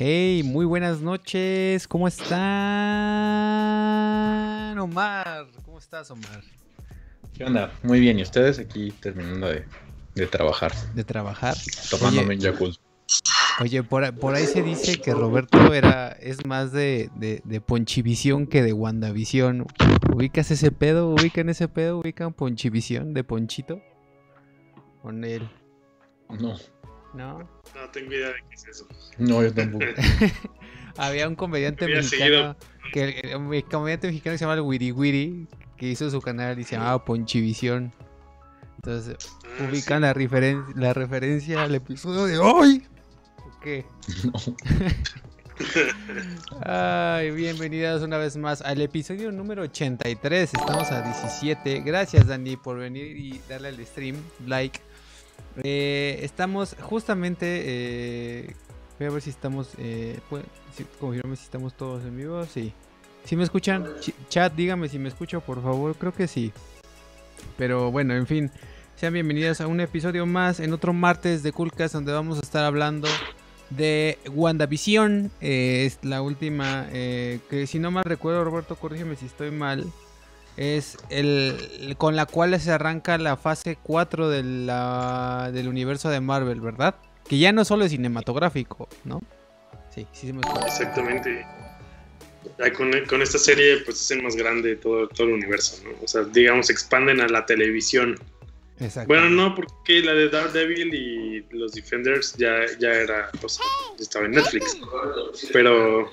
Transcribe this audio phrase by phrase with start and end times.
[0.00, 1.88] Hey, muy buenas noches.
[1.88, 2.38] ¿Cómo están?
[4.78, 6.44] Omar, ¿cómo estás, Omar?
[7.34, 7.72] ¿Qué onda?
[7.82, 10.72] Muy bien, ¿y ustedes aquí terminando de, trabajar?
[10.94, 11.56] De trabajar.
[11.90, 12.78] Tomándome un Yakult.
[13.60, 14.04] Oye, por,
[14.36, 19.66] ahí se dice que Roberto era es más de, de, Ponchivisión que de WandaVision.
[20.14, 21.10] ¿Ubicas ese pedo?
[21.10, 21.98] ¿Ubican ese pedo?
[21.98, 23.82] ¿Ubican Ponchivisión de Ponchito?
[25.02, 25.50] Con él.
[26.38, 26.54] No.
[27.18, 27.40] ¿No?
[27.40, 28.86] No tengo idea de qué es eso.
[29.18, 29.84] No, yo tampoco.
[30.96, 32.56] Había un comediante mexicano
[32.92, 36.76] que un comediante mexicano se llama el Wiri Wiri que hizo su canal y se
[36.76, 37.92] llamaba Ponchivisión.
[38.76, 40.14] Entonces, ah, ubican la,
[40.76, 42.86] la referencia al episodio de hoy.
[43.62, 43.84] qué?
[44.24, 44.56] No.
[46.64, 50.54] Ay, bienvenidas una vez más al episodio número 83.
[50.54, 51.80] Estamos a 17.
[51.80, 54.14] Gracias, Dani, por venir y darle al stream
[54.46, 54.80] like
[55.62, 57.62] eh, estamos justamente.
[57.64, 58.56] Eh,
[58.98, 59.70] voy a ver si estamos.
[59.78, 60.18] Eh,
[60.74, 62.44] si, si estamos todos en vivo.
[62.46, 62.72] Sí.
[63.24, 63.86] Si me escuchan,
[64.28, 65.94] chat, dígame si me escucho, por favor.
[65.96, 66.52] Creo que sí.
[67.56, 68.50] Pero bueno, en fin.
[68.96, 72.64] Sean bienvenidas a un episodio más en otro martes de Coolcast donde vamos a estar
[72.64, 73.06] hablando
[73.70, 75.30] de WandaVision.
[75.40, 76.88] Eh, es la última.
[76.90, 79.84] que si no mal recuerdo, Roberto, corrígeme si estoy mal
[80.58, 86.20] es el con la cual se arranca la fase 4 de la, del universo de
[86.20, 86.96] Marvel, ¿verdad?
[87.28, 89.22] Que ya no solo es cinematográfico, ¿no?
[89.94, 91.46] Sí, sí se me Exactamente.
[92.76, 95.90] con, con, esta serie pues es el más grande de todo, todo el universo, ¿no?
[96.02, 98.18] O sea, digamos, expanden a la televisión.
[98.80, 99.08] Exacto.
[99.08, 103.60] Bueno, no, porque la de Daredevil y los Defenders ya, ya era, pues,
[103.98, 104.76] estaba en Netflix.
[105.52, 106.10] Pero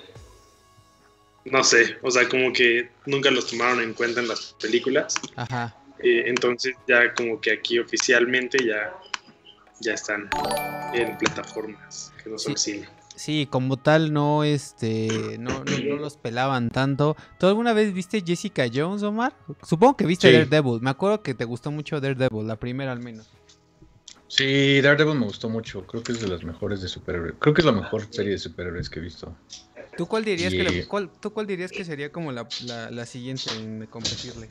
[1.46, 5.16] no sé, o sea, como que nunca los tomaron en cuenta en las películas.
[5.36, 5.76] Ajá.
[6.00, 8.94] Eh, entonces ya como que aquí oficialmente ya,
[9.80, 10.30] ya están
[10.94, 12.88] en plataformas que no son cine.
[13.16, 17.16] Sí, como tal no este no, no, los pelaban tanto.
[17.40, 19.34] ¿Tú alguna vez viste Jessica Jones, Omar?
[19.64, 20.82] Supongo que viste Daredevil.
[20.82, 23.30] Me acuerdo que te gustó mucho Daredevil, la primera al menos.
[24.28, 25.88] Sí, Daredevil me gustó mucho.
[25.88, 27.36] Creo que es de las mejores de superhéroes.
[27.40, 29.34] Creo que es la mejor serie de superhéroes que he visto.
[29.98, 30.88] ¿Tú cuál dirías, que,
[31.22, 34.50] ¿tú cuál dirías que sería como la, siguiente en competirle?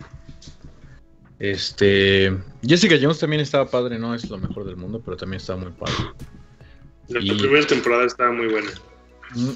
[1.38, 2.34] Este.
[2.62, 5.72] Jessica Jones también estaba padre, no es lo mejor del mundo, pero también estaba muy
[5.72, 5.94] padre.
[7.08, 8.70] La, primera temporada estaba muy buena.
[9.34, 9.50] Mm.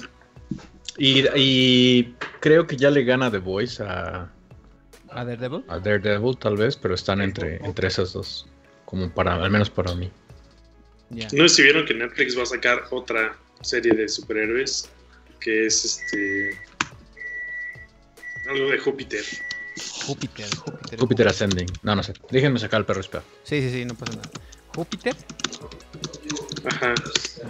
[0.97, 2.03] Y,
[2.41, 4.29] creo que ya le gana The Voice a.
[5.11, 5.63] ¿A Daredevil?
[5.67, 8.47] A Daredevil, tal vez, pero están entre, entre esas dos.
[8.85, 10.11] Como para, al menos para mí.
[11.09, 14.89] No sé si vieron que Netflix va a sacar otra serie de superhéroes
[15.39, 16.57] que es este.
[18.47, 19.23] Algo de Júpiter.
[20.05, 20.99] Júpiter, Júpiter.
[20.99, 21.67] Júpiter Ascending.
[21.83, 22.13] No, no sé.
[22.29, 23.23] Déjenme sacar el perro espera.
[23.43, 24.29] Sí, sí, sí, no pasa nada.
[24.75, 25.15] ¿Júpiter?
[26.65, 26.93] Ajá.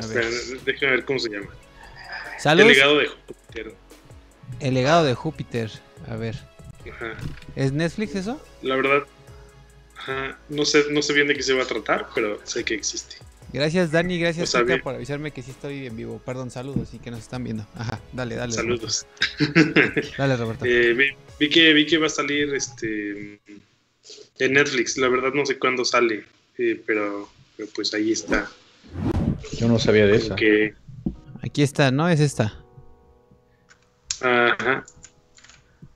[0.02, 0.26] A ver.
[0.66, 1.50] déjenme ver cómo se llama.
[2.46, 3.76] El legado de Júpiter.
[4.60, 5.72] El legado de Júpiter.
[6.10, 6.36] A ver.
[6.92, 7.16] Ajá.
[7.56, 8.42] ¿Es Netflix eso?
[8.62, 9.04] La verdad.
[9.98, 10.38] Ajá.
[10.50, 13.18] No sé, no sé bien de qué se va a tratar, pero sé que existe.
[13.52, 16.22] Gracias Dani, gracias por avisarme que sí estoy en vivo.
[16.24, 17.66] Perdón, saludos y que nos están viendo.
[17.76, 18.54] Ajá, dale, dale.
[18.54, 19.08] Saludos.
[20.18, 20.66] dale, Roberto.
[20.66, 23.40] Eh, vi, que, vi que va a salir este
[24.40, 24.98] en Netflix.
[24.98, 26.26] La verdad no sé cuándo sale,
[26.58, 27.30] eh, pero,
[27.74, 28.50] pues ahí está.
[29.58, 30.36] Yo no sabía de eso.
[31.42, 32.08] Aquí está, ¿no?
[32.08, 32.64] Es esta.
[34.22, 34.86] Ajá.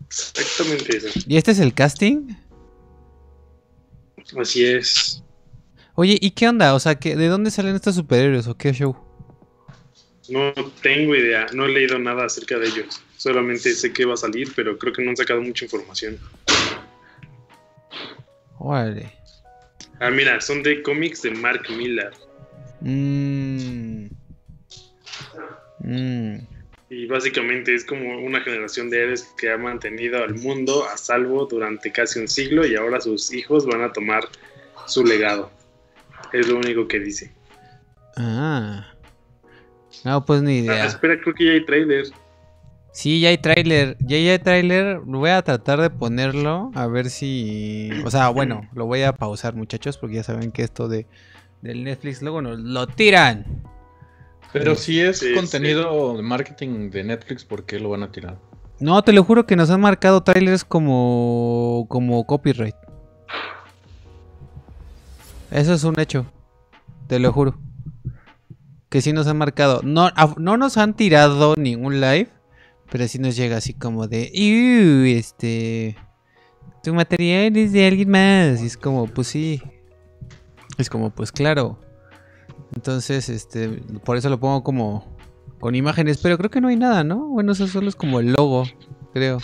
[0.08, 1.20] Exactamente eso.
[1.28, 2.36] ¿Y este es el casting?
[4.40, 5.24] Así es.
[5.96, 6.74] Oye, ¿y qué onda?
[6.74, 8.96] O sea, ¿de dónde salen estos superhéroes o qué show?
[10.30, 13.02] No tengo idea, no he leído nada acerca de ellos.
[13.18, 16.18] Solamente sé que va a salir, pero creo que no han sacado mucha información.
[18.60, 19.14] Vale.
[20.00, 22.12] Ah, mira, son de cómics de Mark Miller.
[22.82, 24.08] Mmm.
[26.90, 31.46] Y básicamente es como una generación de héroes que ha mantenido al mundo a salvo
[31.46, 34.24] durante casi un siglo y ahora sus hijos van a tomar
[34.88, 35.52] su legado.
[36.34, 37.32] Es lo único que dice.
[38.18, 38.88] Ah.
[40.04, 40.84] No, pues ni idea.
[40.84, 42.08] Ah, espera, creo que ya hay trailer.
[42.92, 43.96] Sí, ya hay trailer.
[44.00, 45.00] Ya hay trailer.
[45.00, 46.72] Voy a tratar de ponerlo.
[46.76, 47.90] A ver si.
[48.04, 49.98] O sea, bueno, lo voy a pausar, muchachos.
[49.98, 51.08] Porque ya saben que esto de
[51.62, 53.64] del Netflix luego nos lo tiran.
[54.52, 58.38] Pero si es contenido de marketing de Netflix, ¿por qué lo van a tirar?
[58.80, 62.76] No, te lo juro que nos han marcado trailers como, como copyright.
[65.54, 66.26] Eso es un hecho.
[67.08, 67.56] Te lo juro.
[68.90, 69.82] Que sí nos han marcado.
[69.84, 72.30] No, no nos han tirado ningún live.
[72.92, 74.32] Pero sí nos llega así como de.
[75.16, 75.96] Este.
[76.84, 78.64] Tu material es de alguien más.
[78.64, 79.62] Y es como, pues sí.
[80.80, 81.80] Es como, pues claro.
[82.76, 83.70] Entonces, este.
[84.04, 85.16] Por eso lo pongo como.
[85.60, 87.28] con imágenes, pero creo que no hay nada, ¿no?
[87.28, 88.66] Bueno, eso solo es como el logo,
[89.14, 89.40] creo.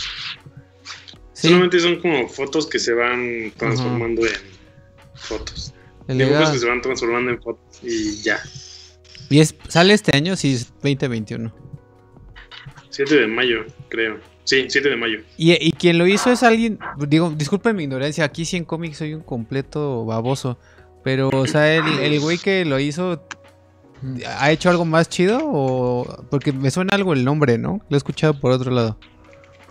[1.33, 4.33] Solamente son como fotos que se van transformando en
[5.13, 5.73] fotos.
[6.17, 8.39] Dibujos que se van transformando en fotos y ya.
[9.29, 10.35] ¿Y es, sale este año?
[10.35, 11.53] Sí, es 2021.
[12.89, 14.17] 7 de mayo, creo.
[14.43, 15.19] Sí, 7 de mayo.
[15.37, 18.97] ¿Y, y quien lo hizo es alguien, digo, disculpen mi ignorancia, aquí sí en cómics
[18.97, 20.57] soy un completo baboso,
[21.03, 23.23] pero, o sea, el, el güey que lo hizo,
[24.39, 25.39] ¿ha hecho algo más chido?
[25.43, 27.81] o Porque me suena algo el nombre, ¿no?
[27.89, 28.97] Lo he escuchado por otro lado.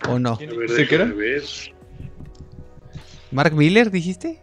[0.07, 0.31] ¿O no?
[0.31, 1.13] A ver, qué era?
[3.31, 4.41] ¿Mark Miller dijiste?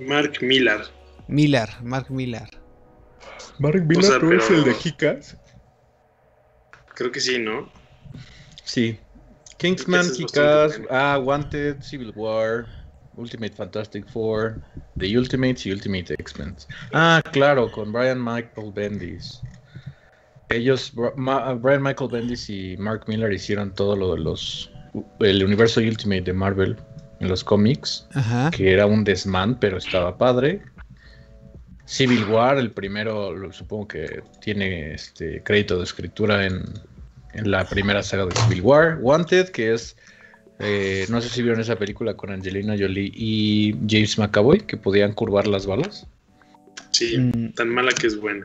[0.00, 0.80] Mark Miller.
[1.28, 2.48] Miller, Mark Miller.
[3.58, 5.36] Mark Miller o es el de Kikas.
[6.94, 7.70] Creo que sí, ¿no?
[8.64, 8.98] Sí.
[9.58, 12.66] Kingsman, Kikas, ah, Wanted, Civil War,
[13.16, 14.62] Ultimate Fantastic Four,
[14.98, 16.56] The Ultimates y Ultimate X-Men.
[16.92, 19.42] Ah, claro, con Brian Michael Bendis.
[20.48, 24.70] Ellos, Brian Michael Bendis y Mark Miller hicieron todo lo de los.
[25.20, 26.76] El universo Ultimate de Marvel
[27.20, 28.06] en los cómics,
[28.50, 30.62] que era un desmán, pero estaba padre.
[31.84, 36.62] Civil War, el primero, supongo que tiene este crédito de escritura en,
[37.34, 38.98] en la primera saga de Civil War.
[39.00, 39.96] Wanted, que es,
[40.60, 45.12] eh, no sé si vieron esa película con Angelina Jolie y James McAvoy, que podían
[45.12, 46.06] curvar las balas.
[46.90, 47.52] Sí, mm.
[47.54, 48.44] tan mala que es buena.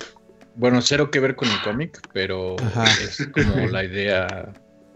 [0.55, 2.55] Bueno, cero que ver con el cómic, pero
[3.01, 4.53] es como la idea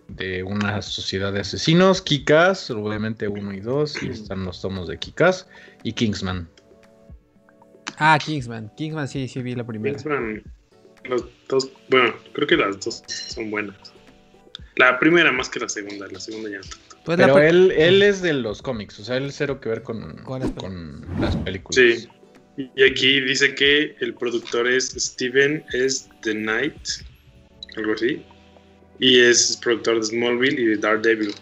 [0.10, 2.02] de una sociedad de asesinos.
[2.02, 5.48] Kikas, obviamente uno y dos, y están los tomos de Kikas
[5.84, 6.50] y Kingsman.
[7.98, 8.72] Ah, Kingsman.
[8.76, 9.96] Kingsman sí, sí vi la primera.
[9.96, 10.44] Kingsman
[11.06, 13.76] los dos, bueno, creo que las dos son buenas.
[14.76, 18.22] La primera más que la segunda, la segunda ya no pues Pero él, él es
[18.22, 21.76] de los cómics, o sea, él cero que ver con, con las películas.
[21.76, 22.08] Sí.
[22.76, 26.10] Y aquí dice que el productor es Steven S.
[26.22, 26.76] The Knight,
[27.78, 28.24] algo así.
[29.00, 31.34] Y es productor de Smallville y de Daredevil.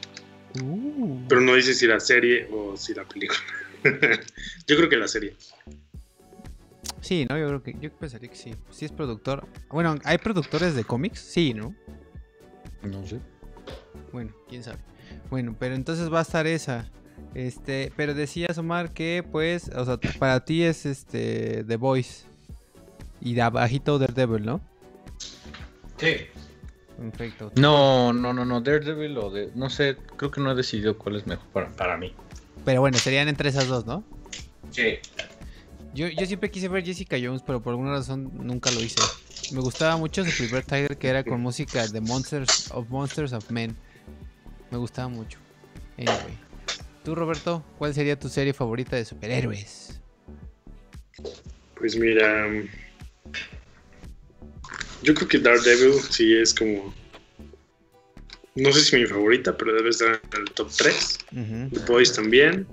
[0.62, 1.26] Uh.
[1.28, 3.40] Pero no dice si la serie o si la película.
[4.68, 5.36] Yo creo que la serie.
[7.02, 8.54] Sí, no, yo creo que yo pensaría que sí.
[8.70, 9.48] Sí es productor.
[9.70, 11.20] Bueno, ¿hay productores de cómics?
[11.20, 11.74] Sí, ¿no?
[12.82, 13.20] No sé.
[14.12, 14.80] Bueno, quién sabe.
[15.30, 16.92] Bueno, pero entonces va a estar esa.
[17.34, 22.26] Este, pero decías Omar que pues, o sea, para ti es este The Voice
[23.22, 24.62] y de abajito Daredevil, ¿no?
[25.98, 26.28] Sí.
[26.98, 27.52] Perfecto.
[27.56, 31.16] No, no, no, no, Daredevil o de, no sé, creo que no he decidido cuál
[31.16, 32.14] es mejor para, para mí.
[32.66, 34.04] Pero bueno, serían entre esas dos, ¿no?
[34.72, 34.96] Sí.
[35.94, 39.02] Yo, yo siempre quise ver Jessica Jones, pero por alguna razón nunca lo hice.
[39.52, 43.50] Me gustaba mucho su primer Tiger que era con música de Monsters of Monsters of
[43.50, 43.76] Men.
[44.72, 45.40] Me gustaba mucho.
[45.98, 46.38] Anyway.
[47.04, 50.02] Tú, Roberto, ¿cuál sería tu serie favorita de superhéroes?
[51.76, 52.48] Pues mira.
[55.08, 56.94] Yo creo que Daredevil sí es como.
[58.56, 61.18] No sé si mi favorita, pero debe estar en el top 3.
[61.72, 62.68] The Boys también.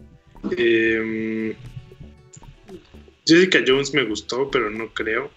[0.56, 1.54] Eh,
[3.25, 5.31] Jessica Jones me gustó, pero no creo.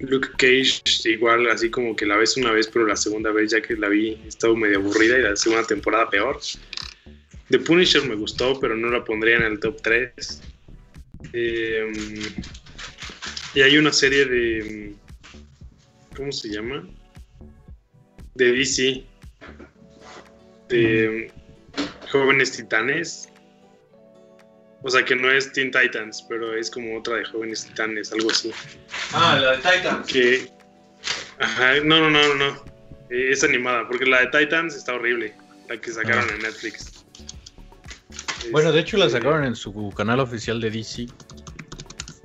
[0.00, 3.62] Luke Cage, igual, así como que la ves una vez, pero la segunda vez, ya
[3.62, 6.40] que la vi, estaba medio aburrida y la segunda temporada peor.
[7.48, 10.42] The Punisher me gustó, pero no la pondría en el top 3.
[11.32, 11.94] Em,
[13.54, 14.94] y hay una serie de.
[16.16, 16.86] ¿Cómo se llama?
[18.34, 19.04] De DC.
[20.68, 21.32] De
[22.10, 23.28] Jóvenes Titanes.
[24.82, 28.30] O sea, que no es Teen Titans, pero es como otra de Jóvenes Titanes, algo
[28.30, 28.52] así.
[29.12, 30.06] Ah, la de Titans.
[30.08, 30.50] Que...
[31.38, 32.64] Ajá, no, no, no, no.
[33.10, 35.34] Eh, es animada, porque la de Titans está horrible,
[35.68, 36.34] la que sacaron ah.
[36.34, 37.04] en Netflix.
[38.50, 41.06] Bueno, de hecho la este, sacaron en su canal oficial de DC,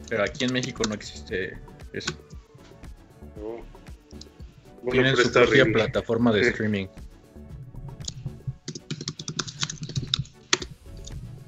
[0.10, 1.58] pero aquí en México no existe
[1.94, 2.12] eso.
[3.39, 3.63] Oh.
[4.91, 6.88] Tienen su propia plataforma de streaming.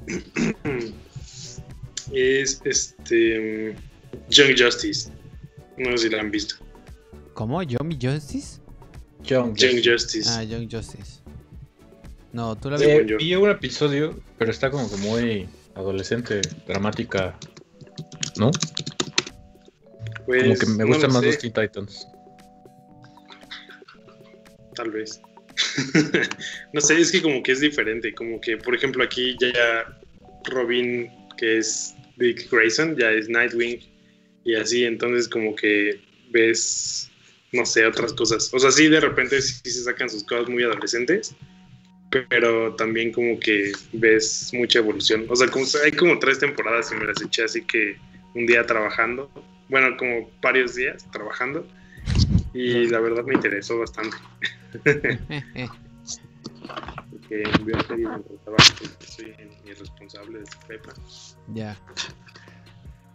[2.13, 3.75] es este
[4.29, 5.11] Young Justice.
[5.77, 6.55] No sé si la han visto.
[7.33, 7.63] ¿Cómo?
[7.63, 8.59] ¿Young Justice?
[9.23, 10.29] Young, Justice.
[10.29, 11.21] Ah, Young Justice.
[12.31, 17.37] No, tú la eh, vi un episodio, pero está como que muy adolescente, dramática,
[18.37, 18.51] ¿no?
[20.25, 22.07] Pues, como que me gustan más los Teen Titans.
[24.79, 25.21] Tal vez.
[26.73, 29.99] no sé, es que como que es diferente, como que por ejemplo aquí ya
[30.45, 33.77] Robin, que es Dick Grayson, ya es Nightwing
[34.45, 35.99] y así, entonces como que
[36.31, 37.11] ves,
[37.51, 38.53] no sé, otras cosas.
[38.53, 41.35] O sea, sí, de repente sí se sacan sus cosas muy adolescentes,
[42.29, 45.25] pero también como que ves mucha evolución.
[45.27, 47.97] O sea, como, hay como tres temporadas y me las eché así que
[48.33, 49.29] un día trabajando,
[49.67, 51.67] bueno, como varios días trabajando,
[52.53, 54.17] Y la verdad me interesó bastante.
[57.11, 57.99] Porque voy a hacer
[59.07, 60.93] soy irresponsable de prepa.
[61.53, 61.77] Ya.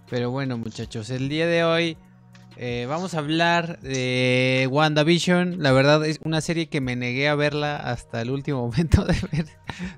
[0.09, 1.97] Pero bueno, muchachos, el día de hoy
[2.57, 5.63] eh, vamos a hablar de WandaVision.
[5.63, 9.17] La verdad es una serie que me negué a verla hasta el último momento de,
[9.33, 9.47] ver,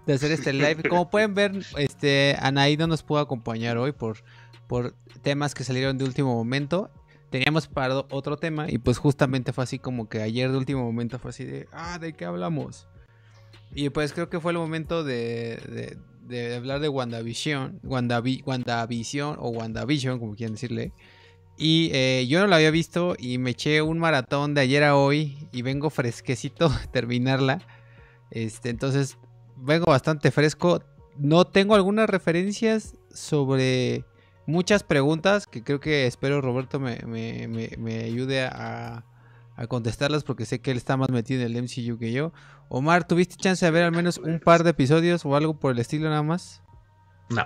[0.06, 0.88] de hacer este live.
[0.88, 4.18] Como pueden ver, este Anaí no nos pudo acompañar hoy por,
[4.66, 6.90] por temas que salieron de último momento.
[7.30, 11.18] Teníamos para otro tema y pues justamente fue así como que ayer de último momento
[11.18, 12.86] fue así de, ah, ¿de qué hablamos?
[13.74, 19.50] Y pues creo que fue el momento de, de, hablar de WandaVision, Wandavi, WandaVision o
[19.50, 20.92] WandaVision, como quieran decirle.
[21.58, 24.96] Y eh, yo no la había visto y me eché un maratón de ayer a
[24.96, 27.66] hoy y vengo fresquecito a terminarla.
[28.30, 29.18] Este, entonces
[29.56, 30.82] vengo bastante fresco.
[31.18, 34.04] No tengo algunas referencias sobre
[34.46, 39.04] muchas preguntas que creo que espero Roberto me, me, ayude a,
[39.56, 42.32] a, contestarlas porque sé que él está más metido en el MCU que yo.
[42.68, 45.78] Omar, ¿tuviste chance de ver al menos un par de episodios o algo por el
[45.78, 46.62] estilo nada más?
[47.28, 47.44] No.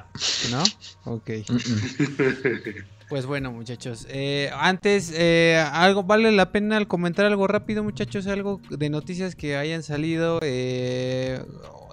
[0.51, 0.63] ¿No?
[1.05, 1.31] Ok.
[3.11, 4.07] Pues bueno, muchachos.
[4.09, 9.57] Eh, antes, eh, algo vale la pena comentar algo rápido, muchachos, algo de noticias que
[9.57, 10.39] hayan salido.
[10.45, 11.45] Eh,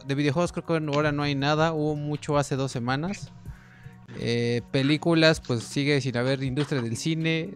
[0.06, 1.74] de videojuegos creo que ahora no hay nada.
[1.74, 3.32] Hubo mucho hace dos semanas.
[4.72, 7.54] Películas, pues sigue sin haber industria del cine.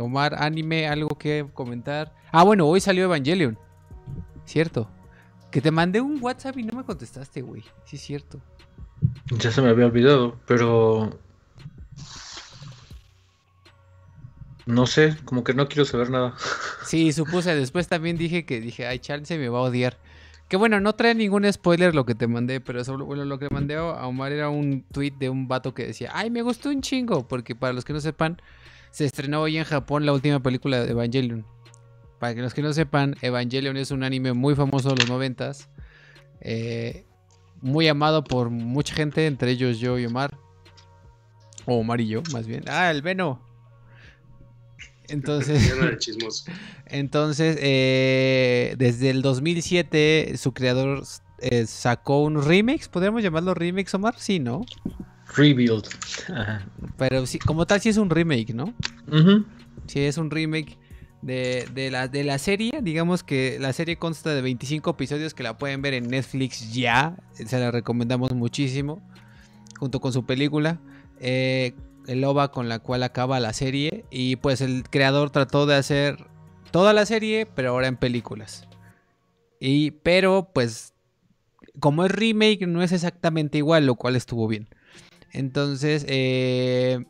[0.00, 2.14] Omar, anime, algo que comentar.
[2.32, 3.58] Ah, bueno, hoy salió Evangelion.
[4.44, 4.90] Cierto.
[5.50, 7.62] Que te mandé un WhatsApp y no me contestaste, güey.
[7.84, 8.40] Sí, es cierto.
[9.30, 11.18] Ya se me había olvidado, pero
[14.64, 16.34] No sé, como que no quiero saber nada.
[16.86, 17.54] Sí, supuse.
[17.54, 19.98] Después también dije que dije, ay, chance me va a odiar.
[20.52, 23.76] Que bueno, no trae ningún spoiler lo que te mandé, pero bueno, lo que mandé
[23.76, 27.26] a Omar era un tweet de un vato que decía, ay, me gustó un chingo,
[27.26, 28.36] porque para los que no sepan,
[28.90, 31.46] se estrenó hoy en Japón la última película de Evangelion.
[32.20, 35.70] Para los que no sepan, Evangelion es un anime muy famoso de los noventas,
[36.42, 37.06] eh,
[37.62, 40.36] muy amado por mucha gente, entre ellos yo y Omar.
[41.64, 42.64] O Omar y yo, más bien.
[42.68, 43.40] Ah, el Veno.
[45.08, 45.72] Entonces,
[46.86, 51.04] entonces eh, desde el 2007 su creador
[51.40, 54.14] eh, sacó un remix, ¿podríamos llamarlo remix, Omar?
[54.18, 54.64] Sí, ¿no?
[55.34, 55.88] Rebuild.
[56.96, 58.74] Pero sí, como tal sí es un remake, ¿no?
[59.86, 60.78] Sí, es un remake
[61.22, 62.80] de, de, la, de la serie.
[62.82, 67.16] Digamos que la serie consta de 25 episodios que la pueden ver en Netflix ya.
[67.32, 69.02] Se la recomendamos muchísimo.
[69.78, 70.80] Junto con su película.
[71.18, 71.74] Eh,
[72.06, 74.04] el OVA con la cual acaba la serie.
[74.10, 76.26] Y pues el creador trató de hacer
[76.70, 78.68] toda la serie, pero ahora en películas.
[79.60, 80.94] Y, pero pues,
[81.78, 84.68] como es remake, no es exactamente igual, lo cual estuvo bien.
[85.30, 87.04] Entonces, eh,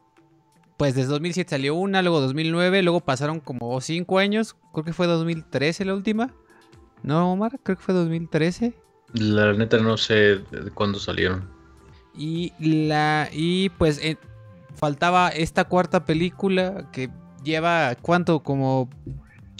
[0.76, 5.06] pues desde 2007 salió una, luego 2009, luego pasaron como 5 años, creo que fue
[5.06, 6.34] 2013 la última.
[7.02, 7.58] ¿No, Omar?
[7.62, 8.74] Creo que fue 2013.
[9.14, 11.48] La neta no sé de cuándo salieron.
[12.16, 14.00] Y la y pues
[14.74, 17.10] faltaba esta cuarta película que
[17.44, 18.42] lleva, ¿cuánto?
[18.42, 18.88] Como...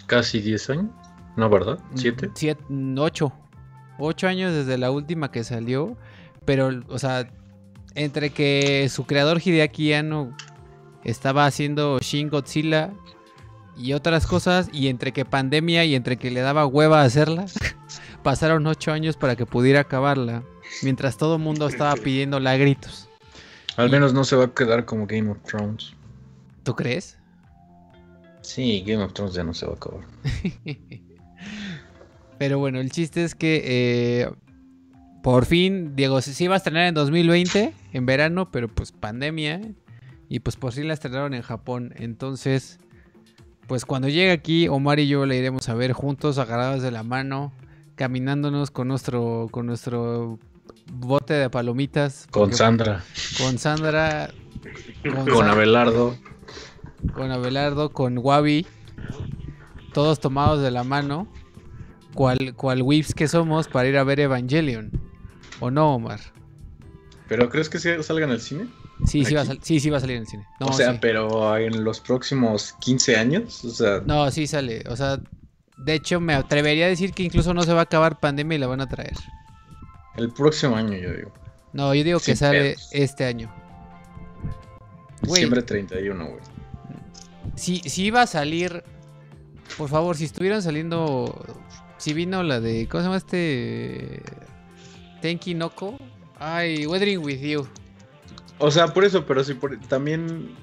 [0.06, 0.90] Casi 10 años,
[1.36, 1.78] ¿no, verdad?
[1.94, 2.30] ¿Siete?
[2.34, 2.64] Siete,
[2.98, 3.32] ocho.
[3.98, 5.96] Ocho años desde la última que salió.
[6.44, 7.30] Pero, o sea,
[7.94, 10.36] entre que su creador Hideaki Anno
[11.04, 12.90] estaba haciendo Shin Godzilla
[13.76, 17.46] y otras cosas, y entre que pandemia y entre que le daba hueva hacerla,
[18.22, 20.42] pasaron ocho años para que pudiera acabarla,
[20.82, 23.08] mientras todo el mundo estaba pidiendo la gritos.
[23.76, 25.94] Al menos no se va a quedar como Game of Thrones.
[26.62, 27.18] ¿Tú crees?
[28.42, 30.04] Sí, Game of Thrones ya no se va a acabar.
[32.38, 34.30] Pero bueno, el chiste es que eh,
[35.22, 39.60] por fin, Diego, sí iba a estrenar en 2020, en verano, pero pues pandemia.
[40.28, 41.94] Y pues por fin la estrenaron en Japón.
[41.96, 42.80] Entonces,
[43.68, 47.04] pues cuando llegue aquí, Omar y yo la iremos a ver juntos, agarrados de la
[47.04, 47.52] mano,
[47.94, 50.40] caminándonos con nuestro, con nuestro
[50.92, 52.26] bote de palomitas.
[52.30, 53.02] Con Sandra.
[53.38, 54.30] Con Sandra.
[55.02, 56.16] Con, Abelardo.
[57.14, 58.66] Con Abelardo, con Wabi.
[59.92, 61.26] Todos tomados de la mano.
[62.14, 64.90] Cual, cual whips que somos para ir a ver Evangelion.
[65.60, 66.20] ¿O no, Omar?
[67.28, 68.68] ¿Pero crees que salga en el cine?
[69.06, 70.46] Sí, sí va, sí, sí va a salir en el cine.
[70.60, 74.02] o sea, pero en los próximos 15 años, o sea...
[74.04, 74.84] No, sí sale.
[74.88, 75.18] O sea,
[75.76, 78.58] de hecho me atrevería a decir que incluso no se va a acabar pandemia y
[78.58, 79.16] la van a traer.
[80.16, 81.32] El próximo año, yo digo.
[81.72, 83.52] No, yo digo que sale este año.
[85.22, 86.40] Diciembre 31, güey.
[87.54, 88.82] Si, si iba a salir,
[89.78, 91.44] por favor, si estuvieran saliendo.
[91.96, 92.88] Si vino la de.
[92.88, 94.22] ¿Cómo se llama este?
[95.20, 95.98] Tenki Noko.
[96.38, 97.66] Ay, Weathering with You.
[98.58, 99.56] O sea, por eso, pero sí,
[99.88, 100.54] también,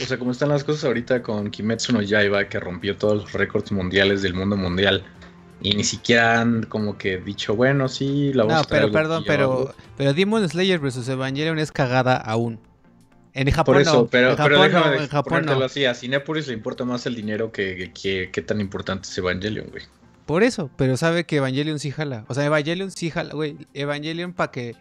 [0.00, 3.32] o sea, como están las cosas ahorita con Kimetsu no Yaiba, que rompió todos los
[3.32, 5.04] récords mundiales del mundo mundial,
[5.60, 9.74] y ni siquiera han como que dicho, bueno, sí, la vamos no, pero perdón, pero,
[9.96, 12.60] pero Demon Slayer vs Evangelion es cagada aún.
[13.34, 14.06] En Japón Por eso, no.
[14.06, 15.64] pero, en pero Japón en Japón no.
[15.64, 15.84] así.
[15.84, 19.84] A Cinepolis le importa más el dinero que, que, tan importante es Evangelion, güey.
[20.26, 22.24] Por eso, pero sabe que Evangelion sí jala.
[22.28, 23.56] O sea, Evangelion sí jala, güey.
[23.74, 24.74] Evangelion para que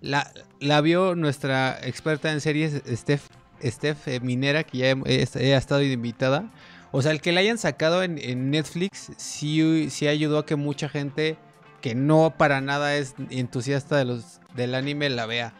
[0.00, 3.28] la, la vio nuestra experta en series, Steph,
[3.64, 6.50] Steph eh, Minera, que ya ha estado invitada.
[6.92, 10.90] O sea, el que la hayan sacado en, Netflix sí, sí ayudó a que mucha
[10.90, 11.38] gente
[11.80, 15.54] que no para nada es entusiasta de los, del anime la vea.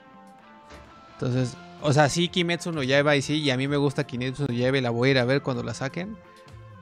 [1.15, 4.47] Entonces, o sea, sí, Kimetsu no Yaiba y sí, y a mí me gusta Kimetsu
[4.47, 6.17] no Yaiba y la voy a ir a ver cuando la saquen.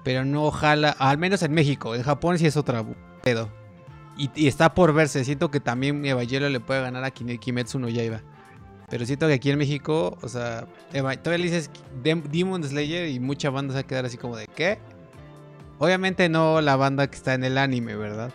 [0.02, 1.94] Pero no ojalá, al menos en México.
[1.94, 2.84] En Japón sí es otra
[3.22, 3.50] pedo.
[4.16, 5.24] Y, está por verse.
[5.24, 8.22] Siento que también Evangelion le puede ganar a Kimetsu no Yaiba.
[8.90, 11.70] Pero siento que aquí en México, o sea, todavía le dices
[12.02, 14.78] Demon Slayer y mucha banda se va a quedar así como de ¿qué?
[15.78, 18.34] Obviamente no la banda que está en el anime, ¿verdad?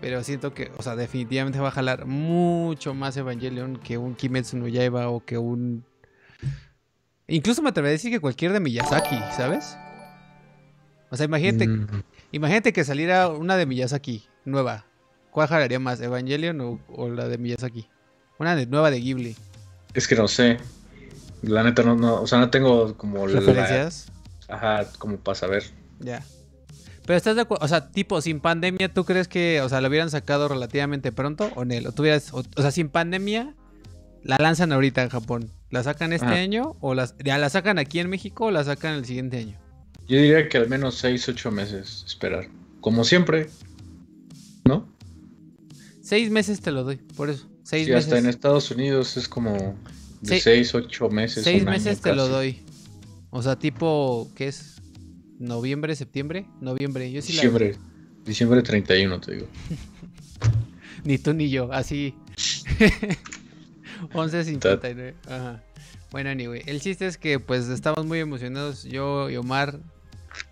[0.00, 4.56] Pero siento que, o sea, definitivamente va a jalar mucho más Evangelion que un Kimetsu
[4.56, 5.84] no Yaiba o que un...
[7.28, 9.76] Incluso me atrevería a decir que cualquier de Miyazaki, ¿sabes?
[11.10, 11.86] O sea, imagínate, mm.
[12.32, 14.86] imagínate que saliera una de Miyazaki, nueva.
[15.30, 17.88] ¿Cuál jalaría más, Evangelion o, o la de Miyazaki?
[18.38, 19.36] Una de, nueva de Ghibli.
[19.94, 20.58] Es que no sé.
[21.42, 24.06] La neta no, no o sea, no tengo como referencias.
[24.48, 25.64] ajá, como para saber.
[26.00, 26.24] Ya.
[27.04, 29.88] Pero estás de acuerdo, o sea, tipo sin pandemia, ¿tú crees que, o sea, lo
[29.88, 31.74] hubieran sacado relativamente pronto o no?
[31.88, 33.54] ¿O tuvieras, o, sea, sin pandemia
[34.22, 35.50] la lanzan ahorita en Japón?
[35.70, 38.94] ¿La sacan este año o las, ya la sacan aquí en México o la sacan
[38.94, 39.58] el siguiente año?
[40.06, 42.48] Yo diría que al menos 6, 8 meses esperar.
[42.80, 43.48] Como siempre,
[44.64, 44.88] ¿no?
[46.02, 47.48] Seis meses te lo doy, por eso.
[47.72, 49.78] Seis sí, hasta en Estados Unidos es como
[50.20, 51.42] de 6, 8 meses.
[51.42, 52.60] Seis meses te lo doy.
[53.30, 54.82] O sea, tipo, ¿qué es?
[55.38, 56.44] ¿Noviembre, septiembre?
[56.60, 58.24] Noviembre, yo sí Diciembre, la...
[58.26, 59.46] diciembre 31, te digo.
[61.04, 62.14] ni tú ni yo, así.
[64.12, 65.14] 11.59.
[65.28, 65.64] Ajá.
[66.10, 69.80] Bueno, anyway, el chiste es que pues estamos muy emocionados, yo y Omar,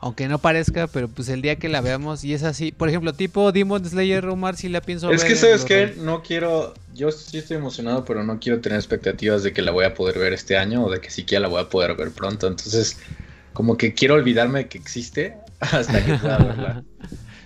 [0.01, 3.13] aunque no parezca, pero pues el día que la veamos y es así, por ejemplo,
[3.13, 5.31] tipo Demon Slayer Omar si la pienso es ver.
[5.31, 9.53] Que sabes que no quiero, yo sí estoy emocionado, pero no quiero tener expectativas de
[9.53, 11.69] que la voy a poder ver este año o de que siquiera la voy a
[11.69, 12.99] poder ver pronto, entonces
[13.53, 16.85] como que quiero olvidarme que existe hasta que pueda verla.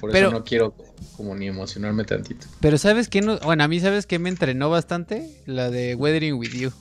[0.01, 0.75] Por eso no quiero
[1.17, 2.47] como ni emocionarme tantito.
[2.61, 6.35] Pero sabes que no, bueno, a mí sabes que me entrenó bastante la de Weathering
[6.35, 6.73] with You.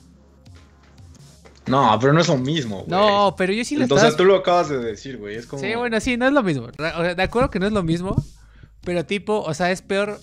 [1.66, 2.90] No, pero no es lo mismo, güey.
[2.90, 5.36] No, pero yo sí le Entonces tú lo acabas de decir, güey.
[5.36, 5.62] Es como...
[5.62, 6.68] Sí, bueno, sí, no es lo mismo.
[6.68, 8.16] de acuerdo que no es lo mismo,
[8.82, 10.20] pero tipo, o sea, es peor.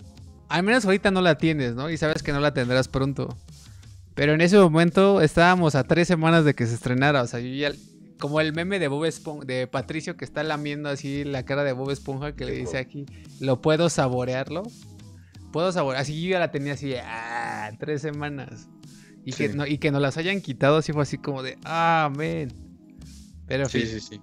[0.50, 1.90] Al menos ahorita no la tienes, ¿no?
[1.90, 3.36] Y sabes que no la tendrás pronto.
[4.14, 7.22] Pero en ese momento estábamos a tres semanas de que se estrenara.
[7.22, 7.72] O sea, yo ya.
[8.20, 11.74] Como el meme de Bob Esponja, de Patricio que está lamiendo así la cara de
[11.74, 13.08] Bob Esponja que le dice aquí,
[13.40, 14.62] ¿lo puedo saborearlo?
[15.52, 16.04] Puedo saborear.
[16.04, 18.68] Así yo ya la tenía así, ah, tres semanas.
[19.24, 22.12] Y, que no, y que nos las hayan quitado así fue así como de, ah,
[22.16, 22.52] men.
[23.48, 24.20] Pero sí, sí, sí.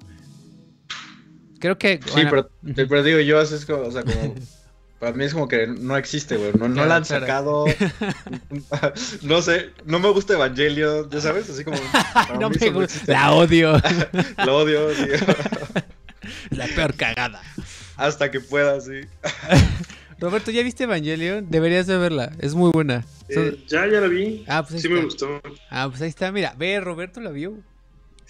[1.61, 2.01] Creo que.
[2.05, 4.35] Sí, pero, pero, digo, yo es como, o sea, como.
[4.99, 6.53] Para mí es como que no existe, güey.
[6.59, 7.67] No, no la han sacado.
[9.23, 11.79] no sé, no me gusta Evangelio, ya sabes, así como.
[12.41, 13.13] no me gusta.
[13.13, 13.81] La odio.
[14.39, 15.07] la odio, sí.
[16.51, 17.41] La peor cagada.
[17.97, 19.03] Hasta que pueda, sí.
[20.19, 21.49] Roberto, ¿ya viste Evangelion?
[21.49, 23.05] Deberías de verla, es muy buena.
[23.29, 24.45] Eh, ya, ya la vi.
[24.49, 25.41] Ah, pues sí me gustó.
[25.71, 27.55] Ah, pues ahí está, mira, ve, Roberto la vio.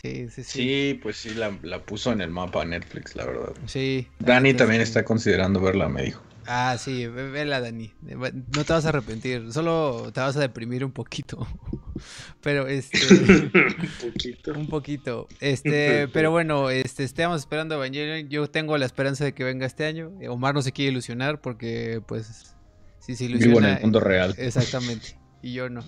[0.03, 0.59] Sí, sí, sí.
[0.63, 3.53] Sí, pues sí, la, la puso en el mapa Netflix, la verdad.
[3.67, 4.07] Sí.
[4.19, 6.23] Dani también está considerando verla, me dijo.
[6.51, 7.93] Ah, sí, vela, Dani.
[8.01, 11.47] No te vas a arrepentir, solo te vas a deprimir un poquito.
[12.43, 12.99] Pero este.
[13.05, 13.51] un
[14.13, 14.53] poquito.
[14.53, 15.29] Un poquito.
[15.41, 18.29] Este, pero bueno, este, estamos esperando Evangelion.
[18.31, 20.13] Yo tengo la esperanza de que venga este año.
[20.29, 22.55] Omar no se quiere ilusionar porque, pues,
[23.01, 23.55] si se ilusiona.
[23.55, 24.35] Vivo en el mundo real.
[24.39, 25.19] Exactamente.
[25.43, 25.83] Y yo no.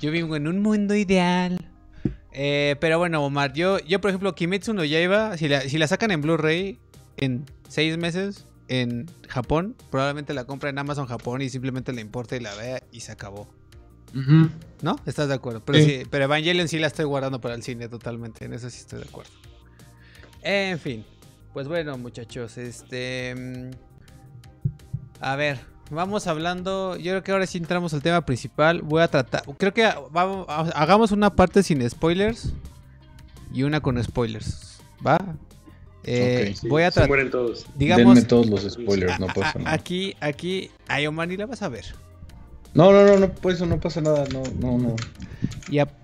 [0.00, 1.56] Yo vivo en un mundo ideal.
[2.32, 5.86] Eh, pero bueno, Omar, yo, yo por ejemplo, Kimetsu no Yaiba, si la, si la
[5.86, 6.80] sacan en Blu-ray
[7.16, 12.36] en seis meses, en Japón, probablemente la compra en Amazon Japón y simplemente la importa
[12.36, 13.48] y la vea y se acabó.
[14.80, 14.96] ¿No?
[15.06, 15.64] ¿Estás de acuerdo?
[15.64, 16.02] Pero, sí.
[16.08, 18.44] pero Evangelion sí la estoy guardando para el cine totalmente.
[18.44, 19.32] En eso sí estoy de acuerdo.
[20.42, 21.04] En fin.
[21.52, 22.56] Pues bueno, muchachos.
[22.56, 23.34] Este.
[23.34, 23.70] Mm,
[25.20, 25.58] a ver.
[25.90, 26.96] Vamos hablando.
[26.96, 28.82] Yo creo que ahora sí entramos al tema principal.
[28.82, 29.42] Voy a tratar.
[29.58, 32.52] Creo que vamos, hagamos una parte sin spoilers.
[33.52, 34.78] Y una con spoilers.
[35.04, 35.18] ¿Va?
[36.04, 37.08] Eh, voy a tratar.
[37.08, 37.66] mueren todos.
[37.76, 39.72] Digamos, Denme todos los spoilers, no pasa nada.
[39.72, 41.84] Aquí, aquí, a Omar la vas a ver.
[42.74, 44.96] No, no, no, no, pues eso no pasa nada, no, no, no.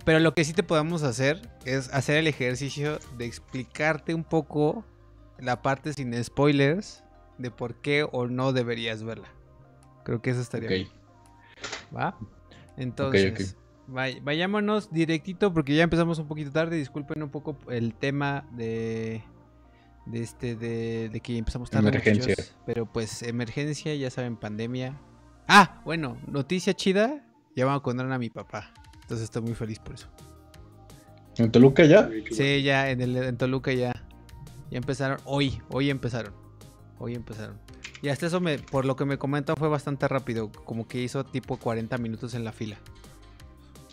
[0.05, 4.85] pero lo que sí te podemos hacer es hacer el ejercicio de explicarte un poco
[5.39, 7.03] la parte sin spoilers
[7.39, 9.29] de por qué o no deberías verla.
[10.05, 10.89] Creo que eso estaría bien.
[11.95, 12.17] ¿Va?
[12.77, 13.57] Entonces,
[13.89, 16.77] vayámonos directito porque ya empezamos un poquito tarde.
[16.77, 19.23] Disculpen un poco el tema de,
[20.11, 21.89] de este de, que empezamos tarde.
[21.89, 22.35] Emergencia.
[22.67, 24.99] pero pues emergencia, ya saben, pandemia.
[25.49, 27.25] Ah, bueno, noticia chida.
[27.57, 28.73] Ya van a condenar a mi papá.
[29.03, 30.09] Entonces estoy muy feliz por eso.
[31.37, 32.09] ¿En Toluca ya?
[32.31, 33.93] Sí, ya, en, el, en Toluca ya.
[34.71, 35.19] Ya empezaron.
[35.25, 36.33] Hoy, hoy empezaron.
[36.99, 37.59] Hoy empezaron.
[38.03, 40.51] Y hasta eso, me, por lo que me comentan, fue bastante rápido.
[40.53, 42.79] Como que hizo tipo 40 minutos en la fila.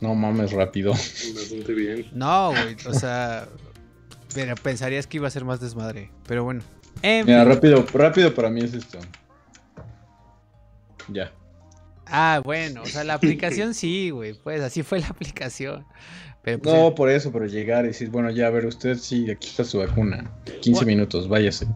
[0.02, 0.92] No mames, rápido.
[0.92, 2.08] Bastante bien.
[2.14, 3.50] No, güey, o sea.
[4.34, 6.12] Pero pensarías que iba a ser más desmadre.
[6.28, 6.62] Pero bueno.
[7.04, 9.00] Mira, rápido, rápido para mí es esto.
[11.10, 11.32] Ya.
[12.06, 14.34] Ah, bueno, o sea, la aplicación sí, güey.
[14.34, 15.86] Pues así fue la aplicación.
[16.42, 19.30] Pero, pues, no, por eso, pero llegar y decir, bueno, ya, a ver, usted sí,
[19.30, 20.32] aquí está su vacuna.
[20.62, 21.68] 15 minutos, váyase.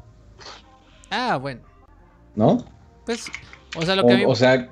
[1.10, 1.62] Ah, bueno.
[2.36, 2.66] ¿No?
[3.06, 3.26] Pues,
[3.76, 4.24] o sea, lo que a mí...
[4.26, 4.70] O sea,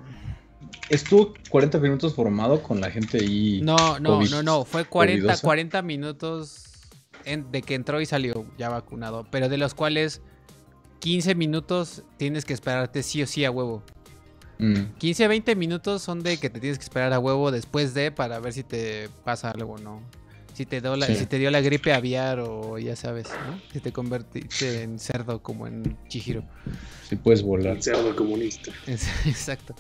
[0.90, 3.60] ¿estuvo 40 minutos formado con la gente ahí?
[3.62, 6.69] No, no, no, no, fue 40, 40 minutos
[7.38, 10.22] de que entró y salió ya vacunado, pero de los cuales
[11.00, 13.84] 15 minutos tienes que esperarte sí o sí a huevo.
[14.58, 15.30] 15 mm.
[15.30, 18.54] 20 minutos son de que te tienes que esperar a huevo después de para ver
[18.54, 20.02] si te pasa algo o no.
[20.54, 23.62] Si te, dio la, si te dio la gripe aviar o ya sabes, ¿no?
[23.72, 26.44] Si te convertiste en cerdo como en Chihiro.
[27.08, 27.82] Si puedes volar.
[27.82, 28.70] Cerdo comunista.
[28.88, 29.74] Exacto.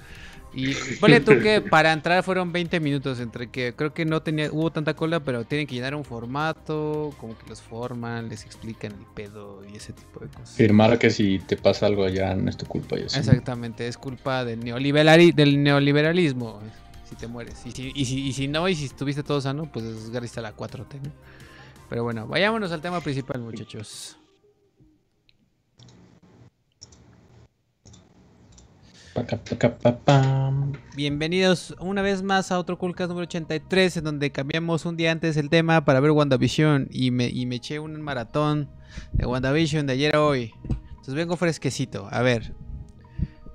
[0.54, 4.52] Y ponle tú que para entrar fueron 20 minutos, entre que creo que no tenía,
[4.52, 8.94] hubo tanta cola, pero tienen que llenar un formato, como que los forman, les explican
[8.94, 10.56] el pedo y ese tipo de cosas.
[10.56, 12.98] Firmar que si te pasa algo allá no es tu culpa.
[12.98, 16.60] Y Exactamente, es culpa del, del neoliberalismo,
[17.08, 17.66] si te mueres.
[17.66, 20.42] Y si, y si, y si no, y si estuviste todo sano, pues es a
[20.42, 21.00] la 4T,
[21.90, 24.19] Pero bueno, vayámonos al tema principal, muchachos.
[30.96, 35.38] Bienvenidos una vez más a otro Coolcast número 83, en donde cambiamos un día antes
[35.38, 38.70] el tema para ver WandaVision y me, y me eché un maratón
[39.14, 40.52] de WandaVision de ayer a hoy.
[40.70, 42.08] Entonces vengo fresquecito.
[42.12, 42.54] A ver,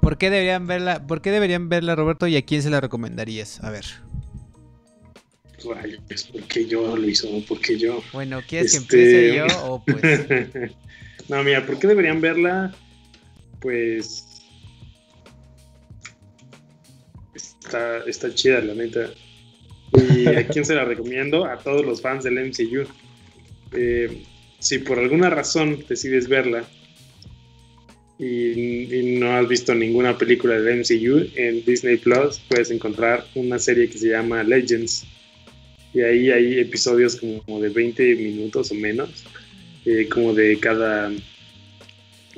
[0.00, 3.62] ¿por qué deberían verla, por qué deberían verla Roberto y a quién se la recomendarías?
[3.62, 3.84] A ver.
[6.08, 8.02] Pues porque yo lo hizo, porque yo.
[8.12, 10.02] Bueno, ¿quieres que empiece yo o pues?
[11.28, 12.74] no, mira, ¿por qué deberían verla?
[13.60, 14.33] Pues
[18.06, 19.10] está, chida, la neta.
[20.16, 21.44] ¿Y a quién se la recomiendo?
[21.44, 22.86] A todos los fans del MCU.
[23.72, 24.22] Eh,
[24.58, 26.64] si por alguna razón decides verla
[28.18, 33.88] y, no has visto ninguna película del MCU, en Disney Plus puedes encontrar una serie
[33.88, 35.04] que se llama Legends.
[35.92, 39.24] Y ahí hay episodios como de 20 minutos o menos,
[39.84, 41.12] eh, como de cada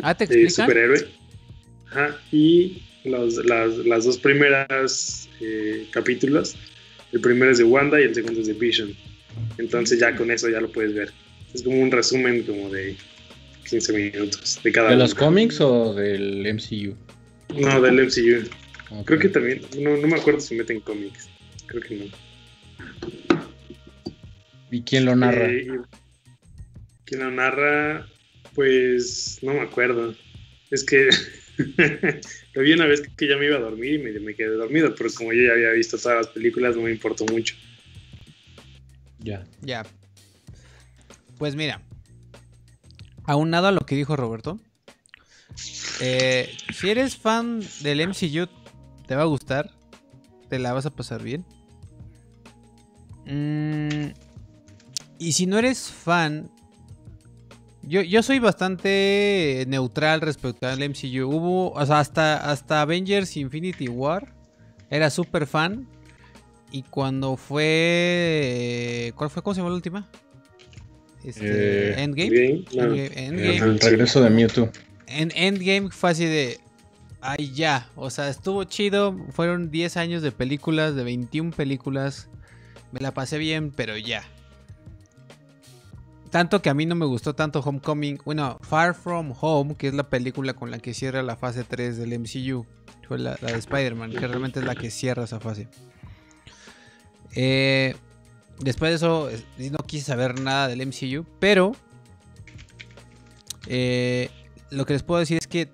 [0.03, 1.07] ah, ¿te eh, superhéroe.
[2.33, 6.57] y los, las, las, dos primeras eh, capítulos.
[7.13, 8.95] El primero es de Wanda y el segundo es de Vision.
[9.59, 11.13] Entonces ya con eso ya lo puedes ver.
[11.55, 12.97] Es como un resumen como de
[13.69, 16.97] 15 minutos de cada ¿De los cómics o del MCU?
[17.59, 18.49] No, del MCU.
[19.05, 21.29] Creo que también, no, no me acuerdo si meten cómics.
[21.67, 22.05] Creo que no.
[24.71, 25.51] ¿Y quién lo narra?
[25.51, 25.67] Eh,
[27.05, 28.07] ¿Quién lo narra?
[28.55, 30.15] Pues no me acuerdo.
[30.71, 31.09] Es que
[32.57, 35.11] Lo vi una vez que ya me iba a dormir y me, quedé dormido, pero
[35.15, 37.55] como yo ya había visto todas las películas, no me importó mucho.
[39.19, 39.45] Ya.
[39.61, 39.85] Ya.
[41.37, 41.83] Pues mira,
[43.25, 44.59] aunado a lo que dijo Roberto,
[46.01, 48.49] eh, si eres fan del MCU,
[49.07, 49.71] te va a gustar,
[50.49, 51.45] te la vas a pasar bien.
[53.27, 54.15] Mm,
[55.19, 56.51] y si no eres fan,
[57.87, 61.29] yo, soy bastante neutral respecto al MCU.
[61.29, 64.35] Hubo, o sea, hasta, hasta Avengers Infinity War
[64.91, 65.87] era súper fan.
[66.73, 69.13] Y cuando fue.
[69.17, 69.43] ¿Cuál fue?
[69.43, 70.09] ¿Cómo se llama la última?
[71.25, 72.65] Este, eh, Endgame.
[72.73, 73.57] Endgame.
[73.57, 74.69] El regreso de Mewtwo.
[75.07, 76.59] En Endgame fue así de.
[77.21, 77.89] Ay, ya.
[77.95, 79.17] O sea, estuvo chido.
[79.31, 82.29] Fueron 10 años de películas, de 21 películas.
[82.91, 84.25] Me la pasé bien, pero ya.
[86.31, 88.21] Tanto que a mí no me gustó tanto Homecoming.
[88.25, 91.97] Bueno, Far From Home, que es la película con la que cierra la fase 3
[91.97, 92.67] del MCU.
[93.07, 95.69] Fue la, de Spider-Man, que realmente es la que cierra esa fase.
[97.35, 97.95] Eh,
[98.59, 99.31] después de eso,
[99.71, 101.25] no quise saber nada del MCU.
[101.39, 101.73] Pero
[103.67, 104.31] eh,
[104.71, 105.71] lo que les puedo decir es que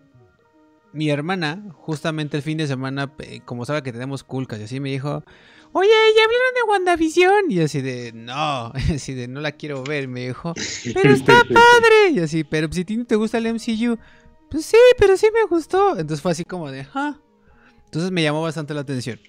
[0.92, 3.10] mi hermana, justamente el fin de semana,
[3.46, 5.24] como sabe que tenemos culcas y así, me dijo,
[5.72, 7.50] oye, ¿ya hablaron de WandaVision?
[7.50, 10.54] Y así de, no, así de, no la quiero ver, me dijo,
[10.94, 12.10] pero está padre.
[12.12, 13.98] Y así, pero si a ti no te gusta el MCU,
[14.50, 15.92] pues sí, pero sí me gustó.
[15.92, 17.18] Entonces fue así como de, ah.
[17.84, 19.20] Entonces me llamó bastante la atención.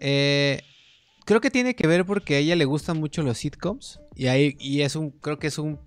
[0.00, 0.62] Eh,
[1.24, 4.00] creo que tiene que ver porque a ella le gustan mucho los sitcoms.
[4.16, 5.78] Y ahí, y es un, creo que es un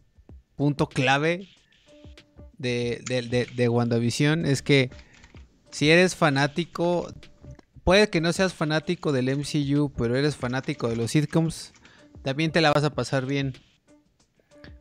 [0.55, 1.49] punto clave
[2.57, 4.45] de, de, de WandaVision.
[4.45, 4.91] Es que
[5.71, 7.11] si eres fanático
[7.83, 11.73] puede que no seas fanático del MCU, pero eres fanático de los sitcoms,
[12.23, 13.53] también te la vas a pasar bien.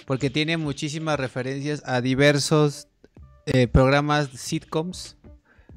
[0.06, 2.88] Porque tiene muchísimas referencias a diversos
[3.46, 5.16] eh, programas sitcoms.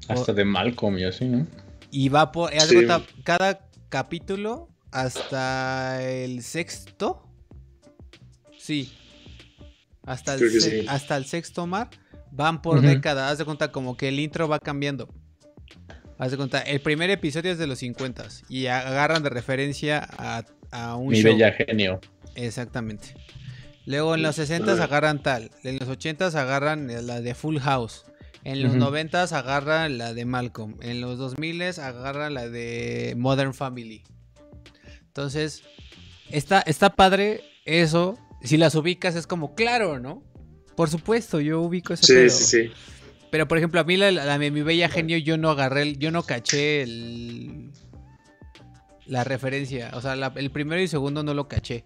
[0.08, 1.46] Hasta de Malcolm y así, ¿no?
[1.90, 2.52] Y va por.
[3.24, 7.28] Cada capítulo hasta el sexto.
[8.58, 8.92] Sí.
[10.04, 11.90] Hasta el, hasta el sexto mar.
[12.30, 13.32] Van por décadas.
[13.32, 15.08] Haz de cuenta como que el intro va cambiando.
[16.18, 20.44] Haz de cuenta, el primer episodio es de los 50 y agarran de referencia a,
[20.70, 22.00] a un Mi bella genio.
[22.34, 23.14] Exactamente.
[23.84, 28.04] Luego en los 60 agarran tal, en los 80 agarran la de Full House,
[28.42, 34.02] en los 90 agarran la de Malcolm, en los 2000 agarran la de Modern Family.
[35.06, 35.62] Entonces,
[36.30, 40.22] está, está padre eso, si las ubicas es como claro, ¿no?
[40.76, 42.72] Por supuesto, yo ubico ese Sí, sí, sí.
[43.30, 46.82] Pero por ejemplo, a mí la, mi bella genio yo no agarré, yo no caché
[46.82, 47.72] el,
[49.06, 49.90] la referencia.
[49.94, 51.84] O sea, el primero y segundo no lo caché.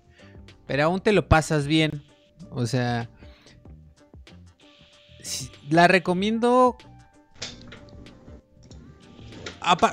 [0.67, 2.03] Pero aún te lo pasas bien.
[2.51, 3.09] O sea,
[5.69, 6.77] la recomiendo.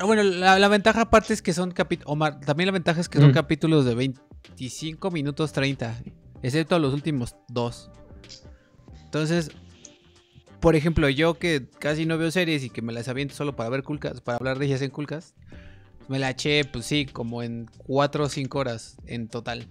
[0.06, 2.40] Bueno, la, ventaja aparte es que son capítulos.
[2.46, 3.34] También la ventaja es que son mm.
[3.34, 5.96] capítulos de 25 minutos 30.
[6.42, 7.92] Excepto los últimos dos.
[9.06, 9.52] Entonces,
[10.60, 13.70] por ejemplo, yo que casi no veo series y que me las aviento solo para
[13.70, 15.34] ver culcas, para hablar de ellas en culcas,
[16.08, 19.68] me la eché, pues sí, como en 4 o 5 horas en total.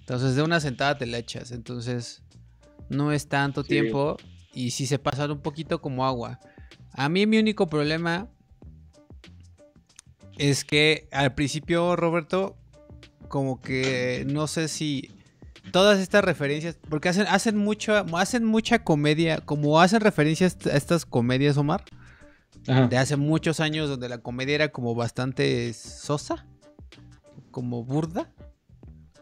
[0.00, 1.52] Entonces, de una sentada te la echas.
[1.52, 2.22] Entonces,
[2.88, 4.16] no es tanto tiempo
[4.52, 6.40] y si se pasan un poquito como agua.
[6.92, 8.28] A mí mi único problema
[10.38, 12.56] es que al principio, Roberto,
[13.28, 15.10] como que no sé si
[15.72, 21.04] todas estas referencias, porque hacen, hacen, mucho, hacen mucha comedia, como hacen referencias a estas
[21.06, 21.84] comedias, Omar,
[22.66, 26.46] de hace muchos años, donde la comedia era como bastante sosa,
[27.50, 28.30] como burda,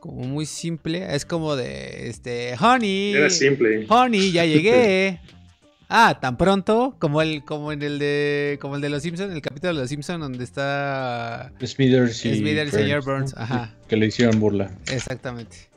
[0.01, 1.15] como muy simple.
[1.15, 3.87] Es como de, este, honey, era simple.
[3.89, 5.21] honey, ya llegué.
[5.91, 9.41] Ah, tan pronto como el como en el de como el de los Simpsons, el
[9.41, 13.75] capítulo de los Simpsons donde está Smithers y, Smithers y Burns, ajá.
[13.89, 14.71] Que le hicieron burla.
[14.93, 15.68] Exactamente.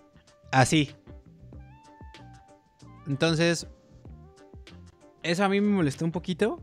[0.51, 0.91] Así.
[3.07, 3.67] Entonces,
[5.23, 6.61] eso a mí me molestó un poquito.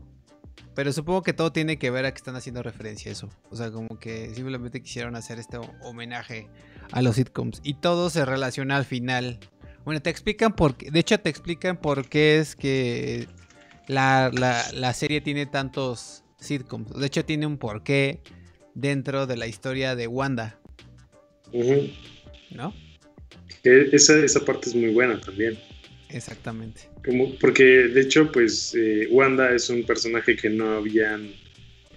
[0.75, 3.29] Pero supongo que todo tiene que ver a que están haciendo referencia a eso.
[3.49, 6.47] O sea, como que simplemente quisieron hacer este homenaje
[6.91, 7.59] a los sitcoms.
[7.63, 9.39] Y todo se relaciona al final.
[9.83, 10.89] Bueno, te explican por qué.
[10.89, 13.27] De hecho, te explican por qué es que
[13.87, 14.31] la,
[14.93, 16.91] serie tiene tantos sitcoms.
[16.97, 18.21] De hecho, tiene un porqué
[18.73, 20.59] dentro de la historia de Wanda.
[22.51, 22.73] ¿No?
[23.63, 25.57] Esa, esa parte es muy buena también.
[26.09, 26.81] Exactamente.
[27.05, 31.31] Como, porque de hecho, pues eh, Wanda es un personaje que no habían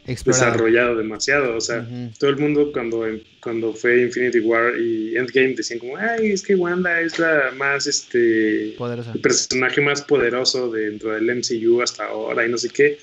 [0.06, 1.56] desarrollado demasiado.
[1.56, 1.86] O sea,
[2.18, 3.06] todo el mundo cuando,
[3.40, 7.86] cuando fue Infinity War y Endgame decían como, ay, es que Wanda es la más,
[7.86, 12.98] este, el personaje más poderoso dentro del MCU hasta ahora y no sé qué,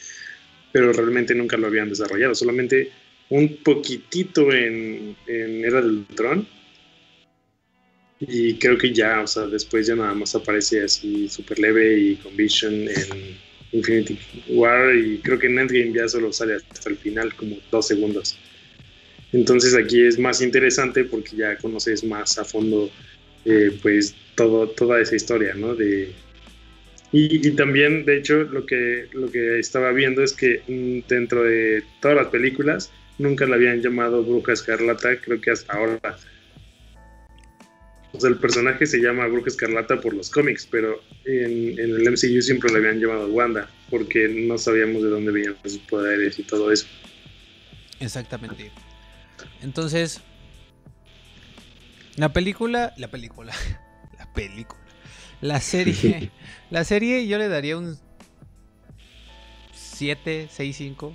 [0.72, 2.36] pero realmente nunca lo habían desarrollado.
[2.36, 2.92] Solamente
[3.30, 6.48] un poquitito en, en Era del Tron
[8.20, 12.16] y creo que ya, o sea, después ya nada más aparece así súper leve y
[12.16, 13.38] con Vision en
[13.72, 14.18] Infinity
[14.50, 18.38] War y creo que en Endgame ya solo sale hasta el final, como dos segundos.
[19.32, 22.90] Entonces aquí es más interesante porque ya conoces más a fondo
[23.46, 25.76] eh, pues todo, toda esa historia, ¿no?
[25.76, 26.12] De,
[27.12, 30.62] y, también, de hecho, lo que, lo que estaba viendo es que
[31.08, 36.18] dentro de todas las películas nunca la habían llamado Bruja Escarlata, creo que hasta ahora
[38.12, 42.41] o sea, el personaje se llama Bruja Escarlata por los cómics, pero en, el MCU
[42.41, 46.72] siempre le habían llamado Wanda, porque no sabíamos de dónde venían sus poderes y todo
[46.72, 46.88] eso.
[48.00, 48.72] Exactamente.
[49.62, 50.22] Entonces,
[52.15, 53.54] la película, la película,
[54.17, 54.82] la película,
[55.41, 56.32] la serie,
[56.72, 57.95] la serie yo le daría un
[59.72, 61.08] 7, 6, 5.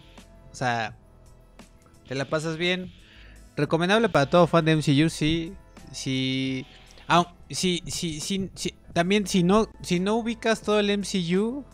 [0.53, 0.97] O sea,
[2.07, 2.93] te la pasas bien.
[3.57, 5.55] Recomendable para todo fan de MCU, sí.
[5.93, 6.67] Sí
[7.09, 8.51] Ah, si, si,
[8.93, 11.65] también si no, si no ubicas todo el MCU,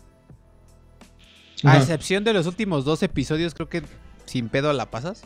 [1.65, 3.83] A excepción de los últimos dos episodios, creo que
[4.25, 5.23] sin pedo la pasas.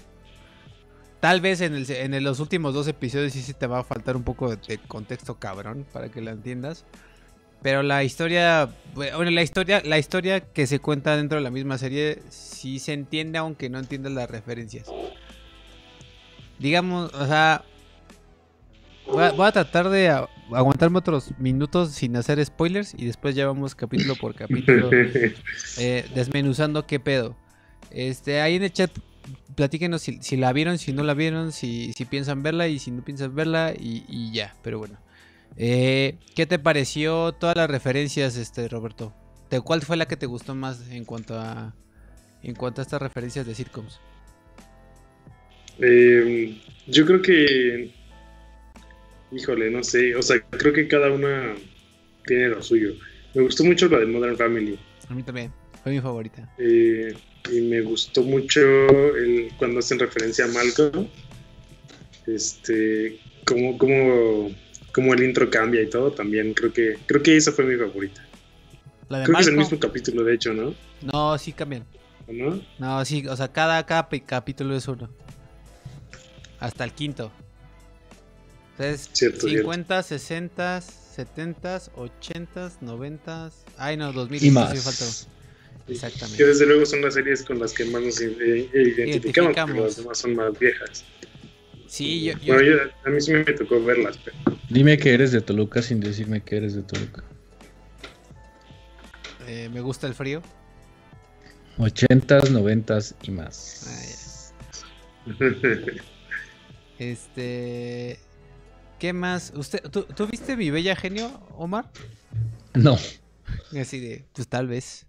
[1.20, 4.16] Tal vez en, el, en los últimos dos episodios sí, sí te va a faltar
[4.16, 6.84] un poco de, contexto cabrón para que la entiendas.
[7.62, 11.78] Pero la historia, bueno, la historia, la historia que se cuenta dentro de la misma
[11.78, 14.86] serie sí se entiende aunque no entiendas las referencias.
[16.58, 17.64] Digamos, o sea,
[19.06, 20.08] voy a, tratar de
[20.52, 24.90] aguantarme otros minutos sin hacer spoilers y después ya vamos capítulo por capítulo
[25.78, 27.36] eh, desmenuzando qué pedo.
[27.90, 28.90] Este, ahí en el chat
[29.54, 33.04] platíquenos si, la vieron, si no la vieron, si, si piensan verla y si no
[33.04, 34.98] piensan verla y, ya, pero bueno.
[35.56, 39.14] Eh, ¿Qué te pareció todas las referencias, este Roberto?
[39.50, 41.74] ¿De cuál fue la que te gustó más en cuanto a
[42.42, 44.00] en cuanto a estas referencias de sitcoms?
[45.78, 47.92] Eh, yo creo que,
[49.34, 51.54] híjole, no sé, o sea, creo que cada una
[52.26, 52.94] tiene lo suyo.
[53.34, 54.78] Me gustó mucho la de Modern Family.
[55.08, 56.48] A mí también, fue mi favorita.
[56.58, 57.14] Eh,
[57.52, 58.60] y me gustó mucho
[59.16, 61.08] el, cuando hacen referencia a Malcolm.
[62.26, 64.50] Este, como, como,
[64.92, 68.26] como el intro cambia y todo, también creo que, creo que esa fue mi favorita.
[69.08, 70.74] creo que es el mismo capítulo, de hecho, ¿no?
[71.02, 71.84] No, sí cambian.
[72.26, 72.62] ¿No?
[72.78, 75.10] No, sí, o sea, cada, cada capítulo es uno.
[76.58, 77.30] Hasta el quinto.
[78.78, 83.50] Entonces, 50, 60, 70, 80, 90.
[83.78, 84.44] Ay, no, 2000.
[84.44, 85.28] Y más.
[85.86, 86.38] Exactamente.
[86.38, 90.18] Que desde luego son las series con las que más nos identificamos, porque las demás
[90.18, 91.04] son más viejas.
[91.86, 94.18] Sí, yo, Bueno, a mí sí me tocó verlas.
[94.68, 97.22] Dime que eres de Toluca sin decirme que eres de Toluca.
[99.46, 100.42] Eh, me gusta el frío.
[101.78, 104.52] 80s, 90s y más.
[105.26, 105.34] Ah,
[106.98, 108.18] este.
[109.04, 109.52] ¿Qué más?
[109.54, 111.90] ¿Usted, tú, ¿Tú viste mi bella genio, Omar?
[112.72, 112.96] No.
[113.78, 115.06] Así de, pues tal vez.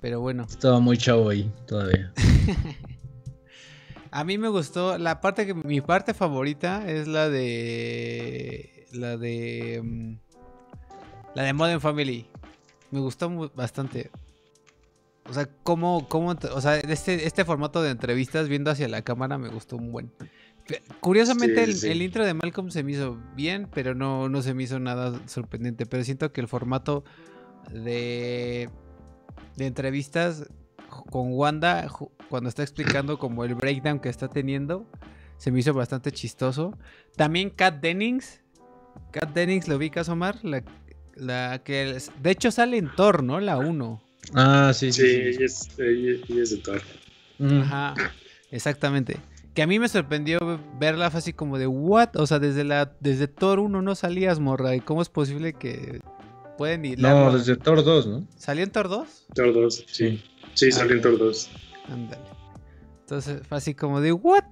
[0.00, 0.46] Pero bueno.
[0.50, 2.12] Estaba muy chavo ahí todavía.
[4.10, 9.80] A mí me gustó la parte que mi parte favorita es la de la de
[9.80, 10.14] mm,
[11.36, 12.26] la de Modern Family.
[12.90, 14.10] Me gustó bastante.
[15.30, 19.38] O sea, cómo, cómo o sea, este, este formato de entrevistas viendo hacia la cámara
[19.38, 20.10] me gustó un buen.
[21.00, 24.78] Curiosamente el, intro de Malcolm se me hizo bien, pero no, no se me hizo
[24.78, 25.84] nada sorprendente.
[25.84, 27.04] Pero siento que el formato
[27.70, 28.70] de
[29.56, 30.46] de entrevistas
[30.88, 31.88] con Wanda
[32.28, 34.86] cuando está explicando como el breakdown que está teniendo.
[35.36, 36.78] Se me hizo bastante chistoso.
[37.16, 38.40] También Kat Dennings.
[39.10, 40.38] Kat Dennings, ¿lo vi Omar?
[40.44, 40.62] La,
[41.16, 43.40] la que de hecho sale en Thor, ¿no?
[43.40, 44.02] La 1.
[44.34, 45.02] Ah, sí, sí.
[45.02, 45.44] Sí, Ella,
[46.42, 46.80] es, de Thor.
[47.40, 47.94] Ajá,
[48.50, 49.16] exactamente.
[49.54, 50.38] Que a mí me sorprendió
[50.78, 52.16] verla así como de, ¿what?
[52.16, 54.74] O sea, desde, la, desde Thor 1 no salías, morra.
[54.74, 56.00] ¿Y cómo es posible que
[56.56, 56.98] pueden ir.
[56.98, 58.26] No, desde Thor 2, ¿no?
[58.36, 59.26] ¿Salió en Thor 2?
[59.34, 60.22] Thor 2, sí.
[60.54, 61.50] Sí, salió en Thor 2.
[61.88, 62.24] Ándale.
[63.00, 64.44] Entonces fue así como de, ¿what?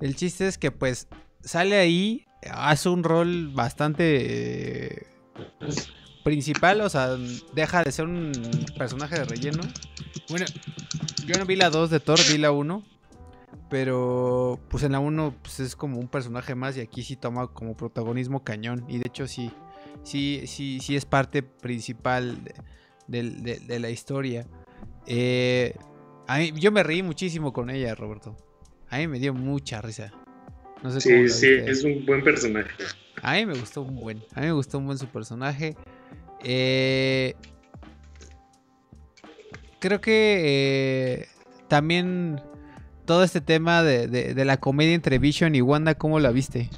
[0.00, 1.08] El chiste es que, pues,
[1.42, 5.06] sale ahí, hace un rol bastante eh,
[6.24, 7.16] principal, o sea,
[7.54, 8.32] deja de ser un
[8.76, 9.62] personaje de relleno.
[10.28, 10.46] Bueno,
[11.26, 12.82] yo no vi la 2 de Thor, vi la 1.
[13.70, 17.48] Pero pues en la 1 pues, es como un personaje más y aquí sí toma
[17.48, 18.84] como protagonismo cañón.
[18.88, 19.50] Y de hecho sí,
[20.02, 22.38] sí, sí, sí es parte principal
[23.06, 24.46] de, la historia.
[25.06, 25.74] Eh,
[26.54, 28.36] yo me reí muchísimo con ella, Roberto.
[28.90, 30.12] A mí me dio mucha risa.
[30.98, 32.70] sí, sí, es un buen personaje.
[33.22, 34.22] A mí me gustó un buen.
[34.34, 35.76] A mí me gustó un buen su personaje.
[36.42, 37.34] Eh,
[39.80, 41.28] creo que eh,
[41.68, 42.40] también
[43.08, 46.68] todo este tema de, de, la comedia entre Vision y Wanda, ¿cómo la viste?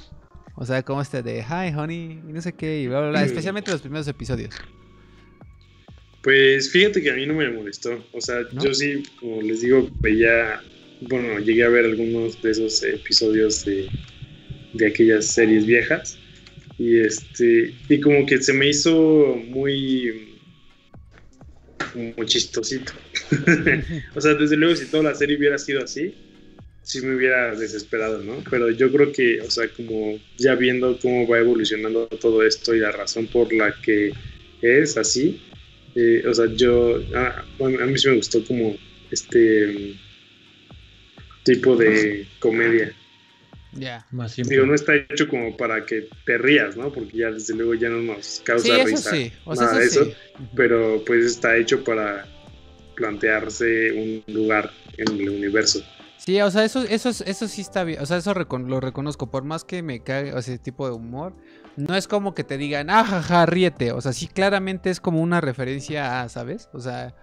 [0.55, 3.23] O sea, como este de Hi, honey, y no sé qué, y bla, bla, bla.
[3.25, 4.55] Especialmente los primeros episodios.
[6.21, 8.01] Pues fíjate que a mí no me molestó.
[8.13, 10.61] O sea, yo sí, como les digo, veía.
[11.01, 13.89] Bueno, llegué a ver algunos de esos episodios de,
[14.73, 16.17] de aquellas series viejas.
[16.77, 17.75] Y este.
[17.89, 20.30] Y como que se me hizo muy.
[21.95, 22.93] Muy chistosito.
[24.15, 26.13] o sea, desde luego, si toda la serie hubiera sido así,
[26.83, 28.43] sí me hubiera desesperado, ¿no?
[28.49, 32.79] Pero yo creo que, o sea, como ya viendo cómo va evolucionando todo esto y
[32.79, 34.11] la razón por la que
[34.61, 35.39] es así,
[35.95, 38.77] eh, o sea, yo, a, a mí sí me gustó como
[39.11, 39.95] este
[41.43, 42.93] tipo de comedia.
[43.73, 44.05] Ya.
[44.11, 46.91] Más Digo, no está hecho como para que te rías, ¿no?
[46.91, 49.11] Porque ya desde luego ya no nos causa sí, eso risa.
[49.11, 49.31] Sí.
[49.45, 50.13] O sea, nada eso, sí.
[50.55, 52.25] pero pues está hecho para
[52.95, 53.91] plantearse
[54.27, 55.81] un lugar en el universo.
[56.17, 57.99] Sí, o sea, eso, eso, eso sí está bien.
[57.99, 59.31] O sea, eso lo reconozco.
[59.31, 61.33] Por más que me cague ese tipo de humor,
[61.77, 63.91] no es como que te digan, ah, jaja, ríete.
[63.91, 66.69] O sea, sí, claramente es como una referencia a, ¿sabes?
[66.73, 67.15] O sea,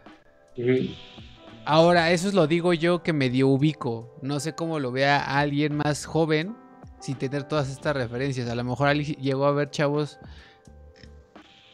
[1.70, 4.16] Ahora, eso es lo digo yo que medio ubico.
[4.22, 6.56] No sé cómo lo vea alguien más joven
[6.98, 8.48] sin tener todas estas referencias.
[8.48, 10.18] A lo mejor llegó a ver chavos,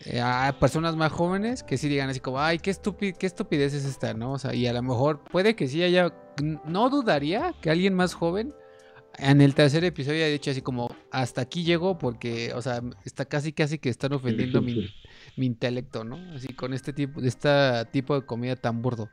[0.04, 2.74] eh, a personas más jóvenes que sí digan así como, ay, qué,
[3.16, 4.32] qué estupidez es esta, ¿no?
[4.32, 6.12] O sea, y a lo mejor puede que sí haya,
[6.64, 8.52] no dudaría que alguien más joven
[9.16, 13.26] en el tercer episodio haya dicho así como, hasta aquí llegó porque, o sea, está
[13.26, 14.92] casi casi que están ofendiendo mi,
[15.36, 16.16] mi intelecto, ¿no?
[16.34, 17.48] Así con este tipo, este
[17.92, 19.08] tipo de comida tan burdo.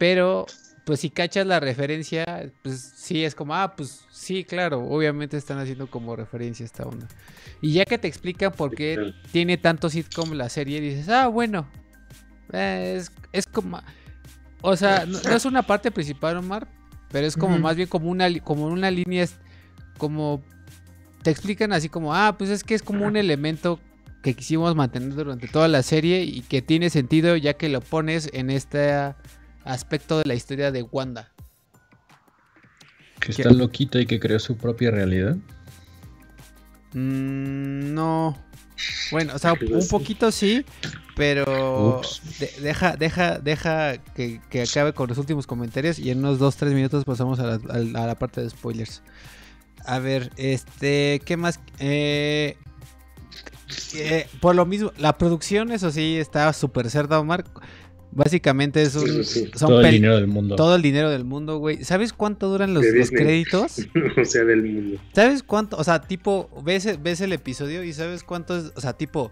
[0.00, 0.46] Pero,
[0.86, 5.58] pues si cachas la referencia, pues sí, es como, ah, pues sí, claro, obviamente están
[5.58, 7.06] haciendo como referencia esta onda.
[7.60, 11.68] Y ya que te explican por qué tiene tanto sitcom la serie, dices, ah, bueno,
[12.50, 13.78] es, es como,
[14.62, 16.66] o sea, no, es una parte principal, Omar,
[17.10, 19.26] pero es como más bien como una, como una línea,
[19.98, 20.42] como
[21.22, 23.78] te explican así como, ah, pues es que es como un elemento
[24.22, 28.30] que quisimos mantener durante toda la serie y que tiene sentido ya que lo pones
[28.32, 29.18] en esta
[29.64, 31.32] aspecto de la historia de Wanda.
[33.20, 35.36] ¿Que está loquita y que creó su propia realidad?
[36.94, 38.36] Mm, no.
[39.10, 40.64] Bueno, o sea, un poquito sí,
[41.16, 42.00] pero
[42.60, 47.38] deja, deja, deja que, acabe con los últimos comentarios y en unos 2-3 minutos pasamos
[47.40, 49.02] a la, parte de spoilers.
[49.84, 51.60] A ver, este, ¿qué más?
[51.78, 52.56] Eh,
[53.94, 57.44] eh, por lo mismo, la producción, eso sí, está súper cerda, Omar.
[58.12, 60.56] Básicamente es un, todo el dinero del mundo.
[60.56, 61.84] Todo el dinero del mundo, güey.
[61.84, 63.86] ¿Sabes cuánto duran los, créditos?
[64.20, 65.00] o sea, del mundo.
[65.14, 65.76] ¿Sabes cuánto?
[65.76, 68.72] O sea, tipo, ves, ves el episodio y sabes cuánto es.
[68.74, 69.30] O sea, tipo,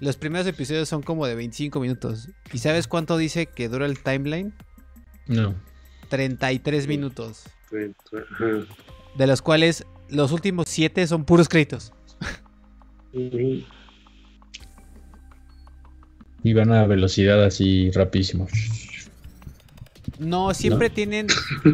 [0.00, 2.28] los primeros episodios son como de 25 minutos.
[2.52, 4.54] ¿Y sabes cuánto dice que dura el timeline?
[5.26, 5.54] No.
[6.08, 7.44] 33 minutos.
[7.70, 11.92] De los cuales los últimos 7 son puros créditos.
[16.42, 18.48] Y van a velocidad así rapidísimo.
[20.18, 21.28] No, siempre tienen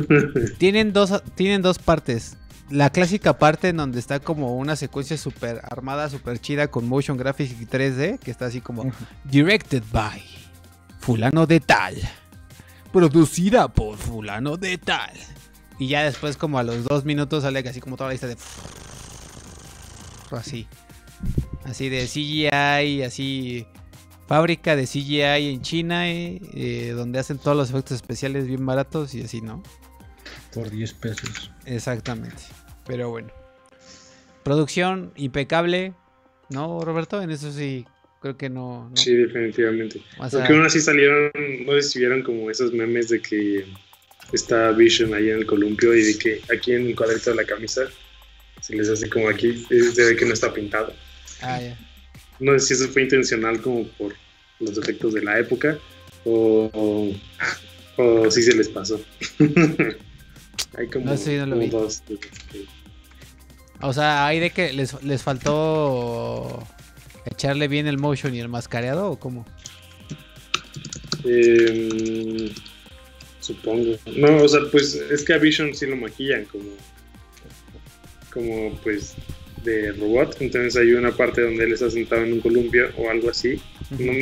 [0.59, 2.37] tienen dos tienen dos partes.
[2.71, 7.17] La clásica parte en donde está como una secuencia super armada, super chida con motion
[7.17, 8.91] graphics y 3D, que está así como
[9.25, 10.21] directed by
[11.07, 11.95] fulano de tal,
[12.93, 15.13] producida por fulano de tal.
[15.79, 18.37] Y ya después como a los dos minutos sale así como toda la lista de
[20.33, 20.67] así,
[21.65, 23.67] así de CGI, así
[24.27, 29.15] fábrica de CGI en China, eh, eh, donde hacen todos los efectos especiales bien baratos
[29.15, 29.63] y así, ¿no?
[30.53, 31.51] Por 10 pesos.
[31.65, 32.43] Exactamente.
[32.87, 33.29] Pero bueno.
[34.43, 35.93] Producción impecable,
[36.51, 37.21] ¿no, Roberto?
[37.21, 37.85] En eso sí,
[38.21, 38.91] creo que no.
[38.95, 40.01] Sí, definitivamente.
[40.17, 41.31] Porque aún así salieron,
[41.65, 43.67] no sé si vieron como esos memes de que
[44.33, 47.45] está Vision ahí en el columpio y de que aquí en el cuadrito de la
[47.45, 47.83] camisa
[48.61, 50.93] se les hace como aquí, se ve que no está pintado.
[51.43, 51.79] Ah, ya.
[52.41, 54.15] No sé si eso fue intencional como por
[54.61, 55.79] los efectos de la época
[56.25, 57.11] o,
[57.97, 59.01] o, si se les pasó.
[60.77, 62.03] hay como, dos.
[63.81, 66.67] O sea, hay de que les, les faltó
[67.27, 69.47] echarle bien el motion y el mascareado o cómo?
[71.25, 72.51] Em,
[73.41, 73.97] supongo.
[74.17, 76.71] No, o sea, pues es que a Vision sí lo maquillan como
[78.37, 79.15] como pues
[79.67, 83.29] de robot, entonces hay una parte donde él está sentado en un columpio o algo
[83.29, 83.61] así.
[83.91, 84.13] no,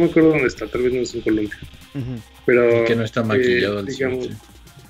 [0.00, 1.58] me acuerdo dónde está, tal vez no es un columpio.
[2.44, 2.84] Pero...
[2.84, 4.28] Que no está maquillado eh, digamos,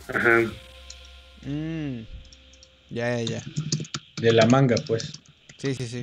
[0.09, 0.41] Ajá.
[1.47, 2.07] Mm.
[2.91, 3.43] Ya, ya, ya.
[4.21, 5.13] De la manga, pues.
[5.59, 6.03] Sí, sí, sí.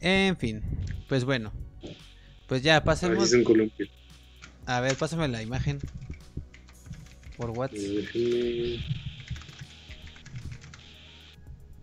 [0.00, 0.62] En fin,
[1.08, 1.52] pues bueno.
[2.46, 3.32] Pues ya, pasemos.
[3.32, 3.86] un columpio.
[4.66, 5.78] A ver, pásame la imagen.
[7.36, 7.80] Por WhatsApp.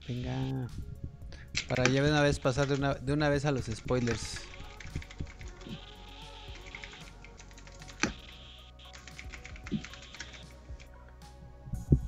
[0.08, 0.68] Venga.
[1.68, 4.42] Para ya de una vez pasar de una, de una vez a los spoilers.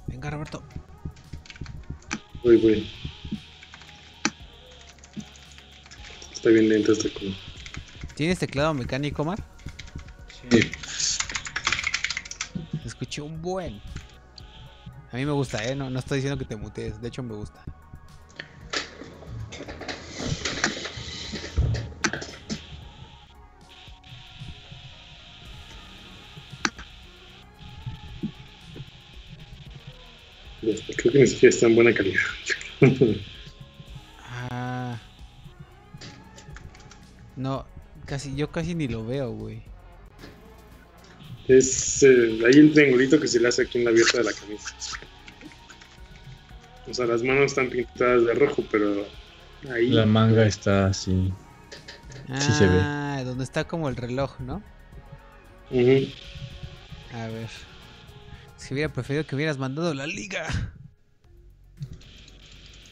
[0.08, 0.64] Venga, Roberto.
[2.44, 2.90] Voy, voy.
[6.34, 7.36] Está bien lento este culo.
[8.16, 9.42] ¿Tienes teclado mecánico, Mar?
[10.50, 10.72] Sí.
[12.86, 13.82] Escuché un buen.
[15.12, 15.76] A mí me gusta, ¿eh?
[15.76, 17.02] No, no estoy diciendo que te mutees.
[17.02, 17.64] De hecho, me gusta.
[31.26, 32.22] Creo que está en buena calidad.
[34.50, 35.00] ah.
[37.36, 37.66] No,
[38.06, 39.64] casi, yo casi ni lo veo, güey.
[41.48, 44.34] Es eh, ahí el triangulito que se le hace aquí en la abierta de la
[44.34, 44.76] camisa.
[46.88, 49.06] O sea, las manos están pintadas de rojo, pero
[49.72, 49.90] ahí.
[49.90, 51.32] La manga está así.
[52.40, 52.80] sí se ve.
[52.82, 54.64] Ah, donde está como el reloj, ¿no?
[57.14, 57.50] A ver.
[58.58, 60.48] Si hubiera preferido que hubieras mandado la liga.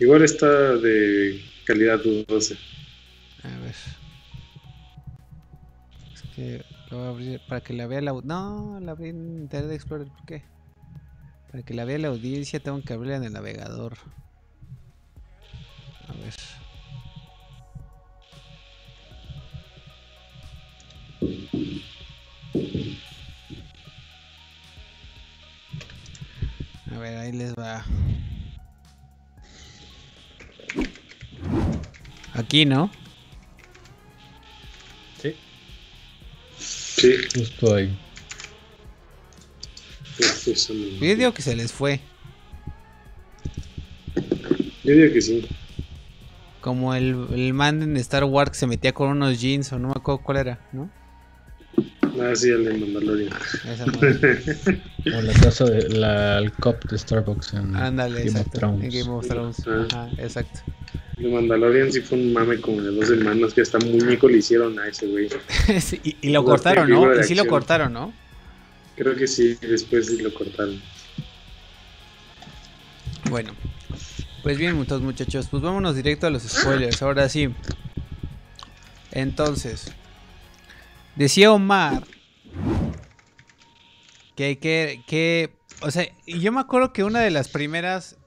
[0.04, 2.56] Igual está de calidad dudosa.
[3.44, 3.76] A ver.
[6.14, 8.12] Es que lo voy a abrir para que la vea la...
[8.22, 10.10] No, la abrí en Internet Explorer.
[10.10, 10.44] ¿Por qué?
[11.50, 13.94] Para que la vea la audiencia tengo que abrirla en el navegador.
[16.10, 16.34] A ver.
[26.92, 27.86] A ver, ahí les va.
[32.34, 32.90] Aquí, ¿no?
[35.22, 35.36] Sí.
[36.58, 37.16] Sí.
[37.36, 37.96] Justo ahí.
[41.00, 42.00] Yo digo que se les fue.
[44.84, 45.48] Yo digo que sí.
[46.62, 49.90] Como el, el man en Star Wars que se metía con unos jeans o no
[49.90, 50.90] me acuerdo cuál era, ¿no?
[52.22, 53.34] Ah, sí, el de Mandalorian.
[53.66, 54.42] Esa madre.
[55.18, 58.50] O la taza de la, el cup de Starbucks en Ándale, Game of.
[58.52, 58.84] Thrones.
[58.84, 59.58] En Game of Thrones.
[59.68, 59.88] Ah.
[59.90, 60.62] Ajá, exacto.
[61.18, 64.78] El Mandalorian sí fue un mame como de dos semanas que hasta muñeco le hicieron
[64.80, 65.30] a ese güey.
[65.80, 67.20] Sí, y, y lo cortaron, ¿no?
[67.20, 68.14] Y sí lo cortaron, ¿no?
[68.96, 70.82] Creo que sí, después sí lo cortaron.
[73.30, 73.54] Bueno,
[74.44, 77.02] pues bien, muchos muchachos, pues vámonos directo a los spoilers.
[77.02, 77.50] Ahora sí.
[79.12, 79.92] Entonces,
[81.16, 82.04] decía Omar
[84.36, 88.18] que, que, que, o sea, yo me acuerdo que una de las primeras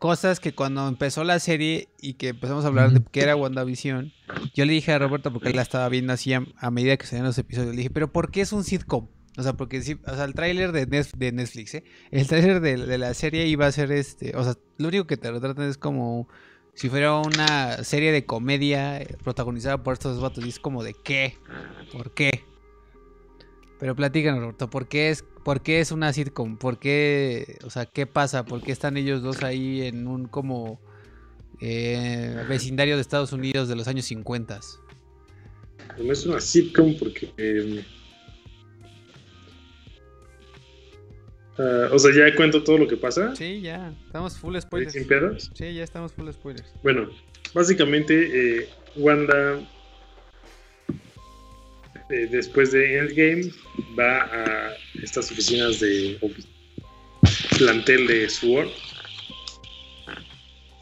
[0.00, 4.12] cosas que cuando empezó la serie y que empezamos a hablar de que era WandaVision,
[4.54, 7.06] yo le dije a Roberto, porque él la estaba viendo así a, a medida que
[7.06, 9.08] salían los episodios, le dije, pero ¿por qué es un sitcom?
[9.36, 11.84] O sea, porque sí, o sea, el tráiler de, de Netflix, ¿eh?
[12.10, 15.18] El tráiler de, de la serie iba a ser este, o sea, lo único que
[15.18, 16.26] te retratan es como
[16.74, 20.94] si fuera una serie de comedia eh, protagonizada por estos vatos y es como de
[20.94, 21.36] qué,
[21.92, 22.44] ¿por qué?
[23.78, 26.58] Pero platícanos, Roberto, ¿por qué es, por qué es una sitcom?
[26.58, 28.44] ¿Por qué, o sea, qué pasa?
[28.44, 30.80] ¿Por qué están ellos dos ahí en un como
[31.60, 34.60] eh, vecindario de Estados Unidos de los años 50?
[35.98, 37.32] No es una sitcom porque.
[37.36, 37.84] eh,
[41.58, 43.34] ah, o sea, ya cuento todo lo que pasa.
[43.34, 44.92] Sí, ya, estamos full ¿Ahí spoilers.
[44.92, 45.50] ¿Sin pedos?
[45.54, 46.72] Sí, ya estamos full spoilers.
[46.84, 47.10] Bueno,
[47.52, 49.58] básicamente eh, Wanda,
[52.10, 53.50] eh, después de Endgame,
[53.98, 56.18] va a estas oficinas de
[57.58, 58.68] plantel de SWORD.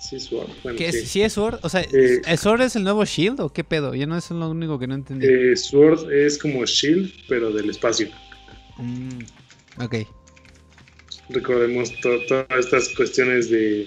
[0.00, 0.48] Sí, SWORD.
[0.62, 0.98] Bueno, ¿Qué sí.
[0.98, 1.58] es, ¿Sí es Sword?
[1.62, 3.94] O sea, Eh, ¿el ¿Sword es el nuevo Shield o qué pedo?
[3.94, 5.26] Yo no es lo único que no entendí.
[5.26, 8.08] Eh, SWORD es como Shield, pero del espacio.
[8.78, 9.18] Mm,
[9.82, 9.94] ok.
[11.30, 13.86] recordemos to- todas estas cuestiones de,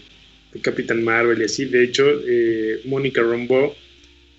[0.54, 1.66] de Capitán Marvel y así.
[1.66, 3.74] De hecho, eh, Mónica Rambeau,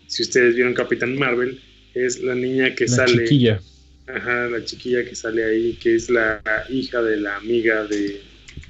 [0.07, 1.61] si ustedes vieron Capitán Marvel,
[1.95, 3.61] es la niña que La sale, chiquilla.
[4.07, 8.21] ajá, la chiquilla que sale ahí, que es la hija de la amiga de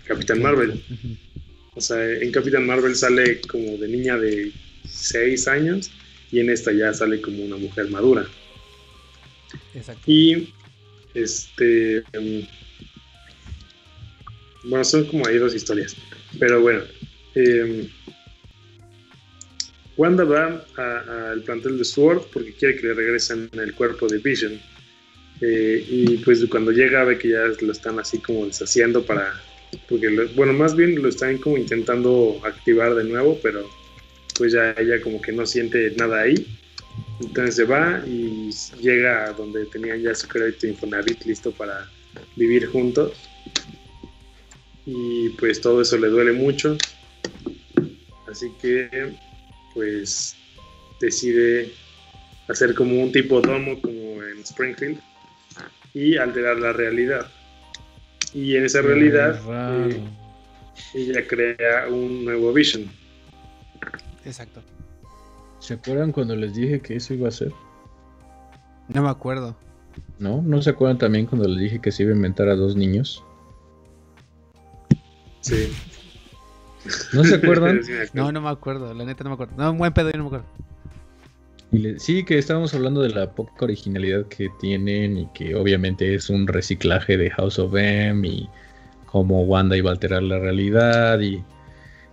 [0.07, 0.83] Capitán Marvel.
[1.75, 4.53] O sea, en Capitán Marvel sale como de niña de
[4.87, 5.91] 6 años
[6.31, 8.27] y en esta ya sale como una mujer madura.
[9.75, 10.03] Exacto.
[10.11, 10.53] Y
[11.15, 11.99] este.
[12.13, 12.47] em,
[14.65, 15.97] bueno, son como ahí dos historias.
[16.39, 16.83] Pero bueno.
[17.35, 17.89] em,
[20.03, 20.45] Wanda va
[21.33, 24.55] al plantel de Sword porque quiere que le regresen el cuerpo de Vision.
[25.41, 29.33] Eh, y pues cuando llega ve que ya lo están así como deshaciendo para.
[29.89, 33.69] Porque, lo- bueno, más bien lo están como intentando activar de nuevo, pero
[34.37, 36.35] pues ya ella como que no siente nada ahí.
[37.21, 38.51] Entonces se va y
[38.81, 41.89] llega a donde tenían ya su crédito Infonavit listo para
[42.37, 43.13] vivir juntos.
[44.85, 46.77] Y pues todo eso le duele mucho.
[48.29, 48.89] Así que
[49.75, 50.37] pues
[51.01, 51.73] decide
[52.49, 55.01] hacer como un tipo domo como en Springfield
[55.95, 57.27] y alterar la realidad.
[58.35, 59.41] Y en esa realidad
[59.91, 60.01] eh,
[60.95, 62.91] ella crea un nuevo Vision.
[64.25, 64.63] Exacto.
[65.59, 67.53] ¿Se acuerdan cuando les dije que eso iba a ser?
[68.89, 69.57] No me acuerdo.
[70.19, 70.43] ¿No?
[70.43, 73.23] ¿No se acuerdan también cuando les dije que se iba a inventar a dos niños?
[75.41, 75.71] Sí.
[77.13, 77.81] ¿No se acuerdan?
[77.85, 78.11] Sí acuerdo.
[78.15, 78.95] No, no me acuerdo.
[78.95, 79.55] La neta no me acuerdo.
[79.57, 80.47] No, un buen pedo, yo no me acuerdo.
[81.73, 86.15] Y le- sí, que estábamos hablando de la poca originalidad que tienen y que obviamente
[86.15, 88.49] es un reciclaje de House of M y
[89.07, 91.43] cómo Wanda iba a alterar la realidad y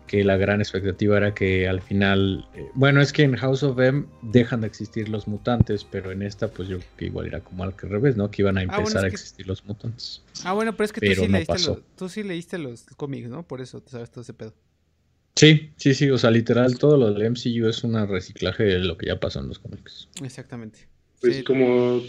[0.10, 3.80] que la gran expectativa era que al final, eh, bueno, es que en House of
[3.80, 7.42] M dejan de existir los mutantes, pero en esta pues yo creo que igual era
[7.42, 8.32] como al revés, ¿no?
[8.32, 10.24] Que iban a Ah, bueno, empezar a que- existir los mutantes.
[10.44, 11.76] Ah, bueno, pero es que tú sí, no leíste pasó.
[11.76, 13.48] los, tú sí leíste los cómics, ¿no?
[13.48, 14.56] Por eso te sabes todo ese pedo.
[15.36, 18.98] Sí, sí, sí, o sea, literal todo lo del MCU es un reciclaje de lo
[18.98, 20.10] que ya pasó en los cómics.
[20.24, 20.88] Exactamente.
[21.22, 22.02] Pues Sí, como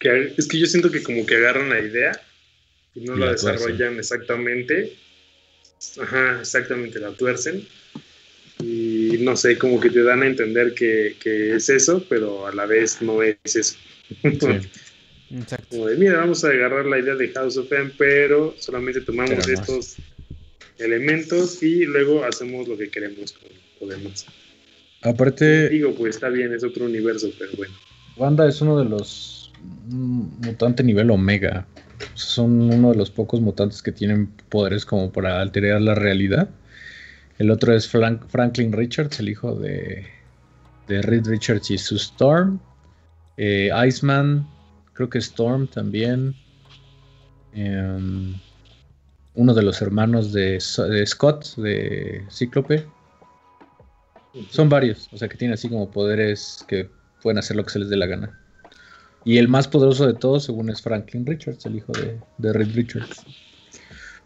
[0.00, 2.12] que es que yo siento que como que agarran la idea
[2.94, 4.96] y no la, desarrollan exactamente.
[6.00, 7.66] Ajá, exactamente, la tuercen.
[8.60, 11.14] Y no sé, como que te dan a entender que,
[11.54, 13.76] es eso, pero a la vez no es eso.
[15.30, 15.84] Exacto.
[15.98, 19.96] mira, vamos a agarrar la idea de House of M, pero solamente tomamos estos
[20.78, 23.50] elementos y luego hacemos lo que queremos con
[23.80, 24.26] lo demás.
[25.02, 25.68] Aparte.
[25.68, 27.74] Digo, pues está bien, es otro universo, pero bueno.
[28.16, 29.52] Wanda es uno de los
[29.86, 31.66] mutantes nivel Omega.
[32.14, 36.48] Son uno de los pocos mutantes que tienen poderes como para alterar la realidad.
[37.38, 40.06] El otro es Franklin Richards, el hijo de,
[40.88, 42.60] de Reed Richards y su Storm.
[43.36, 44.46] Eh, Iceman,
[44.92, 46.34] creo que Storm también.
[47.52, 48.34] Em,
[49.34, 50.58] uno de los hermanos de,
[50.90, 52.84] de, Scott, de Cíclope.
[54.50, 56.90] Son varios, o sea que tienen así como poderes que
[57.22, 58.38] pueden hacer lo que se les dé la gana.
[59.28, 62.74] Y el más poderoso de todos, según es Franklin Richards, el hijo de, de Reed
[62.74, 63.26] Richards.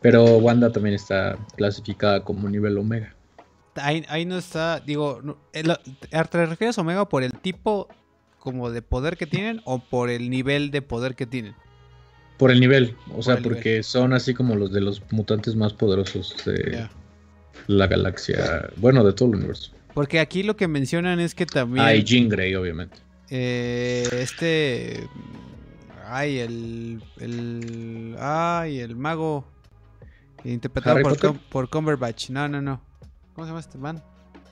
[0.01, 3.13] Pero Wanda también está clasificada como nivel Omega.
[3.75, 7.89] Ahí, no está, digo, ¿te refieres a Omega por el tipo
[8.39, 11.57] como de poder que tienen o por el nivel de poder que tienen?
[12.39, 16.37] Por el nivel, o sea, porque son así como los de los mutantes más poderosos
[16.47, 16.87] de
[17.67, 19.73] la galaxia, bueno, de todo el universo.
[19.95, 21.85] Porque aquí lo que mencionan es que también...
[21.85, 22.99] Ah, y Jean Grey, obviamente.
[23.35, 25.09] Eh, este...
[26.07, 28.17] Ay, el, el...
[28.19, 29.47] Ay, el mago
[30.45, 32.29] interpretado por, por Cumberbatch.
[32.29, 32.83] No, no, no.
[33.35, 34.03] ¿Cómo se llama este man?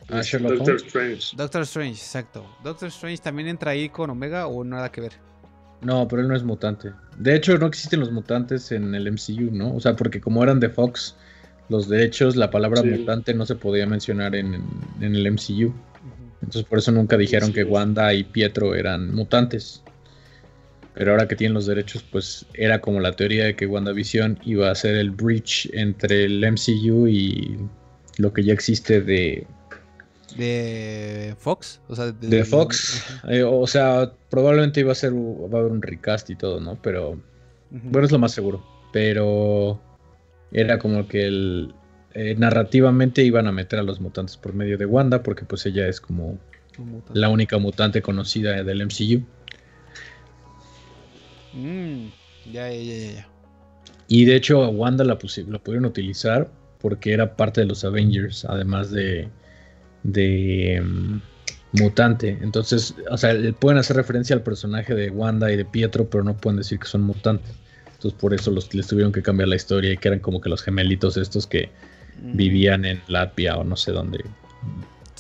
[0.09, 1.37] Ah, Doctor Strange.
[1.37, 2.47] Doctor Strange, exacto.
[2.65, 5.13] Doctor Strange también entra ahí con Omega o nada que ver.
[5.83, 6.93] No, pero él no es mutante.
[7.19, 9.75] De hecho, no existen los mutantes en el MCU, ¿no?
[9.75, 11.17] O sea, porque como eran de Fox,
[11.69, 14.65] los derechos, la palabra mutante no se podía mencionar en,
[15.01, 15.73] el MCU.
[16.43, 19.83] Entonces por eso nunca dijeron que Wanda y Pietro eran mutantes.
[20.95, 24.71] Pero ahora que tienen los derechos, pues era como la teoría de que WandaVision iba
[24.71, 27.59] a ser el bridge entre el MCU y
[28.19, 29.47] lo que ya existe de...
[30.37, 35.61] De Fox, o sea, de, Fox, eh, o sea, probablemente iba a ser, va a
[35.61, 36.81] haber un recast y todo, ¿no?
[36.81, 37.21] Pero,
[37.71, 39.81] bueno, es lo más seguro, pero
[40.53, 41.75] era como que el,
[42.15, 45.87] eh, narrativamente iban a meter a los mutantes por medio de Wanda, porque pues ella
[45.87, 46.39] es como
[47.13, 49.23] la única mutante conocida del MCU.
[51.53, 52.09] Mm,
[52.53, 53.29] ya, ya, ya, ya.
[54.09, 56.51] Y de hecho a Wanda la, la pudieron utilizar
[56.81, 59.29] porque era parte de los Avengers, además de,
[60.03, 61.21] de mm,
[61.81, 62.39] mutante.
[62.41, 66.37] Entonces, o sea, pueden hacer referencia al personaje de Wanda y de Pietro, pero no
[66.37, 67.53] pueden decir que son mutantes.
[67.87, 70.49] Entonces por eso los, les tuvieron que cambiar la historia y que eran como que
[70.49, 71.69] los gemelitos estos que
[72.19, 74.25] vivían en Latvia o no sé dónde.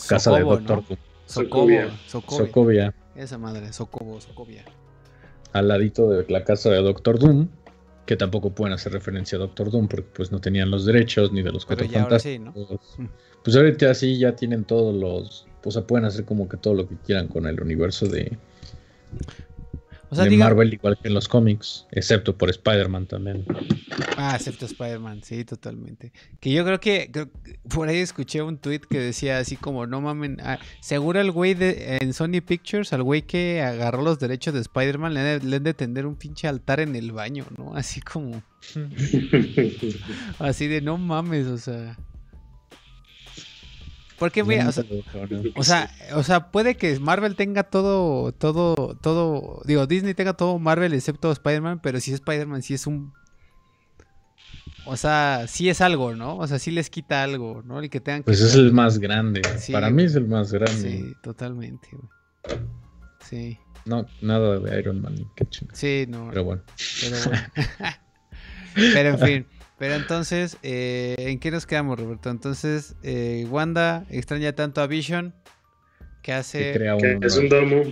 [0.09, 0.97] Casa de Doctor ¿no?
[1.27, 1.91] Sokovia.
[2.07, 2.95] Sokovia.
[3.15, 4.65] Esa madre, Sokobo, Sokovia.
[5.53, 7.49] Al ladito de la casa de Doctor Doom,
[8.07, 11.43] que tampoco pueden hacer referencia a Doctor Doom porque pues no tenían los derechos ni
[11.43, 12.99] de los cuatro fantásticos.
[13.45, 16.89] Pues ahorita sí ya tienen todos los, o sea, pueden hacer como que todo lo
[16.89, 18.37] que quieran con el universo de
[20.11, 23.45] de Marvel igual que en los cómics, excepto por Spider-Man también.
[24.17, 26.13] Ah, excepto Spider-Man, sí, totalmente.
[26.41, 27.11] Que yo creo que,
[27.69, 31.55] por ahí escuché un tweet que decía así como, no mamen, ah, seguro el güey
[31.55, 35.65] de, en Sony Pictures, al güey que agarró los derechos de Spider-Man, le, le han
[35.65, 37.75] de tener un pinche altar en el baño, ¿no?
[37.75, 38.43] Así como...
[40.39, 41.97] así de no mames, o sea...
[44.21, 50.13] Porque, mira, o sea, o sea, puede que Marvel tenga todo, todo, todo, digo, Disney
[50.13, 53.15] tenga todo Marvel excepto Spider-Man, pero si es Spider-Man, sí es un...
[54.85, 56.37] O sea, sí es algo, ¿no?
[56.37, 57.83] O sea, sí les quita algo, ¿no?
[57.83, 59.41] Y que tengan Pues es el más grande.
[59.73, 60.75] Para mí es el más grande.
[60.75, 61.89] Sí, totalmente,
[63.23, 63.59] Sí.
[63.87, 65.15] No, nada de Iron Man.
[65.73, 66.29] Sí, no.
[66.29, 66.63] Pero bueno.
[67.01, 67.43] Pero, bueno.
[68.75, 69.47] pero en fin.
[69.81, 72.29] Pero entonces, eh, ¿en qué nos quedamos, Roberto?
[72.29, 75.33] Entonces, eh, Wanda extraña tanto a Vision
[76.23, 76.79] que hace...
[77.23, 77.85] es un domo.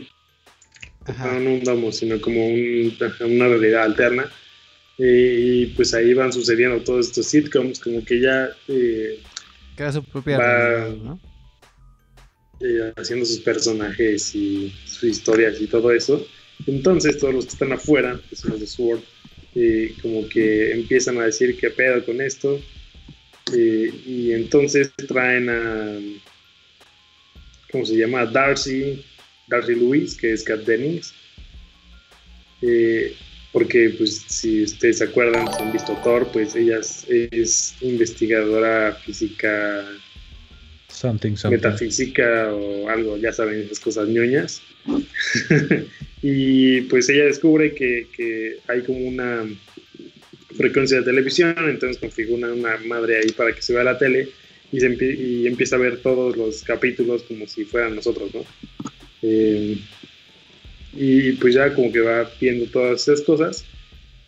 [1.18, 4.30] No, un domo, sino como una realidad alterna.
[4.99, 8.51] Y, pues ahí van sucediendo todos estos sitcoms, como que ya...
[8.68, 9.22] Eh,
[9.74, 11.18] Crea su propia realidad, ¿no?
[12.61, 16.22] Eh, haciendo sus personajes y sus historias y todo eso.
[16.66, 19.01] Entonces, todos los que están afuera, que son los de Sword,
[20.03, 22.61] como que empiezan a decir qué pedo con esto.
[23.53, 25.99] y entonces traen a,
[27.71, 28.27] ¿cómo se llama?
[28.27, 29.03] Darcy,
[29.49, 31.15] Darcy Lewis, que es Kat Dennings.
[32.63, 33.15] Eh,
[33.53, 39.85] porque, pues, si ustedes se acuerdan, si han visto Thor, pues ella es, investigadora física,
[40.99, 44.62] something, metafísica o algo, ya saben, esas cosas ñoñas.
[46.20, 49.46] Y pues ella descubre que, hay como una
[50.57, 54.28] frecuencia de televisión, entonces configura una madre ahí para que se vea la tele
[54.72, 58.44] y, se y empieza a ver todos los capítulos como si fueran nosotros, ¿no?
[59.22, 59.78] Eh,
[60.94, 63.64] y pues ya como que va viendo todas esas cosas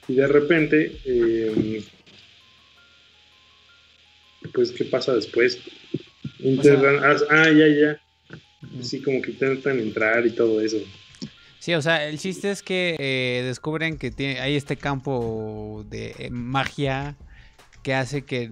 [0.07, 1.83] y de repente, eh,
[4.53, 5.59] pues, ¿qué pasa después?
[6.65, 8.01] Ah, ah, ya, ya.
[8.83, 10.79] Sí, como que intentan entrar y todo eso.
[11.59, 16.15] Sí, o sea, el chiste es que eh, descubren que tiene, hay este campo de
[16.19, 17.17] eh, magia
[17.83, 18.51] que hace que,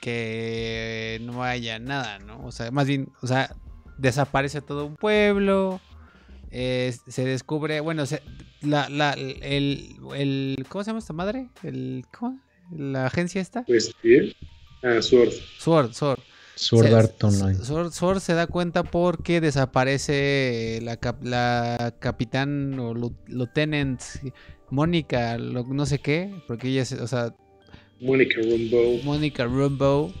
[0.00, 2.44] que no haya nada, ¿no?
[2.46, 3.54] O sea, más bien, o sea,
[3.98, 5.80] desaparece todo un pueblo,
[6.50, 8.04] se descubre, bueno,
[8.62, 11.48] la, la, el, el, ¿cómo se llama esta madre?
[11.62, 12.40] El, ¿cómo?
[12.74, 13.64] ¿La agencia esta?
[13.64, 14.34] Pues sí.
[14.82, 15.32] Ah, Sword.
[15.58, 16.20] Sword, Sword.
[16.60, 17.58] Sword Art Online.
[17.90, 22.94] Sword, se da cuenta porque desaparece la, la capitán o
[23.26, 24.00] lieutenant
[24.70, 27.34] Mónica, no sé qué, porque ella, o sea...
[28.00, 29.02] Mónica Rumbo.
[29.04, 30.12] Mónica Rumbo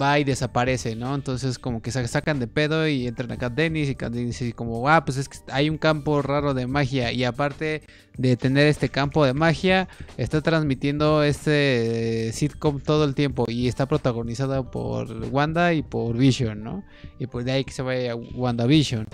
[0.00, 1.14] va y desaparece, ¿no?
[1.14, 4.88] Entonces como que se sacan de pedo y entran acá Dennis y Dennis y como,
[4.88, 7.82] ah, pues es que hay un campo raro de magia y aparte
[8.16, 13.86] de tener este campo de magia, está transmitiendo este sitcom todo el tiempo y está
[13.86, 16.84] protagonizado por Wanda y por Vision, ¿no?
[17.18, 19.06] Y pues de ahí que se vaya WandaVision.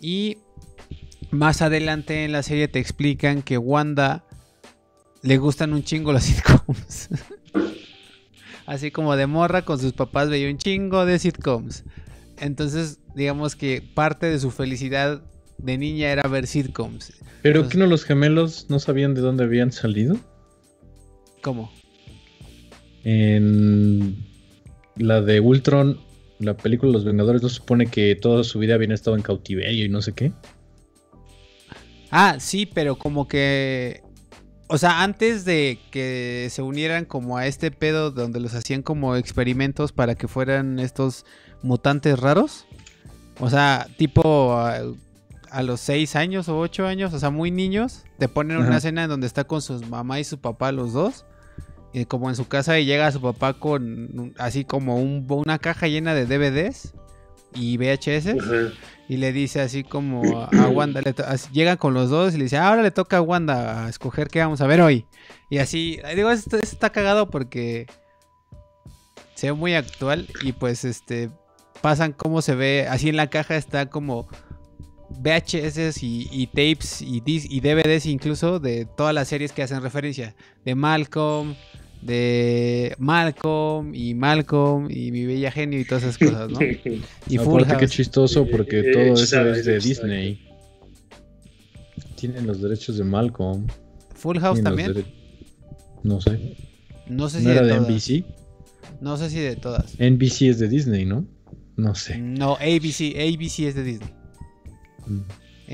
[0.00, 0.38] Y
[1.30, 4.24] más adelante en la serie te explican que Wanda
[5.22, 7.08] le gustan un chingo los sitcoms.
[8.68, 11.84] así como de morra con sus papás veía un chingo de sitcoms.
[12.38, 15.22] Entonces, digamos que parte de su felicidad
[15.56, 17.14] de niña era ver sitcoms.
[17.42, 20.18] ¿Pero que no los gemelos no sabían de dónde habían salido?
[21.42, 21.72] ¿Cómo?
[23.04, 24.16] En
[24.96, 25.98] la de Ultron,
[26.38, 29.88] la película Los Vengadores, ¿no supone que toda su vida habían estado en cautiverio y
[29.88, 30.32] no sé qué?
[32.10, 34.02] Ah, sí, pero como que
[34.68, 39.16] o sea, antes de que se unieran como a este pedo donde los hacían como
[39.16, 41.24] experimentos para que fueran estos
[41.62, 42.66] mutantes raros.
[43.40, 44.82] O sea, tipo a,
[45.62, 49.08] los 6 años o 8 años, o sea, muy niños, te ponen una escena en
[49.08, 51.24] donde está con su mamá y su papá los dos.
[51.94, 56.12] Y como en su casa y llega su papá con así como una caja llena
[56.12, 56.92] de DVDs
[57.54, 58.34] y VHS
[59.08, 61.00] y le dice así como a Wanda,
[61.52, 64.40] llega con los dos y le dice, ahora le toca a Wanda a escoger qué
[64.40, 65.06] vamos a ver hoy.
[65.48, 67.86] Y así, digo, esto, está cagado porque
[69.34, 71.30] se ve muy actual y pues este
[71.80, 74.28] pasan como se ve, así en la caja está como
[75.10, 80.34] VHS y, tapes y, y DVDs incluso de todas las series que hacen referencia,
[80.64, 81.54] de Malcolm,
[82.02, 86.58] de Malcolm y Malcolm y mi bella genio y todas esas cosas, ¿no?
[87.28, 87.78] Y Full House.
[87.78, 90.40] qué chistoso porque todo eso es de Disney.
[92.16, 93.66] Tienen los derechos de Malcolm.
[94.14, 95.04] Full House también.
[96.02, 96.56] No sé.
[97.06, 98.24] No sé si ¿No de, era de NBC.
[99.00, 99.94] No sé si de todas.
[99.98, 101.26] NBC es de Disney, ¿no?
[101.76, 102.18] No sé.
[102.18, 104.10] No, ABC, ABC es de Disney.
[105.06, 105.20] Mm.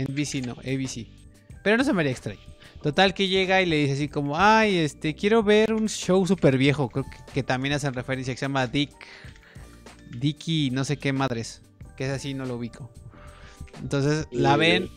[0.03, 1.07] NBC no, ABC.
[1.63, 2.41] Pero no se me haría extraño.
[2.85, 6.59] Total que llega y le dice así como, ay, este, quiero ver un show súper
[6.59, 8.91] viejo, creo que, también hacen referencia, que se llama Dick,
[10.11, 11.63] Dicky, no sé qué madres,
[11.97, 12.91] que es así, no lo ubico.
[13.81, 14.91] Entonces la ven,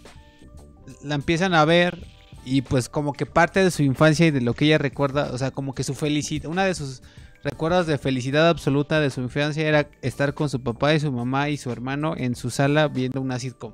[1.01, 2.05] la empiezan a ver
[2.43, 5.37] y pues como que parte de su infancia y de lo que ella recuerda, o
[5.37, 7.01] sea, como que su felicidad, una de sus
[7.41, 11.47] recuerdos de felicidad absoluta de su infancia era estar con su papá y su mamá
[11.47, 13.71] y su hermano en su sala viendo una sitcom.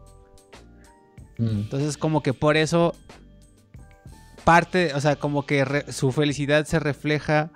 [1.40, 1.48] Mm.
[1.48, 2.94] Entonces como que por eso
[4.44, 7.52] parte, o sea, como que su felicidad se refleja,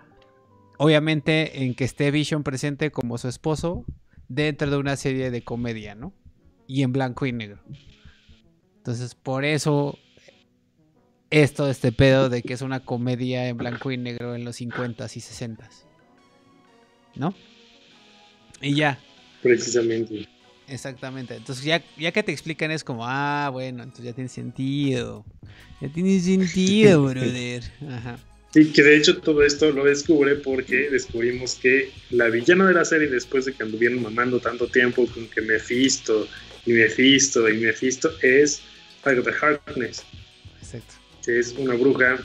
[0.77, 3.85] obviamente, en que esté Vision presente como su esposo
[4.27, 6.13] dentro de una serie de comedia, ¿no?
[6.67, 7.61] Y en blanco y negro.
[8.77, 9.97] Entonces, por eso
[11.29, 14.59] es todo este pedo de que es una comedia en blanco y negro en los
[14.59, 15.85] 50s y 60s.
[17.15, 17.33] ¿No?
[18.61, 18.99] Y ya.
[19.41, 20.27] Precisamente.
[20.67, 21.35] Exactamente.
[21.35, 25.25] Entonces ya, ya que te explican es como, ah, bueno, entonces ya tiene sentido.
[25.81, 27.63] Ya tiene sentido, brother.
[27.89, 28.19] Ajá.
[28.53, 32.85] Y que de hecho todo esto lo descubre porque descubrimos que la villana de la
[32.85, 36.27] serie, después de que anduvieron mamando tanto tiempo con que Mephisto
[36.65, 38.61] y Mephisto y Mephisto, es
[39.03, 40.03] Agatha Harkness.
[40.59, 40.95] Exacto.
[41.23, 42.17] Que es una bruja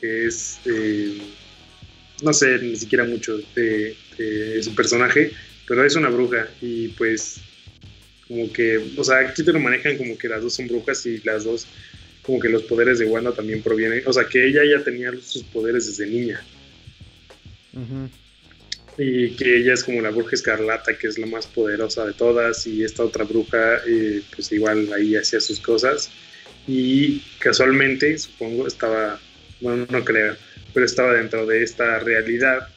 [0.00, 1.18] que es, eh,
[2.22, 5.32] no sé ni siquiera mucho de, de su personaje,
[5.66, 7.40] pero es una bruja y pues
[8.28, 11.18] como que, o sea, aquí te lo manejan como que las dos son brujas y
[11.24, 11.66] las dos,
[12.22, 15.42] como que los poderes de Wanda también provienen, o sea, que ella ya tenía sus
[15.44, 16.42] poderes desde niña.
[18.98, 22.66] Y que ella es como la bruja escarlata, que es la más poderosa de todas,
[22.66, 26.10] y esta otra bruja, eh, pues igual ahí hacía sus cosas.
[26.70, 29.18] y casualmente, supongo, estaba,
[29.60, 30.36] bueno, no creo,
[30.74, 32.68] pero estaba dentro de esta realidad.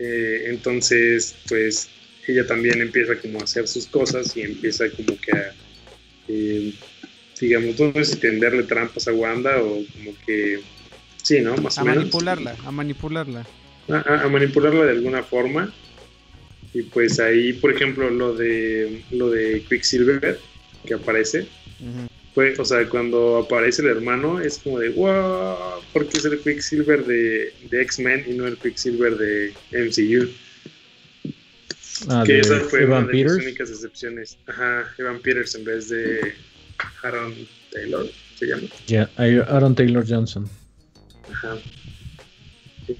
[0.00, 1.88] Eh, entonces, pues
[2.26, 5.54] ella también empieza como a hacer sus cosas y empieza como que a,
[6.28, 6.72] eh,
[7.40, 10.60] digamos, no sé si tenderle trampas a Wanda o como que,
[11.22, 11.56] sí, ¿no?
[11.56, 11.98] Más a o menos.
[11.98, 13.46] manipularla, a manipularla.
[13.88, 15.72] A, a, manipularla de alguna forma.
[16.74, 20.38] Y pues ahí, por ejemplo, lo de lo de Quicksilver
[20.84, 21.46] que aparece,
[22.58, 27.04] o sea, cuando aparece el hermano es como de, wow, ¿por qué es el Quicksilver
[27.06, 30.28] de, de X-Men y no el Quicksilver de MCU?
[32.08, 34.38] Ah, que esa fue una de las únicas excepciones.
[34.46, 36.34] Ajá, Evan Peters en vez de
[37.02, 37.34] Aaron
[37.72, 38.62] Taylor, ¿se llama?
[38.86, 40.48] Ya, Aaron Taylor Johnson.
[41.32, 41.56] Ajá.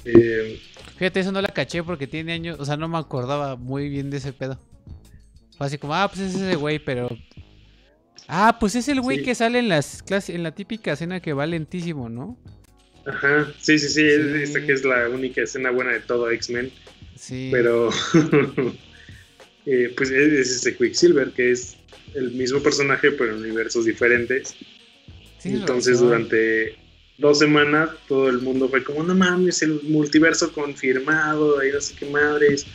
[0.05, 0.61] Eh,
[0.97, 4.11] Fíjate, eso no la caché porque tiene años, o sea, no me acordaba muy bien
[4.11, 4.59] de ese pedo.
[5.57, 7.09] Fue así como, ah, pues es ese güey, pero
[8.29, 11.33] Ah, pues es el güey que sale en las clases, en la típica escena que
[11.33, 12.37] va lentísimo, ¿no?
[13.07, 16.73] Ajá, sí, sí, sí, esta que es la única escena buena de todo X-Men.
[17.15, 17.51] Sí.
[17.53, 17.91] Pero,
[19.67, 21.77] eh, pues es ese Quicksilver, que es
[22.15, 24.55] el mismo personaje, pero en universos diferentes.
[25.39, 26.77] Sí, Entonces, durante
[27.19, 31.95] dos semanas, todo el mundo fue como, no mames, el multiverso confirmado, y no sé
[31.99, 32.67] qué madres.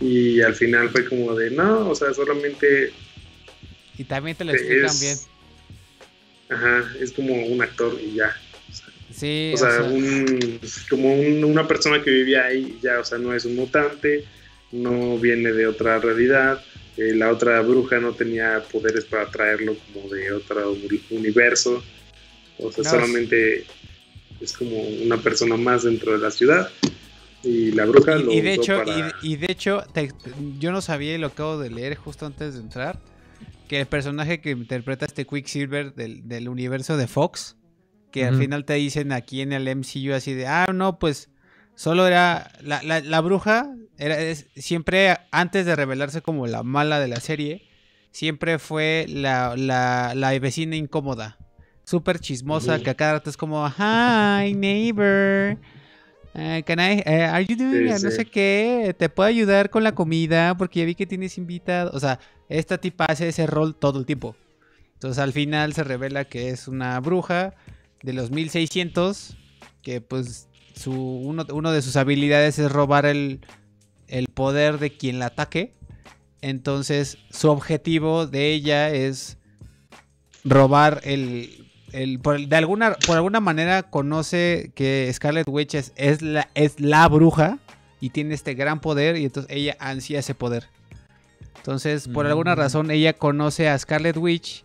[0.00, 2.92] Y al final fue como de, no, o sea, solamente
[3.98, 5.16] y también te lo explican bien.
[6.48, 8.36] Ajá, es como un actor y ya.
[9.12, 9.52] sí.
[9.54, 13.56] O sea, Un, como una persona que vivía ahí, ya, o sea, no es un
[13.56, 14.24] mutante,
[14.72, 16.62] no viene de otra realidad.
[16.96, 20.76] Eh, la otra bruja no tenía poderes para traerlo como de otro
[21.10, 21.82] universo.
[22.58, 23.64] O sea, solamente
[24.40, 26.70] es como una persona más dentro de la ciudad.
[27.42, 28.82] Y la bruja y, lo y de hecho,
[29.22, 29.84] y, de hecho,
[30.58, 32.98] yo no sabía y lo acabo de leer justo antes de entrar
[33.68, 37.56] que el personaje que interpreta este Quicksilver del, del universo de Fox,
[38.10, 41.28] que al final te dicen aquí en el MCU así de, ah, no, pues
[41.76, 44.16] solo era la, la, bruja, era
[44.56, 47.68] siempre antes de revelarse como la mala de la serie,
[48.10, 51.38] siempre fue la, la vecina incómoda,
[51.84, 55.56] súper chismosa, que a cada rato es como, hi, neighbor.
[56.34, 58.94] Uh, can I, eh, are you doing no sé qué?
[58.98, 60.54] ¿Te puedo ayudar con la comida?
[60.58, 61.90] Porque ya vi que tienes invitado.
[61.94, 62.18] O sea,
[62.50, 64.36] esta tipa hace ese rol todo el tiempo.
[64.94, 67.54] Entonces al final se revela que es una bruja
[68.02, 69.34] de los 1600.
[69.80, 73.40] Que pues su, uno, de sus habilidades es robar el,
[74.08, 75.72] el poder de quien la ataque.
[76.42, 79.38] Entonces su objetivo de ella es
[80.44, 81.66] robar el,
[82.22, 87.58] por, de alguna, por alguna manera conoce que Scarlet Witch es, la, es la bruja
[88.00, 90.68] y tiene este gran poder y entonces ella ansía ese poder.
[91.56, 92.58] Entonces, por alguna mm.
[92.58, 94.64] razón, ella conoce a Scarlet Witch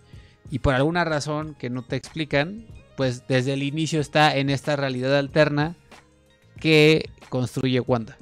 [0.51, 4.76] y por alguna razón que no te explican, pues desde el inicio está en esta
[4.76, 5.76] realidad alterna
[6.62, 8.18] que construye Wanda.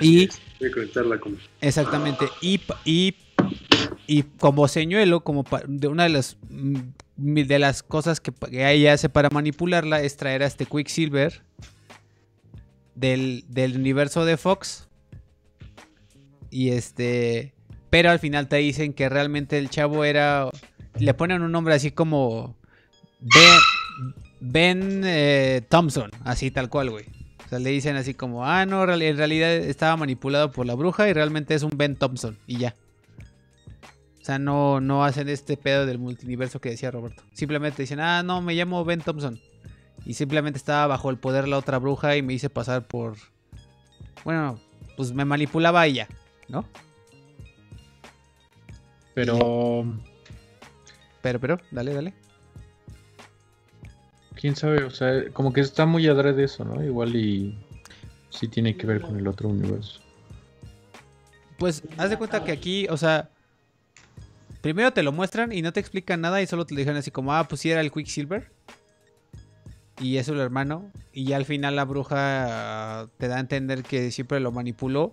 [0.00, 0.28] y
[1.60, 3.16] exactamente y, y,
[4.06, 6.76] y como señuelo como de una de las mm,
[7.20, 11.42] de las cosas que, ella hace para manipularla es traer a este Quicksilver
[12.94, 14.88] del, del universo de Fox.
[16.50, 17.54] Y este.
[17.90, 20.48] Pero al final te dicen que realmente el chavo era.
[20.98, 22.56] Le ponen un nombre así como.
[24.40, 26.10] Ben eh, Thompson.
[26.24, 27.06] Así tal cual, güey.
[27.44, 28.46] O sea, le dicen así como.
[28.46, 32.38] Ah, no, en realidad estaba manipulado por la bruja y realmente es un Ben Thompson.
[32.46, 32.74] Y ya.
[34.20, 37.22] O sea, no, no hacen este pedo del multiverso que decía Roberto.
[37.32, 39.40] Simplemente dicen, ah, no, me llamo Ben Thompson.
[40.04, 43.16] Y simplemente estaba bajo el poder la otra bruja y me hice pasar por...
[44.24, 44.60] Bueno,
[44.96, 46.08] pues me manipulaba ella,
[46.48, 46.64] ¿no?
[49.14, 49.84] Pero...
[51.22, 52.14] Pero, pero, dale, dale.
[54.40, 56.82] Quién sabe, o sea, como que está muy adrede eso, ¿no?
[56.82, 57.58] Igual y
[58.30, 60.00] sí tiene que ver con el otro universo.
[61.58, 63.28] Pues, haz de cuenta que aquí, o sea,
[64.60, 67.32] Primero te lo muestran y no te explican nada y solo te dijeron así como,
[67.32, 68.50] ah, pues sí era el Quicksilver.
[69.98, 70.90] Y es el hermano.
[71.12, 75.12] Y al final la bruja te da a entender que siempre lo manipuló.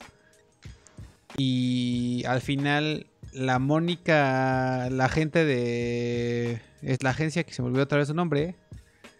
[1.37, 6.61] Y al final la Mónica, la gente de...
[6.81, 8.55] Es la agencia que se me olvidó otra vez su nombre.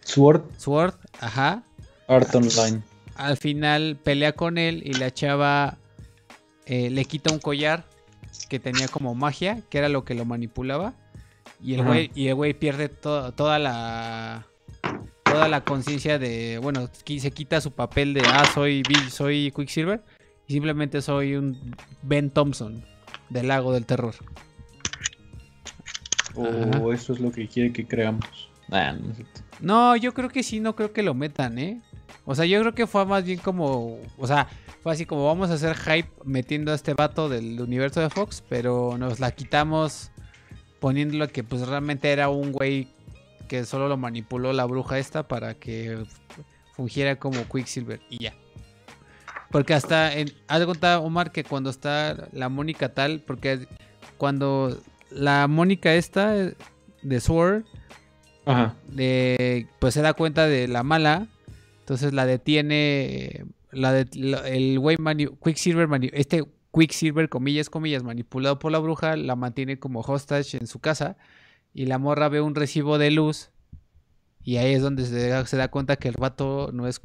[0.08, 0.42] Sword.
[0.56, 1.62] Sword, ajá.
[2.08, 2.82] Art Online.
[3.16, 5.76] Al final pelea con él y la chava
[6.64, 7.84] eh, le quita un collar
[8.48, 10.94] que tenía como magia, que era lo que lo manipulaba.
[11.62, 14.46] Y el güey, y el güey pierde toda la
[15.24, 20.02] toda la conciencia de, bueno, se quita su papel de ah, soy Bill, soy Quicksilver
[20.46, 22.82] y simplemente soy un Ben Thompson
[23.28, 24.14] del lago del terror.
[26.34, 28.48] ¿O eso es lo que quiere que creamos?
[28.68, 28.78] no,
[29.60, 31.80] yo creo que sí, no creo que lo metan, ¿eh?
[32.24, 33.98] O sea, yo creo que fue más bien como.
[34.18, 34.48] O sea,
[34.82, 38.44] fue así como vamos a hacer hype metiendo a este vato del universo de Fox,
[38.48, 40.10] pero nos la quitamos
[40.80, 42.88] poniéndolo que pues realmente era un güey
[43.48, 46.04] que solo lo manipuló la bruja esta para que
[46.74, 48.34] fungiera como Quicksilver y ya.
[49.50, 53.66] Porque hasta en, haz de Omar que cuando está la Mónica tal, porque
[54.18, 54.78] cuando
[55.10, 56.34] la Mónica esta
[57.02, 57.64] de Sword
[59.78, 61.26] pues se da cuenta de la mala,
[61.80, 64.08] entonces la detiene la de,
[64.46, 64.96] el güey
[65.42, 70.80] Quicksilver, este Quicksilver, comillas, comillas, manipulado por la bruja, la mantiene como hostage en su
[70.80, 71.16] casa
[71.74, 73.50] y la morra ve un recibo de luz
[74.42, 77.00] y ahí es donde se da, se da cuenta que el vato no es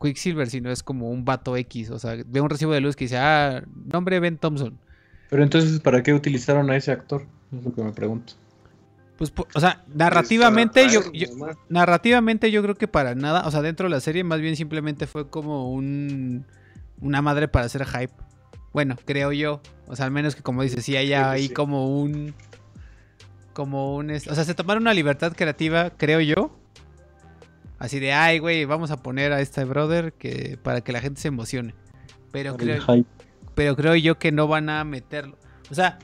[0.00, 3.04] Quicksilver, sino es como un vato X, o sea, ve un recibo de luz que
[3.04, 3.62] dice, ah,
[3.92, 4.78] nombre Ben Thompson.
[5.30, 7.26] Pero entonces, ¿para qué utilizaron a ese actor?
[7.52, 8.34] Es lo que me pregunto.
[9.16, 11.00] Pues, o sea, narrativamente yo,
[11.68, 15.06] narrativamente yo creo que para nada, o sea, dentro de la serie más bien simplemente
[15.06, 16.44] fue como un
[17.00, 18.12] una madre para hacer hype.
[18.72, 22.34] Bueno, creo yo, o sea, al menos que como dices, sí hay ahí como un
[23.52, 26.58] como un o sea, se tomaron una libertad creativa, creo yo.
[27.78, 31.20] Así de, ay, güey, vamos a poner a este brother que para que la gente
[31.20, 31.74] se emocione.
[32.32, 32.82] Pero creo
[33.54, 35.38] pero creo yo que no van a meterlo.
[35.70, 35.98] O sea,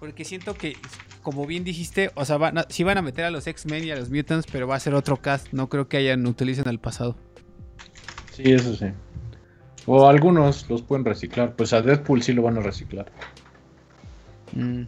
[0.00, 0.76] porque siento que
[1.24, 3.96] como bien dijiste, o sea, van sí van a meter a los X-Men y a
[3.96, 5.48] los Mutants, pero va a ser otro cast.
[5.52, 7.16] No creo que hayan utilicen el pasado.
[8.32, 8.86] Sí, eso sí.
[9.86, 11.56] O algunos los pueden reciclar.
[11.56, 13.10] Pues a Deadpool sí lo van a reciclar.
[14.52, 14.82] Mm.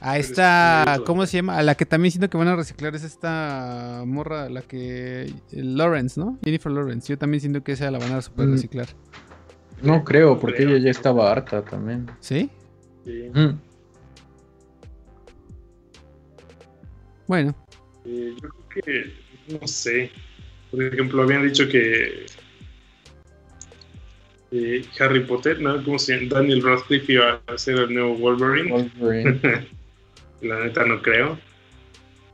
[0.00, 1.56] A esta, ¿cómo se llama?
[1.56, 5.32] A la que también siento que van a reciclar es esta morra, la que.
[5.52, 6.36] Lawrence, ¿no?
[6.44, 7.08] Jennifer Lawrence.
[7.08, 8.52] Yo también siento que esa la van a super mm.
[8.52, 8.88] reciclar.
[9.82, 12.10] No creo, porque ella ya estaba harta también.
[12.20, 12.50] ¿Sí?
[13.04, 13.30] Sí.
[13.32, 13.65] Mm.
[17.26, 17.54] Bueno.
[18.04, 19.12] Eh, yo creo que,
[19.60, 20.10] no sé.
[20.70, 22.26] Por ejemplo, habían dicho que
[24.52, 25.82] eh, Harry Potter, ¿no?
[25.84, 26.40] ¿Cómo se llama?
[26.40, 28.70] Daniel Radcliffe iba a ser el nuevo Wolverine.
[28.70, 29.40] Wolverine.
[30.42, 31.38] La neta no creo.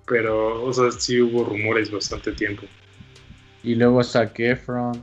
[0.07, 2.65] Pero, o sea, sí hubo rumores bastante tiempo.
[3.63, 5.03] Y luego hasta Efron.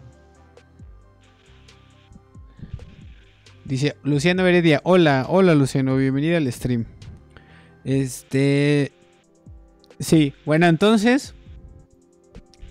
[3.63, 6.85] Dice Luciano Heredia, hola, hola Luciano, bienvenida al stream.
[7.85, 8.91] Este,
[9.99, 11.33] Sí, bueno, entonces,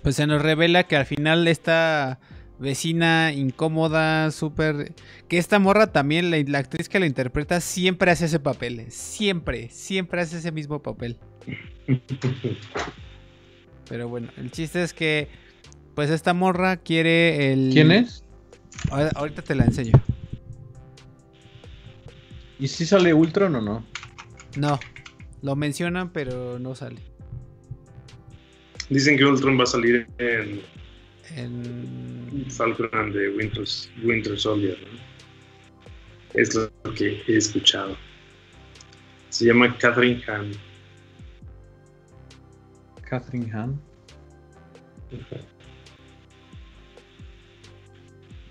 [0.02, 2.18] pues se nos revela que al final esta
[2.58, 4.94] vecina incómoda, súper...
[5.28, 8.86] Que esta morra también, la, actriz que la interpreta, siempre hace ese papel.
[8.90, 11.18] Siempre, siempre hace ese mismo papel.
[13.88, 15.28] Pero bueno, el chiste es que,
[15.94, 17.70] pues esta morra quiere el...
[17.72, 18.24] ¿Quién es?
[18.90, 19.92] Ahorita te la enseño.
[22.58, 23.84] ¿Y si sale Ultron o no?
[24.56, 24.80] No,
[25.42, 27.07] lo mencionan pero no sale.
[28.90, 30.60] Dicen que Ultron va a salir en,
[31.36, 32.46] en...
[32.50, 33.64] Falcon de Winter,
[34.02, 34.78] Winter Soldier.
[36.34, 37.96] Es lo que he escuchado.
[39.30, 40.52] Se llama Catherine Hahn.
[43.08, 43.80] Catherine Hahn.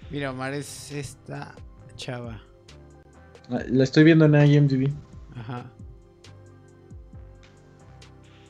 [0.10, 1.54] Mira, Omar es esta
[1.96, 2.42] chava.
[3.50, 4.92] La estoy viendo en IMDb.
[5.36, 5.72] Ajá.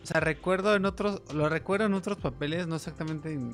[0.07, 3.53] O sea, recuerdo en otros, lo recuerdo en otros papeles, no exactamente en,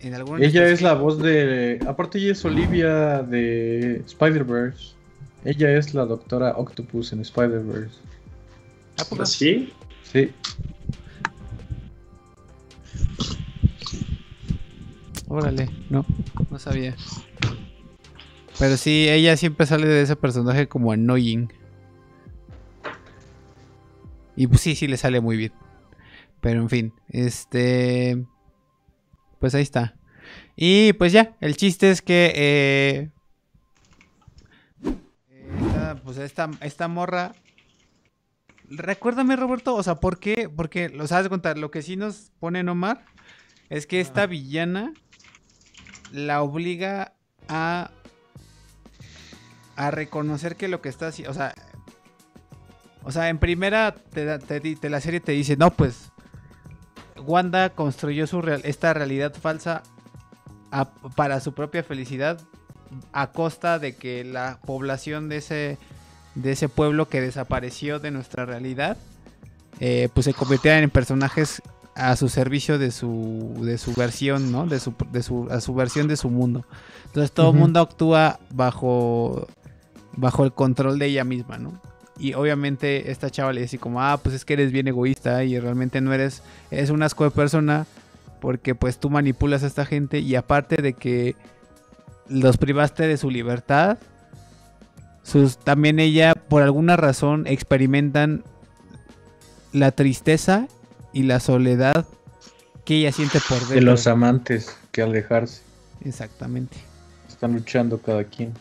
[0.00, 0.42] en algunos.
[0.42, 4.92] Ella es la voz de, aparte ella es Olivia de Spider-Verse.
[5.46, 7.98] Ella es la doctora Octopus en Spider-Verse.
[8.98, 9.72] ¿Ah, ¿Sí?
[10.02, 10.30] Sí.
[15.28, 16.04] Órale, no,
[16.50, 16.94] no sabía.
[18.58, 21.50] Pero sí, ella siempre sale de ese personaje como annoying.
[24.38, 25.52] Y pues sí, sí le sale muy bien.
[26.40, 28.24] Pero en fin, este...
[29.40, 29.96] Pues ahí está.
[30.54, 32.32] Y pues ya, el chiste es que...
[32.36, 33.10] Eh,
[35.58, 37.34] esta, pues esta, esta morra...
[38.70, 40.48] Recuérdame, Roberto, o sea, ¿por qué?
[40.48, 43.04] Porque, lo sabes contar, lo que sí nos pone Omar
[43.70, 44.92] es que esta villana
[46.12, 47.14] la obliga
[47.48, 47.90] a
[49.74, 51.54] a reconocer que lo que está haciendo, o sea,
[53.08, 56.12] o sea, en primera te, la serie te dice, no, pues
[57.24, 59.82] Wanda construyó su esta realidad falsa
[61.16, 62.38] para su propia felicidad
[63.14, 65.78] a costa de que la población de ese,
[66.34, 68.98] de ese pueblo que desapareció de nuestra realidad,
[69.80, 71.62] eh, pues se convirtieran en personajes
[71.94, 74.66] a su servicio de su, de su versión, ¿no?
[74.66, 76.66] De su, de su, a su versión de su mundo.
[77.06, 79.48] Entonces todo el mundo actúa bajo,
[80.12, 81.80] bajo el control de ella misma, ¿no?
[82.18, 85.58] Y obviamente esta chava le dice como, ah, pues es que eres bien egoísta y
[85.58, 87.86] realmente no eres, es un asco de persona
[88.40, 91.36] porque pues tú manipulas a esta gente y aparte de que
[92.28, 93.98] los privaste de su libertad,
[95.22, 98.44] sus, también ella por alguna razón experimentan
[99.72, 100.66] la tristeza
[101.12, 102.06] y la soledad
[102.84, 103.74] que ella siente por dentro.
[103.74, 105.62] De los amantes que alejarse.
[106.04, 106.76] Exactamente.
[107.28, 108.54] Están luchando cada quien.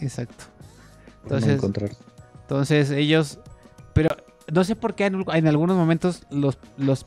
[0.00, 0.44] Exacto.
[1.22, 1.60] Entonces,
[2.54, 3.40] entonces ellos,
[3.94, 4.10] pero
[4.52, 6.58] no sé por qué en, algunos momentos los,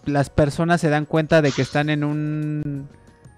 [0.06, 2.90] las personas se dan cuenta de que están en un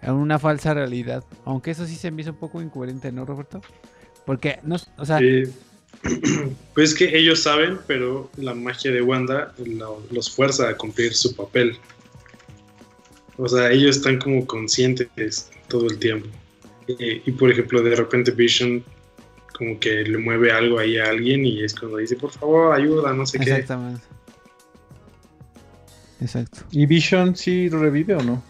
[0.01, 1.24] en una falsa realidad.
[1.45, 3.62] Aunque eso sí se me hizo un poco incoherente, ¿no, Roberto?
[4.26, 5.20] Porque, no, o sea...
[6.74, 9.53] pues que ellos saben, pero la magia de Wanda
[10.12, 11.78] los fuerza a cumplir su papel.
[13.38, 16.28] O sea, ellos están como conscientes todo el tiempo.
[16.88, 18.84] Eh, y por ejemplo, de repente Vision
[19.60, 23.12] como que le mueve algo ahí a alguien y es cuando dice, por favor, ayuda,
[23.12, 23.51] no sé qué.
[23.51, 24.01] Exactamente.
[26.22, 26.62] Exacto.
[26.72, 28.41] ¿Y Vision sí revive o no?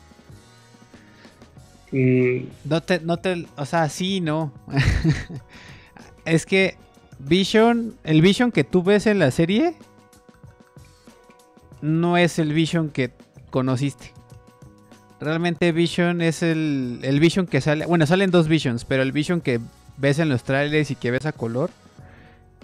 [1.91, 2.45] Mm.
[2.63, 4.53] No te, no te, o sea, sí, no.
[6.25, 6.77] es que
[7.17, 9.73] Vision, el Vision que tú ves en la serie,
[11.81, 13.09] no es el Vision que
[13.49, 14.13] conociste.
[15.19, 19.41] Realmente Vision es el, el Vision que sale, bueno, salen dos Visions, pero el Vision
[19.41, 19.59] que
[19.99, 21.69] ves en los trailers y que ves a color,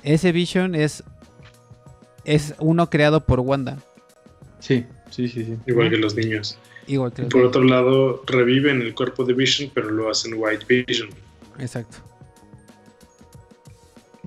[0.04, 1.04] ese Vision es,
[2.24, 3.78] es uno creado por Wanda.
[4.60, 5.58] Sí, sí, sí, sí.
[5.68, 6.58] Igual que los niños.
[6.88, 11.10] Igual que por otro lado, reviven el cuerpo de Vision, pero lo hacen White Vision.
[11.60, 11.98] Exacto.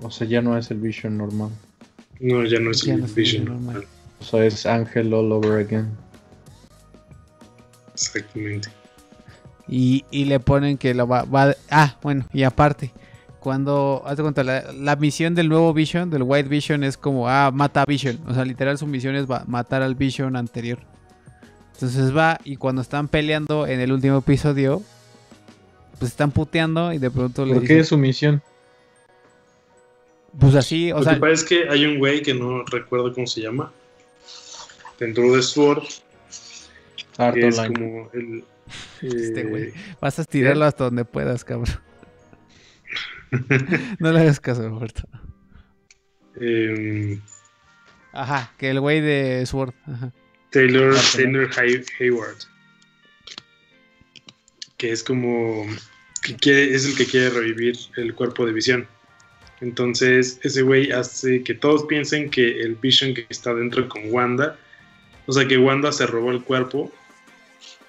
[0.02, 1.50] O sea, ya no es el Vision normal.
[2.20, 3.84] No, ya no es el Vision normal.
[4.20, 5.88] O sea, es Ángel all over again.
[7.92, 8.68] Exactamente.
[9.68, 12.90] Y, le ponen que lo va, va, Ah, bueno, y aparte,
[13.40, 14.02] cuando.
[14.06, 17.84] Hazte cuenta, la, misión del nuevo Vision, del White Vision, es como, ah, mata a
[17.84, 18.18] Vision.
[18.26, 20.78] O sea, literal, su misión es matar al Vision anterior.
[21.74, 24.82] Entonces va, y cuando están peleando en el último episodio,
[25.98, 27.54] pues están puteando y de pronto le.
[27.54, 28.42] ¿Por qué es su misión?
[30.38, 31.14] Pues así, o Lo sea.
[31.14, 33.72] que pasa es que hay un güey que no recuerdo cómo se llama.
[34.98, 35.84] Dentro de Sword.
[37.34, 38.44] Que es como el,
[39.02, 39.72] este güey.
[40.00, 41.80] Vas a estirarlo hasta donde puedas, cabrón.
[43.98, 45.02] no le hagas caso, Roberto.
[46.40, 47.20] Em,
[48.12, 49.74] Ajá, que el güey de Sword.
[50.50, 51.50] Taylor, Taylor
[52.00, 52.38] Hayward.
[54.76, 55.66] Que es como.
[56.40, 58.88] Que es el que quiere revivir el cuerpo de visión.
[59.60, 64.56] Entonces, ese güey hace que todos piensen que el Vision que está dentro con Wanda.
[65.26, 66.92] O sea, que Wanda se robó el cuerpo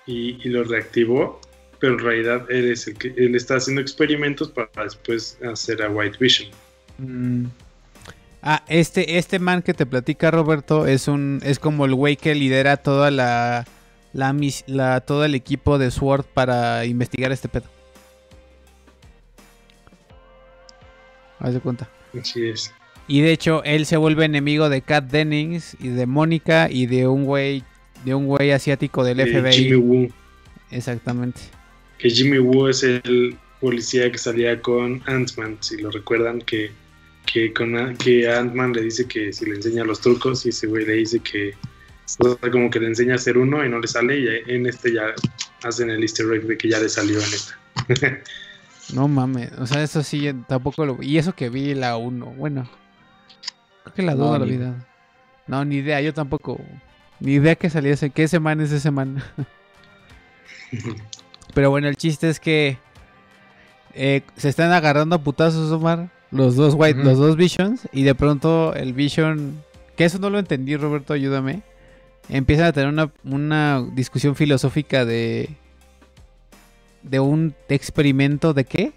[0.10, 1.40] y, lo reactivó,
[1.80, 5.90] pero en realidad él es el que él está haciendo experimentos para después hacer a
[5.90, 6.50] White Vision.
[6.98, 7.46] Mm.
[8.42, 12.34] Ah, este, este man que te platica Roberto es un es como el güey que
[12.36, 13.68] lidera toda la,
[14.14, 14.34] la,
[14.68, 17.66] la todo el equipo de SWORD para investigar este pedo.
[21.40, 21.90] Haz de cuenta.
[22.20, 22.74] Así es.
[23.08, 27.08] Y de hecho, él se vuelve enemigo de Kat Dennings y de Mónica y de
[27.08, 27.64] un güey
[28.06, 29.52] de un güey asiático del FBI.
[29.52, 30.10] Jimmy Woo.
[30.72, 31.42] Exactamente.
[31.98, 36.72] Que Jimmy Woo es el policía que salía con Ant-Man, si lo recuerdan, que,
[37.26, 40.86] que, con, que Ant-Man le dice que si le enseña los trucos y ese güey
[40.86, 41.54] le dice que
[42.52, 45.14] como que le enseña a hacer uno y no le sale y en este ya
[45.64, 47.60] hacen el easter egg de que ya le salió en esta.
[48.94, 50.98] no mames, o sea, eso sí, tampoco lo...
[51.02, 52.70] Y eso que vi la 1, bueno,
[53.84, 54.88] creo que la 2 no, la vida.
[55.48, 56.60] No, ni idea, yo tampoco.
[57.20, 58.10] Ni idea que saliese.
[58.10, 59.24] ¿Qué semana es esa semana?
[61.54, 62.78] Pero bueno, el chiste es que
[63.94, 66.10] eh, se están agarrando a putazos, Omar.
[66.32, 67.88] Los dos White, los dos Visions.
[67.92, 69.64] Y de pronto el Vision.
[69.96, 71.64] Que eso no lo entendí, Roberto, ayúdame.
[72.30, 75.50] Empiezan a tener una, una discusión filosófica de.
[77.02, 78.94] De un experimento de qué?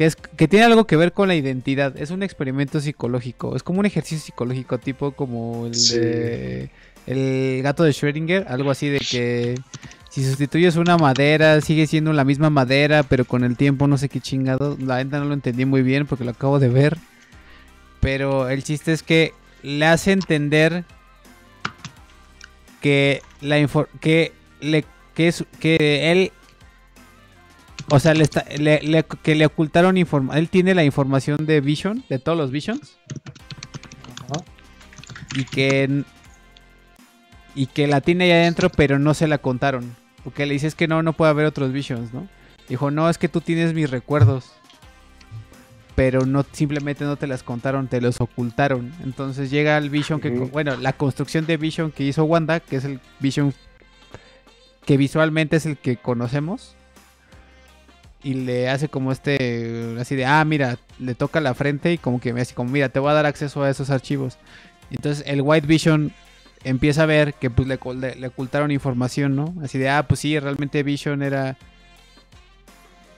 [0.00, 1.94] Que, es, que tiene algo que ver con la identidad.
[1.98, 3.54] Es un experimento psicológico.
[3.54, 6.70] Es como un ejercicio psicológico, tipo como el de
[7.06, 9.56] el gato de Schrödinger, algo así de que
[10.08, 14.08] si sustituyes una madera, sigue siendo la misma madera, pero con el tiempo no sé
[14.08, 14.78] qué chingado.
[14.80, 16.96] La venta no lo entendí muy bien porque lo acabo de ver.
[18.00, 20.84] Pero el chiste es que le hace entender
[22.80, 23.68] que la
[24.00, 24.32] que
[24.62, 26.32] le que es que él
[27.90, 30.38] o sea, le que le ocultaron información.
[30.38, 32.98] Él tiene la información de Vision, de todos los Visions.
[35.34, 36.04] Y que.
[37.54, 39.96] Y que la tiene ahí adentro, pero no se la contaron.
[40.22, 42.28] Porque le dices que no, no puede haber otros Visions, ¿no?
[42.68, 44.52] Dijo, no, es que tú tienes mis recuerdos.
[45.96, 48.92] pero no simplemente no te las contaron, te los ocultaron.
[49.02, 52.84] Entonces llega el Vision que, bueno, la construcción de Vision que hizo Wanda, que es
[52.84, 53.52] el Vision
[54.86, 56.74] que visualmente es el que conocemos.
[58.22, 62.20] Y le hace como este, así de, ah, mira, le toca la frente y como
[62.20, 64.36] que me hace como, mira, te voy a dar acceso a esos archivos.
[64.90, 66.12] Entonces el White Vision
[66.64, 67.78] empieza a ver que pues le,
[68.16, 69.54] le ocultaron información, ¿no?
[69.62, 71.56] Así de, ah, pues sí, realmente Vision era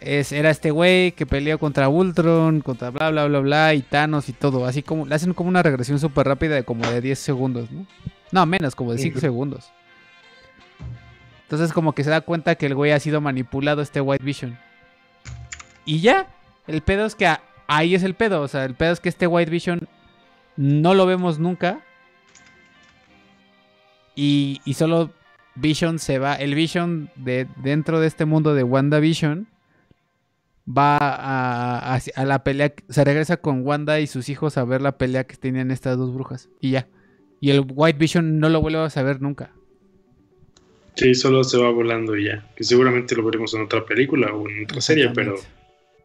[0.04, 4.32] era este güey que peleó contra Ultron, contra bla bla bla bla y Thanos y
[4.32, 4.66] todo.
[4.66, 7.86] Así como le hacen como una regresión súper rápida de como de 10 segundos, ¿no?
[8.30, 9.72] No, menos, como de 5 segundos.
[11.42, 14.58] Entonces como que se da cuenta que el güey ha sido manipulado este White Vision.
[15.84, 16.28] Y ya,
[16.66, 17.28] el pedo es que
[17.66, 18.42] ahí es el pedo.
[18.42, 19.88] O sea, el pedo es que este White Vision
[20.56, 21.80] no lo vemos nunca.
[24.14, 25.10] Y, y solo
[25.54, 26.34] Vision se va.
[26.34, 29.48] El Vision de dentro de este mundo de WandaVision
[30.68, 34.96] va a, a, la pelea, se regresa con Wanda y sus hijos a ver la
[34.96, 36.48] pelea que tenían estas dos brujas.
[36.60, 36.88] Y ya.
[37.40, 39.52] Y el White Vision no lo vuelve a saber nunca.
[40.94, 42.46] Sí, solo se va volando y ya.
[42.54, 45.36] Que seguramente lo veremos en otra película o en otra serie, pero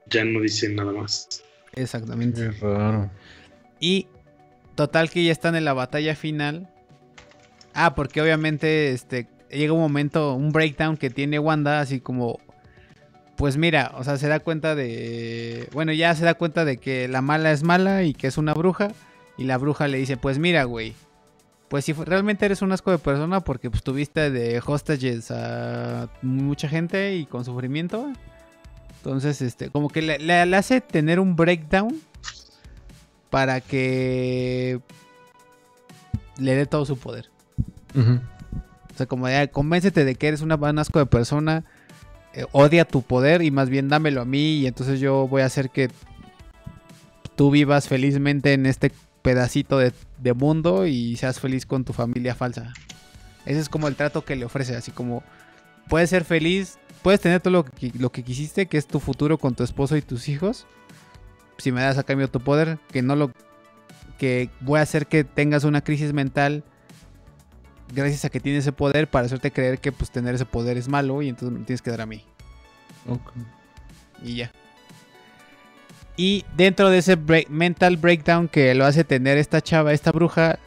[0.10, 1.44] ya no dicen nada más.
[1.74, 2.48] Exactamente.
[2.48, 3.10] Es raro.
[3.80, 4.08] Y
[4.76, 6.70] total que ya están en la batalla final.
[7.74, 12.40] Ah, porque obviamente este llega un momento, un breakdown que tiene Wanda, así como
[13.38, 15.70] pues mira, o sea, se da cuenta de.
[15.72, 18.56] Bueno, ya se da cuenta de que la mala es mala y que es una
[18.56, 18.90] bruja.
[19.38, 20.96] Y la bruja le dice: Pues mira, güey.
[21.68, 26.68] Pues si realmente eres un asco de persona porque pues, tuviste de hostages a mucha
[26.68, 28.12] gente y con sufrimiento.
[28.98, 32.00] Entonces, este, como que le, hace tener un breakdown
[33.30, 34.80] para que
[36.38, 37.30] le dé todo su poder.
[37.96, 41.64] O sea, como ya convéncete de que eres una, un asco de persona
[42.38, 45.46] eh, odia tu poder y más bien dámelo a mí y entonces yo voy a
[45.46, 45.90] hacer que
[47.36, 48.92] tú vivas felizmente en este
[49.24, 49.94] pedacito de,
[50.36, 52.74] mundo y seas feliz con tu familia falsa.
[53.48, 55.24] Ese es como el trato que le ofrece, así como
[55.90, 59.38] puedes ser feliz, puedes tener todo lo que, lo que quisiste, que es tu futuro
[59.38, 60.66] con tu esposo y tus hijos,
[61.58, 63.32] si me das a cambio tu poder, que no lo
[64.18, 66.64] que voy a hacer que tengas una crisis mental
[67.94, 70.88] gracias a que tiene ese poder para hacerte creer que pues tener ese poder es
[70.88, 72.24] malo y entonces me lo tienes que dar a mí.
[74.24, 74.52] Y ya.
[76.16, 77.18] Y dentro de ese
[77.50, 80.58] mental breakdown que lo hace tener esta chava, esta bruja,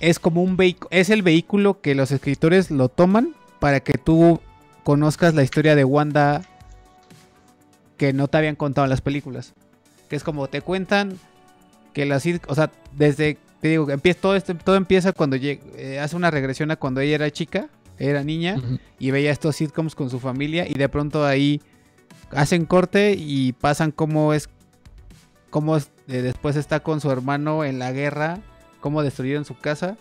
[0.00, 0.56] es como un
[0.90, 4.40] es el vehículo que los escritores lo toman para que tú
[4.88, 6.40] conozcas la historia de Wanda
[7.98, 9.52] que no te habían contado en las películas.
[10.08, 11.18] Que es como te cuentan
[11.92, 12.16] que la
[12.46, 16.70] o sea, desde te digo, empieza, todo, esto, todo empieza cuando eh, hace una regresión
[16.70, 18.56] a cuando ella era chica, era niña,
[18.98, 21.60] y veía estos sitcoms con su familia, y de pronto ahí
[22.30, 24.48] hacen corte y pasan cómo es,
[25.50, 28.38] cómo eh, después está con su hermano en la guerra,
[28.80, 29.98] cómo destruyeron su casa,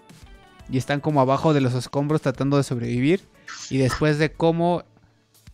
[0.71, 3.27] y están como abajo de los escombros tratando de sobrevivir,
[3.69, 4.83] y después de cómo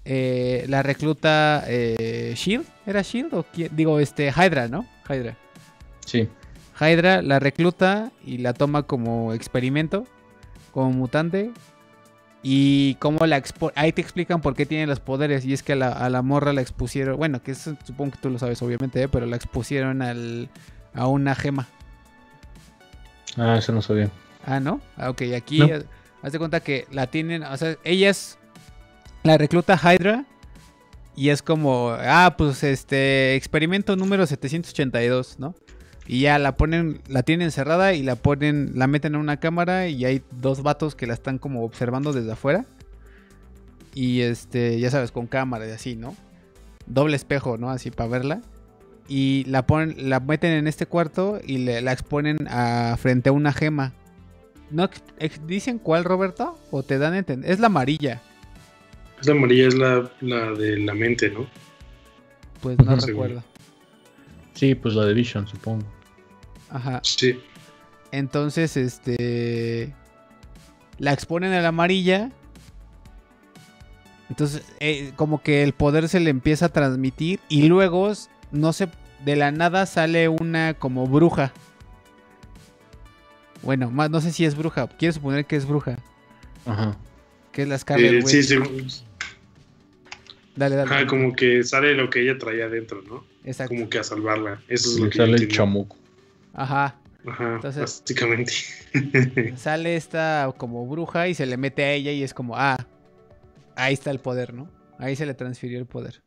[0.05, 4.85] eh, la recluta Shield, ¿era Shield o Digo, este, Hydra, ¿no?
[5.09, 5.37] Hydra.
[6.05, 6.29] Sí.
[6.79, 10.05] Hydra la recluta y la toma como experimento,
[10.71, 11.51] como mutante.
[12.45, 13.41] Y cómo la
[13.75, 15.45] ahí te explican por qué tiene los poderes.
[15.45, 17.15] Y es que a la, morra la expusieron.
[17.15, 19.07] Bueno, que eso, supongo que tú lo sabes, obviamente, ¿eh?
[19.07, 20.49] pero la expusieron al,
[20.93, 21.69] a una gema.
[23.37, 24.09] Ah, eso no sabía.
[24.45, 24.81] Ah, ¿no?
[24.97, 25.61] Ah, ok, aquí
[26.23, 27.43] haz de cuenta que la tienen.
[27.43, 28.39] O sea, ella es.
[29.23, 30.25] La recluta Hydra.
[31.15, 31.91] Y es como.
[31.99, 33.35] Ah, pues este.
[33.35, 35.53] Experimento número 782, ¿no?
[36.05, 39.87] Y ya la ponen, la tienen cerrada y la ponen, la meten en una cámara
[39.87, 42.65] y hay dos vatos que la están como observando desde afuera.
[43.93, 46.15] Y este, ya sabes, con cámara y así, ¿no?
[46.87, 47.69] Doble espejo, ¿no?
[47.69, 48.41] Así para verla.
[49.07, 52.37] Y la ponen, la meten en este cuarto y le, la exponen
[52.97, 53.93] frente a una gema.
[54.73, 54.89] ¿No
[55.45, 56.57] dicen cuál, Roberto?
[56.71, 57.51] ¿O te dan a entender?
[57.51, 58.23] Es la amarilla.
[59.21, 61.45] Es la amarilla, es la, la de la mente, ¿no?
[62.59, 63.43] Pues no recuerdo.
[64.55, 65.85] Sí, pues la de Vision, supongo.
[66.71, 67.01] Ajá.
[67.03, 67.39] Sí.
[68.11, 69.93] Entonces, este.
[70.97, 72.31] La exponen a la amarilla.
[74.29, 77.39] Entonces, eh, como que el poder se le empieza a transmitir.
[77.47, 78.11] Y luego,
[78.51, 78.89] no sé,
[79.23, 81.53] de la nada sale una como bruja.
[83.63, 84.87] Bueno, más, no sé si es bruja.
[84.87, 85.97] Quiero suponer que es bruja.
[86.65, 86.97] Ajá.
[87.51, 88.57] Que es la Scarlet eh, Sí, sí.
[90.55, 90.91] Dale, dale.
[90.93, 93.25] Ah, como que sale lo que ella traía adentro, ¿no?
[93.43, 93.73] Exacto.
[93.73, 94.61] Como que a salvarla.
[94.67, 95.97] Eso es lo que sale el chamuco.
[96.53, 96.99] Ajá.
[97.25, 98.53] Ajá, básicamente.
[99.57, 102.85] sale esta como bruja y se le mete a ella y es como, ah,
[103.75, 104.69] ahí está el poder, ¿no?
[104.99, 106.21] Ahí se le transfirió el poder.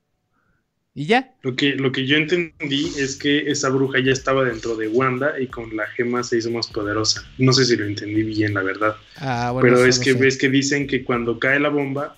[0.98, 1.30] ¿Y ya?
[1.42, 5.38] Lo que, lo que yo entendí es que esa bruja ya estaba dentro de Wanda
[5.38, 7.22] y con la gema se hizo más poderosa.
[7.36, 8.96] No sé si lo entendí bien, la verdad.
[9.18, 12.16] Ah, Pero es que ves que dicen que cuando cae la bomba,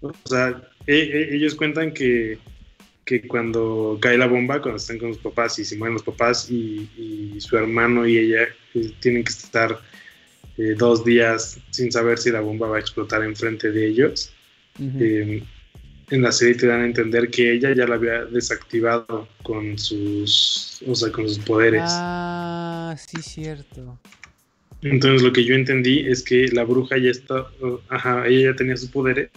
[0.00, 2.38] o sea, e, e, ellos cuentan que,
[3.04, 6.48] que, cuando cae la bomba, cuando están con los papás y se mueren los papás
[6.48, 8.44] y, su hermano y ella
[8.74, 9.76] eh, tienen que estar
[10.56, 14.32] eh, dos días sin saber si la bomba va a explotar enfrente de ellos
[16.10, 20.82] en la serie te dan a entender que ella ya la había desactivado con sus,
[20.86, 21.82] o sea, con sus poderes.
[21.86, 23.98] Ah, sí, cierto.
[24.82, 27.46] Entonces lo que yo entendí es que la bruja ya está,
[27.88, 29.30] ajá, ella ya tenía sus poderes,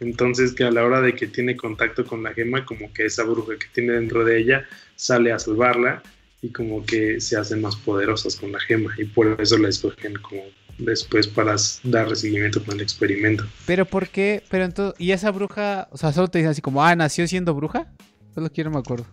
[0.00, 3.24] entonces que a la hora de que tiene contacto con la gema, como que esa
[3.24, 6.02] bruja que tiene dentro de ella sale a salvarla
[6.42, 10.14] y como que se hacen más poderosas con la gema y por eso la escogen
[10.16, 10.42] como
[10.78, 13.44] después para dar seguimiento con el experimento.
[13.66, 14.42] Pero ¿por qué?
[14.50, 17.54] Pero entonces, ¿y esa bruja, o sea, solo te dicen así como, ah, nació siendo
[17.54, 17.92] bruja?
[18.34, 19.06] Solo quiero me acuerdo.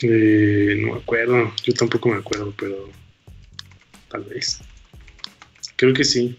[0.00, 2.90] Eh, no me acuerdo, yo tampoco me acuerdo, pero
[4.08, 4.60] tal vez.
[5.76, 6.38] Creo que sí.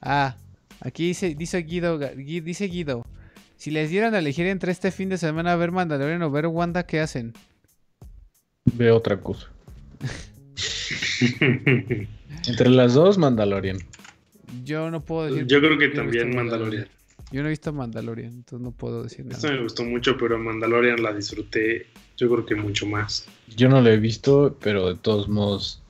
[0.00, 0.36] Ah,
[0.80, 3.04] aquí dice, dice Guido, dice Guido,
[3.56, 6.86] si les dieran a elegir entre este fin de semana ver Mandalorian o ver Wanda,
[6.86, 7.34] ¿qué hacen?
[8.64, 9.48] Ve otra cosa.
[12.46, 13.78] Entre las dos, Mandalorian.
[14.64, 15.46] Yo no puedo decir.
[15.46, 16.88] Yo creo que también Mandalorian.
[17.32, 19.36] Yo no he visto Mandalorian, entonces no puedo decir nada.
[19.36, 23.26] Esto me gustó mucho, pero Mandalorian la disfruté, yo creo que mucho más.
[23.56, 25.80] Yo no lo he visto, pero de todos modos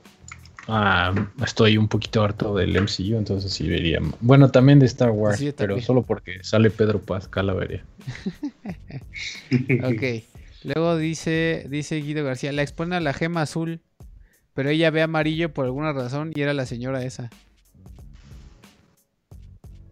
[0.67, 3.99] ah, estoy un poquito harto del MCU, entonces sí vería.
[4.19, 7.85] Bueno, también de Star Wars, pero solo porque sale Pedro Pascal la vería.
[9.83, 10.23] ok.
[10.63, 13.81] Luego dice, dice Guido García, la expone a la gema azul
[14.53, 17.29] pero ella ve amarillo por alguna razón y era la señora esa.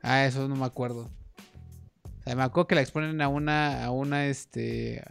[0.02, 1.10] Ah, eso no me acuerdo.
[2.19, 5.03] O sea, me acuerdo que la exponen a una, a una, este,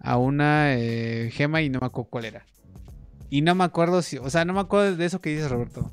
[0.00, 2.46] a una eh, gema y no me acuerdo cuál era.
[3.30, 5.90] Y no me acuerdo si, o sea, no me acuerdo de eso que dices, Roberto.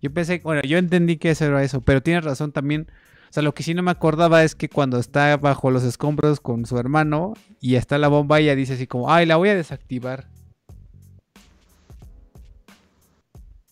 [0.00, 2.86] Yo pensé, bueno, yo entendí que eso era eso, pero tienes razón también.
[3.28, 6.40] O sea, lo que sí no me acordaba es que cuando está bajo los escombros
[6.40, 9.54] con su hermano y está la bomba, ella dice así como, ay, la voy a
[9.54, 10.28] desactivar.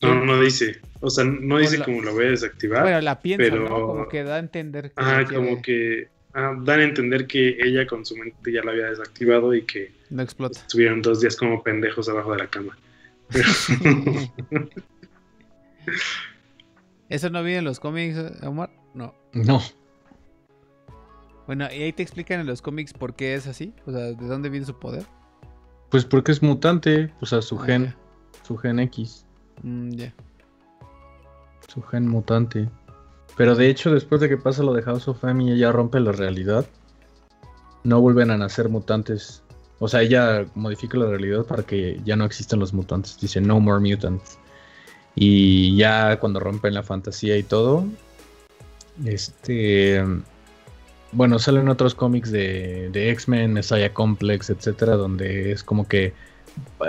[0.02, 0.80] No, no dice.
[1.00, 2.82] O sea, no dice cómo la voy a desactivar.
[2.82, 3.68] Bueno, la piensa, pero...
[3.68, 4.94] Como que da a entender que.
[4.96, 6.08] Ah, como que.
[6.34, 9.90] Ah, dan a entender que ella con su mente ya la había desactivado y que.
[10.10, 10.60] No explota.
[10.60, 12.76] Estuvieron dos días como pendejos abajo de la cama.
[17.08, 18.70] ¿Eso no viene en los cómics, Omar?
[18.94, 19.14] No.
[19.32, 19.62] No.
[21.46, 23.72] Bueno, ¿y ahí te explican en los cómics por qué es así?
[23.86, 25.04] O sea, ¿de dónde viene su poder?
[25.90, 27.94] Pues porque es mutante, o sea, su ah, gen,
[28.42, 29.25] su gen X.
[29.62, 30.14] Mm, ya.
[31.68, 32.68] Su gen mutante.
[33.36, 36.00] Pero de hecho, después de que pasa lo de House of M y ella rompe
[36.00, 36.66] la realidad,
[37.84, 39.42] no vuelven a nacer mutantes.
[39.78, 43.18] O sea, ella modifica la realidad para que ya no existan los mutantes.
[43.20, 44.38] Dice no more mutants.
[45.14, 47.84] Y ya cuando rompen la fantasía y todo,
[49.04, 50.02] este.
[51.12, 56.12] Bueno, salen otros cómics de, de X-Men, Messiah Complex, etcétera, donde es como que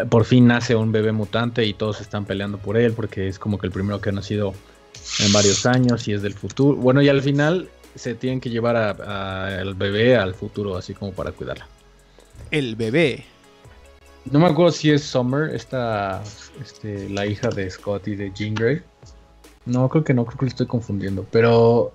[0.10, 3.58] por fin nace un bebé mutante y todos están peleando por él porque es como
[3.58, 4.54] que el primero que ha nacido
[5.20, 6.78] en varios años y es del futuro.
[6.78, 11.32] Bueno, y al final se tienen que llevar al bebé al futuro así como para
[11.32, 11.68] cuidarla.
[12.52, 13.26] El bebé.
[14.32, 16.22] No me acuerdo si es Summer, esta,
[16.62, 18.82] este, la hija de Scott y de Jean Grey.
[19.66, 21.26] No, creo que no, creo que lo estoy confundiendo.
[21.32, 21.94] Pero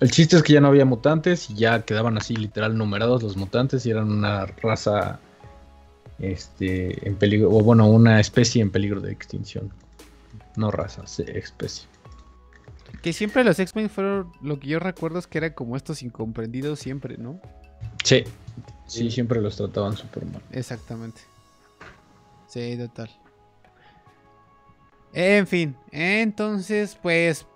[0.00, 3.36] el chiste es que ya no había mutantes y ya quedaban así literal numerados los
[3.36, 5.18] mutantes y eran una raza
[6.18, 9.72] este, en peligro, o bueno, una especie en peligro de extinción.
[10.56, 11.86] No raza, especie.
[13.02, 16.80] Que siempre los X-Men fueron, lo que yo recuerdo es que eran como estos incomprendidos
[16.80, 17.40] siempre, ¿no?
[18.02, 18.24] Sí,
[18.86, 20.42] sí, siempre los trataban súper mal.
[20.50, 21.20] Exactamente.
[22.48, 23.10] Sí, total.
[25.12, 27.46] En fin, entonces, pues,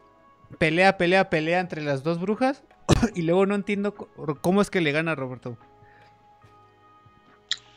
[0.59, 2.63] pelea, pelea, pelea entre las dos brujas.
[3.15, 5.57] y luego no entiendo cómo es que le gana a Roberto.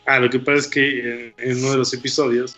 [0.05, 2.57] Ah, lo que pasa es que en, uno de los episodios,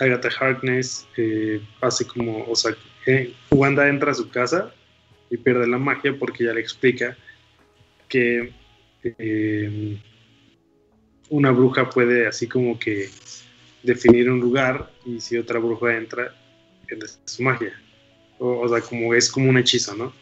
[0.00, 2.74] Agatha Harkness eh, hace como, o sea,
[3.06, 4.72] eh, Wanda entra a su casa
[5.30, 7.16] y pierde la magia porque ya le explica
[8.08, 8.52] que
[9.02, 10.00] eh,
[11.28, 13.10] una bruja puede así como que
[13.82, 16.34] definir un lugar y si otra bruja entra,
[16.88, 17.72] es su magia.
[18.38, 20.12] O, sea, como es como un hechizo, ¿no?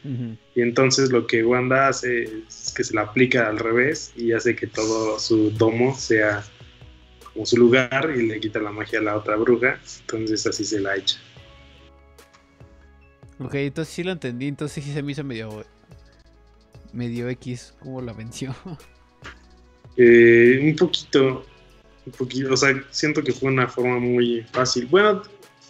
[0.55, 4.55] Y entonces lo que Wanda hace es que se la aplica al revés y hace
[4.55, 6.45] que todo su domo sea
[7.33, 9.81] como su lugar y le quita la magia a la otra bruja.
[10.03, 11.19] Entonces así se la echa.
[13.41, 14.47] Ok, entonces sí lo entendí.
[14.47, 15.65] Entonces sí se me hizo medio.
[16.93, 18.55] medio X cómo la venció.
[19.97, 21.47] Eh, un poquito,
[22.05, 24.87] un poquito, o sea, siento que fue una forma muy fácil.
[24.87, 25.23] Bueno,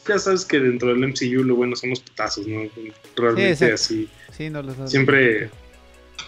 [0.06, 2.68] ya sabes que dentro del MCU lo bueno son los putazos, ¿no?
[3.16, 4.09] Realmente así.
[4.32, 5.51] Sí, no los Siempre,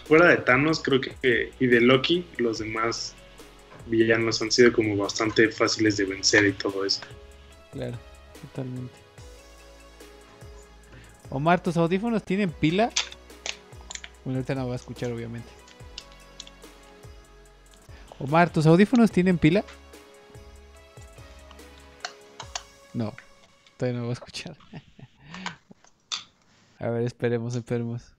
[0.07, 3.15] fuera de Thanos, creo que, y de Loki, los demás
[3.87, 7.01] villanos han sido como bastante fáciles de vencer y todo eso.
[7.73, 7.99] Claro,
[8.43, 8.95] totalmente.
[11.31, 12.91] Omar, ¿tus audífonos tienen pila?
[14.25, 15.49] Bueno, ahorita no va a escuchar, obviamente.
[18.19, 19.65] Omar, ¿tus audífonos tienen pila?
[22.95, 23.15] No,
[23.77, 24.57] todavía no va a escuchar.
[26.79, 28.15] a ver, esperemos, esperemos.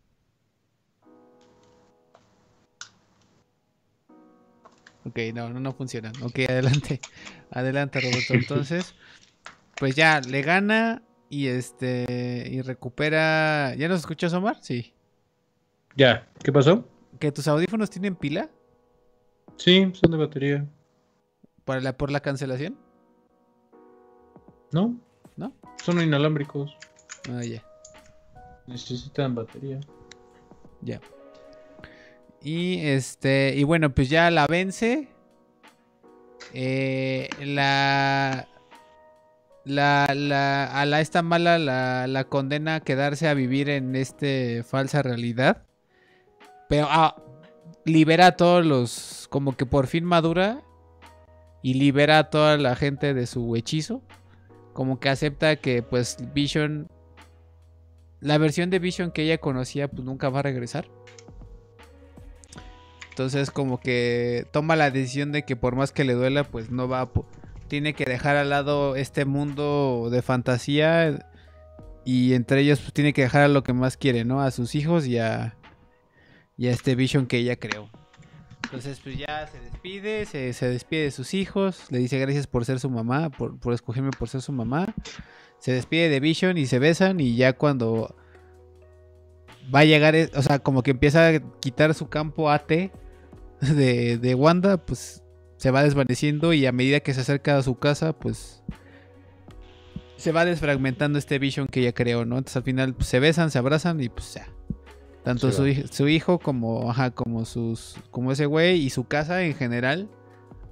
[5.05, 6.13] Ok, no, no, no funcionan.
[6.21, 6.99] Ok, adelante.
[7.51, 8.33] Adelante, Roberto.
[8.33, 8.93] Entonces,
[9.77, 12.49] pues ya, le gana y este.
[12.51, 13.73] Y recupera.
[13.75, 14.57] ¿Ya nos escuchas, Omar?
[14.61, 14.93] Sí.
[15.95, 16.87] Ya, ¿qué pasó?
[17.19, 18.49] ¿Que tus audífonos tienen pila?
[19.55, 20.67] Sí, son de batería.
[21.65, 22.77] ¿Por la, por la cancelación?
[24.71, 24.99] No.
[25.83, 26.75] Son inalámbricos.
[27.29, 27.63] Ah, ya.
[28.67, 29.79] Necesitan batería.
[30.81, 30.99] Ya.
[32.41, 33.53] Y este.
[33.55, 35.09] Y bueno, pues ya la vence.
[36.53, 38.47] Eh, la,
[39.65, 44.63] la, la, a la esta mala la, la, condena a quedarse a vivir en este
[44.63, 45.63] falsa realidad.
[46.69, 47.21] Pero ah,
[47.85, 50.61] libera a todos los, como que por fin madura
[51.61, 54.01] y libera a toda la gente de su hechizo.
[54.77, 56.87] Como que acepta que pues Vision,
[58.19, 60.87] la versión de Vision que ella conocía pues nunca va a regresar.
[63.09, 66.87] Entonces como que toma la decisión de que por más que le duela pues no
[66.87, 67.09] va a...
[67.67, 71.25] Tiene que dejar al lado este mundo de fantasía
[72.05, 74.43] y entre ellos pues tiene que dejar a lo que más quiere, ¿no?
[74.43, 75.57] A sus hijos y a,
[76.55, 77.89] y a este Vision que ella creó.
[78.67, 82.81] Entonces, pues ya se despide, se, despide de sus hijos, le dice gracias por ser
[82.81, 84.93] su mamá, por, escogerme por ser su mamá.
[85.59, 88.13] Se despide de Vision y se besan y ya cuando
[89.73, 94.35] va a llegar, o sea, como que empieza a quitar su campo AT de, de
[94.35, 95.23] Wanda, pues
[95.55, 98.63] se va desvaneciendo y a medida que se acerca a su casa, pues
[100.17, 102.37] se va desfragmentando este Vision que ella creó, ¿no?
[102.37, 104.56] Entonces al final pues, se besan, se abrazan y pues ya.
[105.27, 110.07] Tanto su, hijo como, ajá, como sus, como ese güey y su casa en general,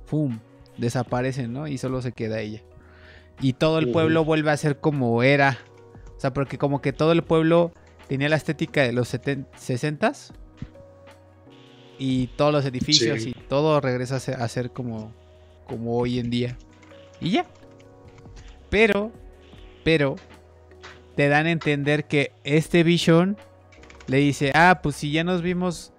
[0.06, 0.40] ¡fum!
[0.78, 1.68] Desaparecen, ¿no?
[1.68, 2.64] Y solo se queda ella.
[3.42, 5.58] Y todo el pueblo vuelve a ser como era.
[6.16, 7.74] O sea, porque como que todo el pueblo
[8.08, 10.32] tenía la estética de los 60s.
[12.00, 15.12] Y todos los edificios y todo regresa a ser, como,
[15.68, 16.58] como hoy en día.
[17.20, 17.46] Y ya.
[18.70, 19.12] Pero,
[19.84, 20.16] pero,
[21.18, 23.36] te dan a entender que este Vision
[24.08, 25.94] le dice, ah, pues si ya nos vimos,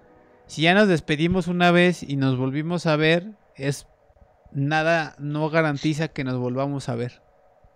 [0.45, 3.87] si ya nos despedimos una vez y nos volvimos a ver, es
[4.51, 7.21] nada, no garantiza que nos volvamos a ver.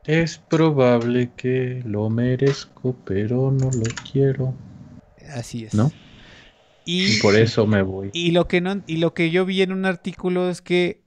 [0.05, 4.55] Es probable que lo merezco, pero no lo quiero.
[5.29, 5.73] Así es.
[5.73, 5.91] ¿No?
[6.85, 8.09] Y, por eso me voy.
[8.13, 11.01] Y lo que no, y lo que yo vi en un artículo es que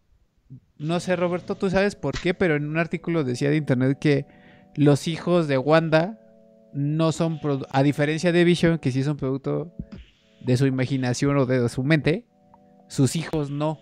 [0.78, 4.26] no sé, Roberto, tú sabes por qué, pero en un artículo decía de internet que
[4.74, 6.18] los hijos de Wanda
[6.74, 7.40] no son,
[7.70, 9.72] a diferencia de Vision, que sí son producto
[10.40, 12.26] de su imaginación o de su mente,
[12.88, 13.80] sus hijos no.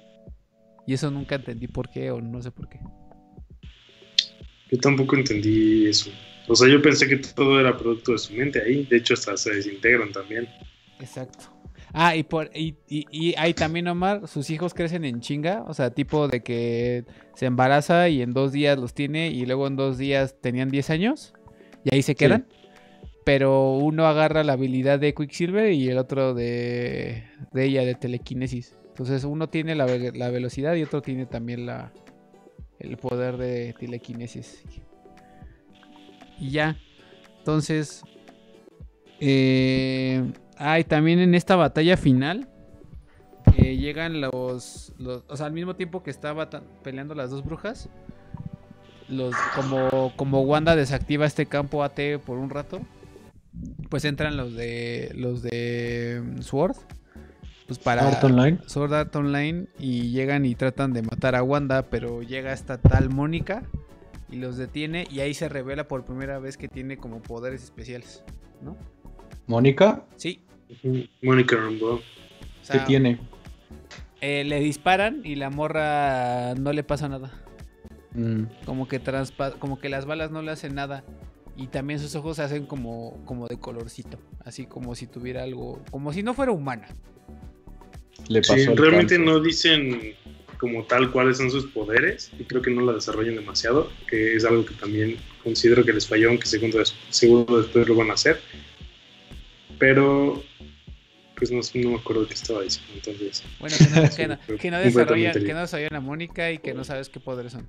[0.87, 2.79] Y eso nunca entendí por qué o no sé por qué.
[4.71, 6.11] Yo tampoco entendí eso.
[6.49, 8.85] O sea, yo pensé que todo era producto de su mente ahí.
[8.85, 10.49] De hecho, hasta se desintegran también.
[10.99, 11.45] Exacto.
[11.93, 15.63] Ah, y, por, y, y, y ahí también, Omar, sus hijos crecen en chinga.
[15.69, 17.05] O sea, tipo de que
[17.37, 20.91] se embaraza y en dos días los tiene y luego en dos días tenían 10
[20.91, 21.35] años.
[21.85, 22.47] Y ahí se quedan
[23.25, 28.77] pero uno agarra la habilidad de Quicksilver y el otro de, de ella, de telequinesis.
[28.89, 31.93] Entonces uno tiene la, velocidad y otro tiene también la,
[32.79, 34.63] el poder de telequinesis.
[36.39, 36.77] Y ya.
[37.39, 38.03] Entonces...
[39.25, 42.49] Eh, ah, también en esta batalla final
[43.83, 46.49] llegan los, los, O sea, al mismo tiempo que estaba
[46.83, 47.89] peleando las dos brujas,
[49.09, 52.81] los como, como Wanda desactiva este campo AT por un rato
[53.89, 56.77] pues entran los de los de Sword
[57.67, 58.59] pues para Sword Online.
[58.67, 63.11] Sword Art Online y llegan y tratan de matar a Wanda, pero llega esta tal
[63.11, 63.63] Mónica
[64.31, 68.25] y los detiene y ahí se revela por primera vez que tiene como poderes especiales,
[68.63, 68.77] ¿no?
[69.47, 70.05] ¿Mónica?
[70.17, 70.45] Sí.
[71.23, 72.01] Mónica Rambo.
[72.71, 73.21] ¿Qué tiene?
[74.21, 77.33] Eh, le disparan y la morra no le pasa nada.
[78.15, 78.45] Mm.
[78.65, 79.01] Como que
[79.59, 81.05] como que las balas no le hacen nada.
[81.57, 84.19] Y también sus ojos se hacen como, como de colorcito.
[84.45, 85.83] Así como si tuviera algo.
[85.91, 86.89] Como si no fuera humana.
[88.43, 90.15] sí, realmente no dicen
[90.59, 92.31] como tal cuáles son sus poderes.
[92.39, 93.91] Y creo que no la desarrollan demasiado.
[94.09, 98.11] Que es algo que también considero que les falló, aunque seguro, seguro después lo van
[98.11, 98.41] a hacer.
[99.79, 100.43] Pero
[101.43, 102.93] pues no, no, me acuerdo qué estaba diciendo.
[102.95, 106.59] Entonces, bueno, que no, que no, que no desarrollan, que no desarrollan a Mónica y
[106.59, 107.67] que no sabes qué poderes son.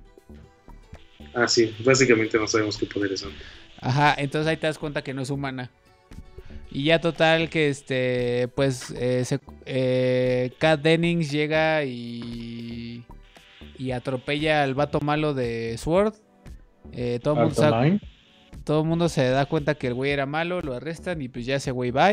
[1.34, 3.32] Ah, sí, básicamente no sabemos qué poderes son.
[3.84, 5.70] Ajá, entonces ahí te das cuenta que no es humana.
[6.70, 9.24] Y ya total que este, pues, eh,
[9.66, 13.04] eh, Kat Dennings llega y,
[13.78, 16.14] y atropella al vato malo de Sword.
[16.92, 17.54] Eh, todo, mundo
[18.64, 21.44] todo el mundo se da cuenta que el güey era malo, lo arrestan y pues
[21.44, 22.10] ya ese güey va.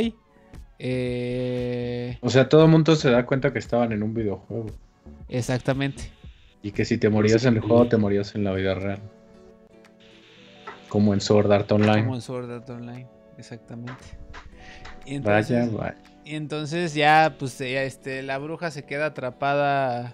[2.22, 4.68] O sea, todo el mundo se da cuenta que estaban en un videojuego.
[5.30, 6.11] Exactamente.
[6.61, 8.99] Y que si te morías en el juego, te morías en la vida real.
[10.91, 12.03] Como en Sword Art Online.
[12.03, 13.07] Como en Sword Art Online,
[13.38, 14.03] exactamente.
[15.05, 15.95] Y entonces, vaya,
[16.26, 20.13] Y entonces ya, pues, este, la bruja se queda atrapada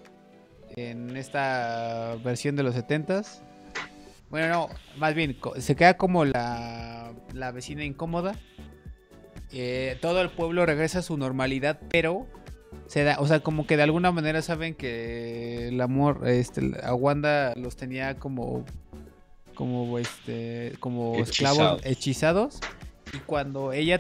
[0.75, 3.41] en esta versión de los 70s.
[4.29, 8.35] Bueno, no, más bien, se queda como la, la vecina incómoda.
[9.51, 12.27] Eh, todo el pueblo regresa a su normalidad, pero
[12.85, 16.93] se da, o sea, como que de alguna manera saben que el amor, este, a
[16.93, 18.63] Wanda los tenía como,
[19.57, 22.59] como, este, como esclavos hechizados.
[23.13, 23.99] Y cuando ella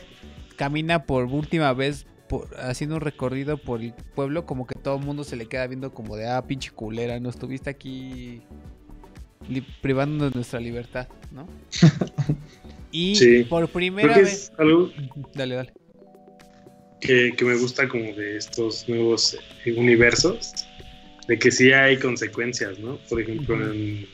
[0.55, 5.05] camina por última vez por, haciendo un recorrido por el pueblo, como que todo el
[5.05, 8.41] mundo se le queda viendo como de, ah, pinche culera, no estuviste aquí
[9.81, 11.47] privándonos de nuestra libertad, ¿no?
[12.91, 14.51] y por primera vez...
[15.33, 15.73] Dale, dale
[16.99, 20.53] que, me gusta como de estos nuevos eh, universos,
[21.27, 22.97] de que sí hay consecuencias, ¿no?
[23.09, 24.07] Por ejemplo, en,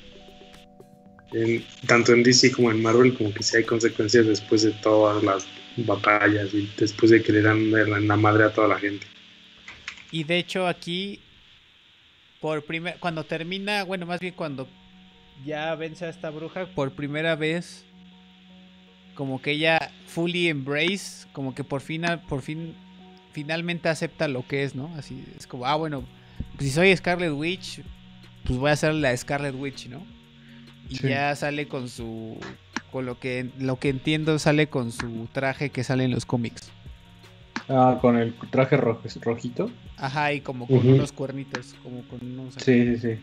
[1.87, 5.47] tanto en DC como en Marvel, como que sí hay consecuencias después de todas las
[5.77, 7.71] batallas y después de que le dan
[8.07, 9.07] la madre a toda la gente.
[10.11, 11.19] Y de hecho aquí,
[12.39, 14.67] por primer, cuando termina, bueno, más bien cuando
[15.43, 17.85] ya vence a esta bruja, por primera vez
[19.15, 22.75] como que ella fully embrace, como que por fin, por fin,
[23.31, 24.93] finalmente acepta lo que es, ¿no?
[24.95, 26.03] Así es como, ah, bueno,
[26.55, 27.81] pues si soy Scarlet Witch,
[28.43, 30.05] pues voy a ser la Scarlet Witch, ¿no?
[31.01, 32.37] Y ya sale con su,
[32.91, 36.71] con lo que, lo que entiendo, sale con su traje que sale en los cómics.
[37.67, 39.71] Ah, con el traje rojito.
[39.97, 42.55] Ajá, y como con unos cuernitos, como con unos...
[42.55, 43.19] Sí, sí, sí.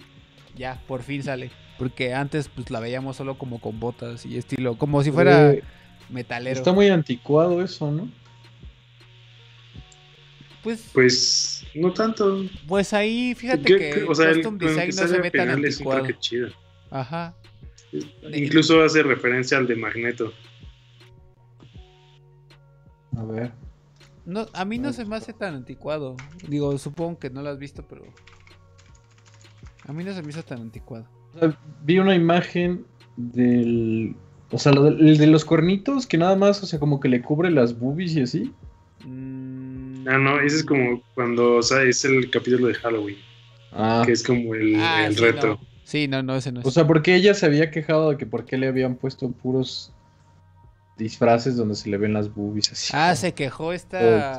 [0.56, 1.50] Ya, por fin sale.
[1.78, 5.54] Porque antes pues la veíamos solo como con botas y estilo, como si fuera
[6.08, 6.56] metalero.
[6.56, 8.10] Está muy anticuado eso, ¿no?
[10.62, 12.44] Pues, pues no tanto.
[12.66, 16.06] Pues ahí, fíjate que, o sea, custom design no se ve tan anticuado.
[16.18, 16.48] Chido.
[16.90, 17.34] Ajá.
[18.32, 20.32] Incluso hace referencia al de Magneto.
[23.16, 23.52] A ver.
[24.24, 26.16] No, a mí no se me hace tan anticuado.
[26.48, 28.04] Digo, supongo que no lo has visto, pero.
[29.86, 31.06] A mí no se me hizo tan anticuado.
[31.82, 32.86] vi una imagen
[33.16, 34.14] del
[34.52, 37.08] o sea, lo de, el de los cuernitos, que nada más, o sea, como que
[37.08, 38.52] le cubre las boobies y así.
[39.04, 40.08] Mm.
[40.08, 43.16] Ah, no, ese es como cuando, o sea, es el capítulo de Halloween.
[43.72, 44.02] Ah.
[44.04, 45.60] Que es como el, ah, reto.
[45.90, 46.66] Sí, no, no, ese no es.
[46.66, 49.92] O sea, porque ella se había quejado de que por qué le habían puesto puros
[50.96, 52.92] disfraces donde se le ven las boobies así.
[52.94, 54.38] Ah, se quejó esta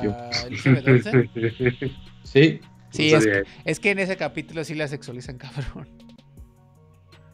[2.24, 2.60] sí.
[2.88, 3.28] Sí, es,
[3.66, 5.90] es, que en ese capítulo sí la sexualizan, cabrón.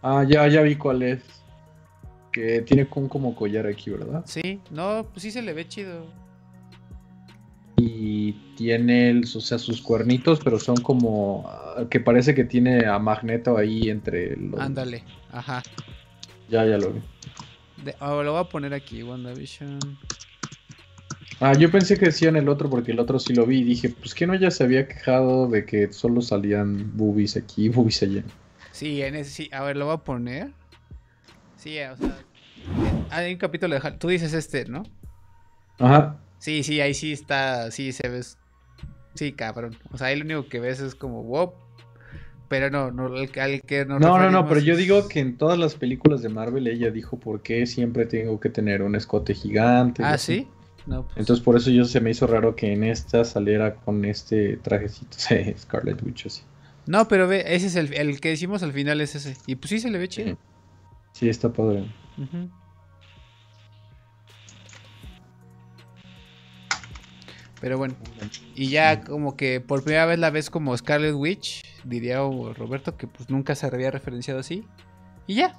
[0.02, 1.22] Ah, ya, ya vi cuál es
[2.64, 4.24] tiene un como collar aquí, ¿verdad?
[4.26, 6.06] Sí, no, pues sí se le ve chido.
[8.28, 12.84] Y tiene, el, o sea, sus cuernitos, pero son como ah, que parece que tiene
[12.84, 14.60] a Magneto ahí entre los.
[14.60, 15.02] Ándale,
[15.32, 15.62] ajá.
[16.50, 17.00] Ya, ya lo vi.
[18.00, 19.78] Oh, lo voy a poner aquí, WandaVision.
[21.40, 23.88] Ah, yo pensé que decían el otro porque el otro sí lo vi y dije,
[23.88, 28.02] pues que no ya se había quejado de que solo salían boobies aquí y boobies
[28.02, 28.24] allá.
[28.72, 29.50] Sí, en ese sí.
[29.52, 30.52] A ver, lo voy a poner.
[31.56, 32.18] Sí, o sea,
[33.10, 34.82] hay un capítulo de Tú dices este, ¿no?
[35.78, 36.18] Ajá.
[36.38, 38.38] Sí, sí, ahí sí está, sí se ves.
[39.14, 39.76] Sí, cabrón.
[39.92, 41.52] O sea, ahí lo único que ves es como wow.
[42.48, 43.98] Pero no, no, al, que no.
[43.98, 47.18] No, no, no, pero yo digo que en todas las películas de Marvel ella dijo
[47.18, 50.02] por qué siempre tengo que tener un escote gigante.
[50.02, 50.46] Ah, sí.
[50.86, 51.18] No, pues...
[51.18, 55.16] Entonces por eso yo se me hizo raro que en esta saliera con este trajecito
[55.30, 56.42] de Scarlet Witch así.
[56.86, 59.36] No, pero ve, ese es el, el que decimos al final es ese.
[59.46, 60.38] Y pues sí se le ve chido.
[61.12, 61.84] Sí, está padre.
[67.60, 67.94] Pero bueno,
[68.54, 73.06] y ya como que por primera vez la ves como Scarlet Witch, diría Roberto, que
[73.08, 74.64] pues nunca se había referenciado así.
[75.26, 75.58] Y ya.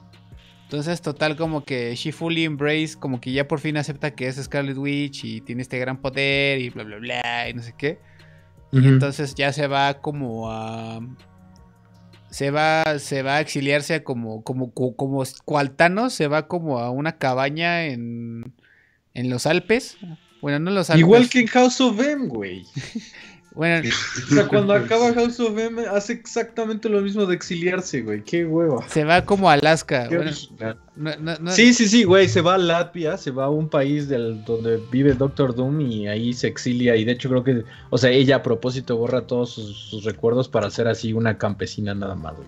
[0.64, 4.36] Entonces, total, como que she fully embrace, como que ya por fin acepta que es
[4.36, 8.00] Scarlet Witch y tiene este gran poder y bla, bla, bla, y no sé qué.
[8.72, 11.00] Y entonces ya se va como a.
[12.30, 17.18] Se va, se va a exiliarse como, como, como, cualtano, se va como a una
[17.18, 18.54] cabaña en,
[19.16, 19.98] en los Alpes.
[20.42, 21.02] Bueno, no en los Alpes.
[21.02, 22.66] Igual que en House of M, güey.
[23.56, 28.24] Bueno, o sea, cuando acaba House of M hace exactamente lo mismo de exiliarse, güey.
[28.24, 28.84] Qué huevo.
[28.88, 30.08] Se va como a Alaska.
[31.50, 32.30] Sí, sí, sí, güey.
[32.30, 36.08] Se va a Latvia, se va a un país del, donde vive Doctor Doom y
[36.08, 36.96] ahí se exilia.
[36.96, 40.68] Y de hecho creo que, o sea, ella a propósito borra todos sus, recuerdos para
[40.68, 42.48] hacer así una campesina nada más, güey.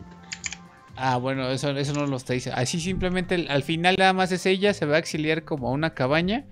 [0.96, 2.62] Ah, bueno, eso, eso no lo está diciendo.
[2.62, 5.96] Así simplemente al final nada más es ella, se va a exiliar como a una
[5.96, 6.46] cabaña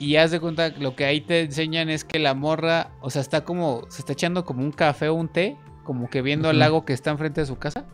[0.00, 3.20] y haz de cuenta, lo que ahí te enseñan es que la morra, o sea,
[3.20, 6.58] está como, se está echando como un café o un té, como que viendo el
[6.58, 7.84] lago que está enfrente de su casa.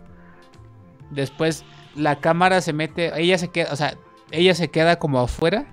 [1.11, 1.65] Después
[1.97, 3.99] la cámara se mete, ella se queda, o sea,
[4.31, 5.67] ella se queda como afuera,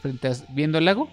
[0.00, 1.10] frente a, viendo el lago.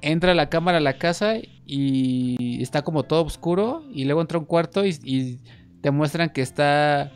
[0.00, 1.34] Entra la cámara a la casa
[1.66, 3.84] y está como todo oscuro.
[3.92, 5.40] Y luego entra un cuarto y, y
[5.82, 7.12] te muestran que está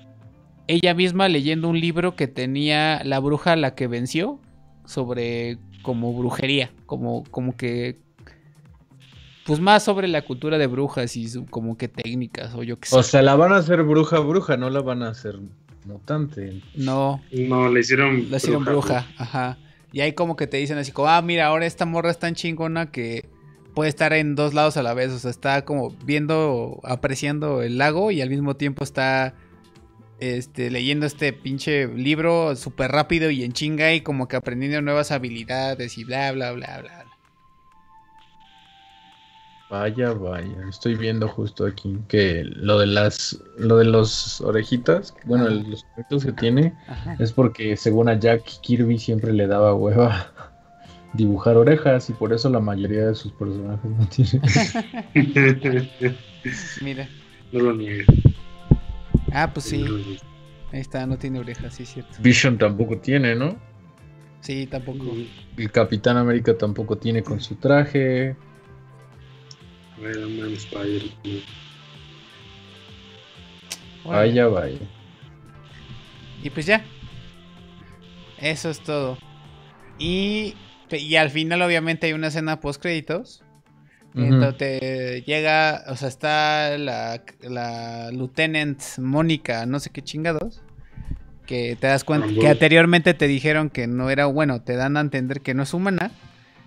[0.66, 4.40] ella misma leyendo un libro que tenía la bruja a la que venció
[4.84, 5.58] sobre
[5.88, 7.96] como brujería, como, como que
[9.46, 12.94] pues más sobre la cultura de brujas y como que técnicas o yo qué sé.
[12.94, 15.36] O sea, la van a hacer bruja bruja, no la van a hacer
[15.86, 16.62] mutante.
[16.74, 17.22] No.
[17.32, 19.56] No, le hicieron Le hicieron bruja, ajá.
[19.90, 22.34] Y ahí como que te dicen así como, ah, mira, ahora esta morra es tan
[22.34, 23.26] chingona que
[23.74, 25.10] puede estar en dos lados a la vez.
[25.12, 29.32] O sea, está como viendo, apreciando el lago y al mismo tiempo está
[30.20, 35.12] este, leyendo este pinche libro súper rápido y en chinga y como que aprendiendo nuevas
[35.12, 37.04] habilidades y bla, bla, bla, bla.
[39.70, 45.50] Vaya, vaya, estoy viendo justo aquí que lo de las, lo de los orejitas, bueno,
[45.50, 46.74] los efectos que tiene
[47.18, 50.32] es porque según a Jack Kirby siempre le daba hueva
[51.12, 54.40] dibujar orejas y por eso la mayoría de sus personajes no tienen.
[56.80, 57.08] Mira.
[57.52, 58.06] No lo niegues.
[59.32, 59.84] Ah, pues sí.
[60.72, 62.16] Ahí está, no tiene orejas, sí, cierto.
[62.20, 63.56] Vision tampoco tiene, ¿no?
[64.40, 65.04] Sí, tampoco.
[65.56, 68.36] El Capitán América tampoco tiene con su traje.
[69.98, 71.02] Iron Man, Spider.
[74.04, 74.78] Vaya, vaya.
[76.42, 76.84] Y pues ya.
[78.38, 79.18] Eso es todo.
[79.98, 80.54] Y,
[80.90, 83.42] y al final, obviamente, hay una escena post créditos
[84.26, 90.62] entonces llega, o sea, está la, la Lieutenant Mónica, no sé qué chingados.
[91.46, 95.00] Que te das cuenta que anteriormente te dijeron que no era bueno, te dan a
[95.00, 96.10] entender que no es humana.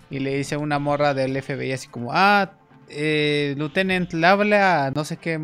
[0.09, 2.53] Y le dice una morra del FBI así como, ah,
[2.89, 5.39] eh, Lieutenant, le habla a no sé qué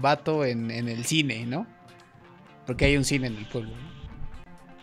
[0.00, 1.66] vato en, en el cine, ¿no?
[2.66, 3.70] Porque hay un cine en el pueblo.
[3.70, 3.91] ¿no?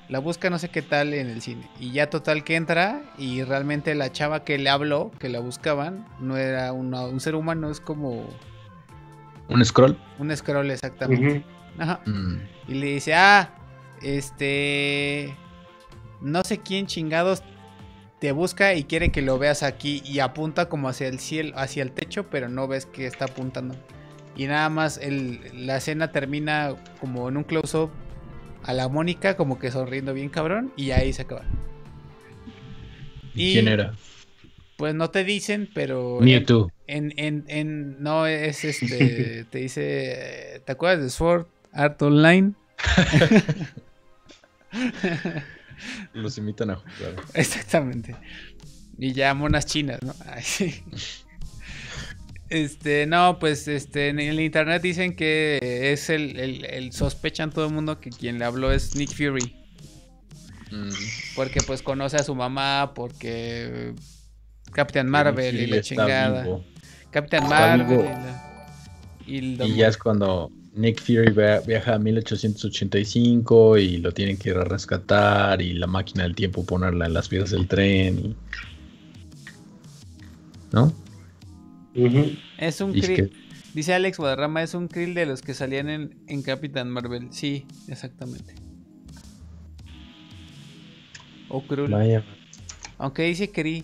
[0.10, 1.70] La busca no sé qué tal en el cine.
[1.80, 6.08] Y ya total que entra y realmente la chava que le habló, que la buscaban,
[6.20, 8.28] no era un ser humano, es como...
[9.50, 9.98] ¿Un scroll?
[10.18, 11.46] Un scroll, exactamente.
[11.78, 12.02] Ajá.
[12.08, 12.38] Mm.
[12.68, 13.54] Y le dice, ah,
[14.02, 15.36] este...
[16.22, 17.44] No sé quién chingados
[18.20, 21.84] te busca y quiere que lo veas aquí y apunta como hacia el cielo, hacia
[21.84, 23.76] el techo, pero no ves que está apuntando.
[24.36, 27.92] Y nada más el, la escena termina como en un close-up
[28.64, 31.44] a la Mónica como que sonriendo bien cabrón y ahí se acaba.
[33.36, 33.94] ¿Y quién era?
[34.78, 36.20] Pues no te dicen, pero...
[36.22, 36.72] Mewtwo.
[36.88, 42.54] En, en, en, no, es este, te dice, ¿te acuerdas de Sword Art Online?
[46.14, 47.16] Los invitan a jugar.
[47.34, 48.16] Exactamente.
[48.98, 50.14] Y ya monas chinas, ¿no?
[50.26, 50.84] Ay, sí.
[52.50, 57.74] Este, no, pues este, en el internet dicen que es el, el, sospechan todo el
[57.74, 59.56] mundo que quien le habló es Nick Fury.
[60.72, 60.90] Mm.
[61.36, 63.94] Porque pues conoce a su mamá, porque
[64.72, 66.46] Captain Marvel y la chingada.
[67.12, 68.06] Captain Marvel
[69.26, 71.32] y, ya es cuando Nick Fury
[71.68, 76.66] viaja a 1885 y lo tienen que ir a rescatar y la máquina del tiempo
[76.66, 78.36] ponerla en las vías del tren.
[80.72, 80.92] ¿No?
[82.58, 83.32] Es un krill.
[83.74, 87.28] Dice Alex Guadarrama, es un krill de los que salían en, en Capitán Marvel.
[87.32, 88.56] Sí, exactamente.
[91.50, 91.94] O Krull.
[92.98, 93.84] Aunque dice Kree.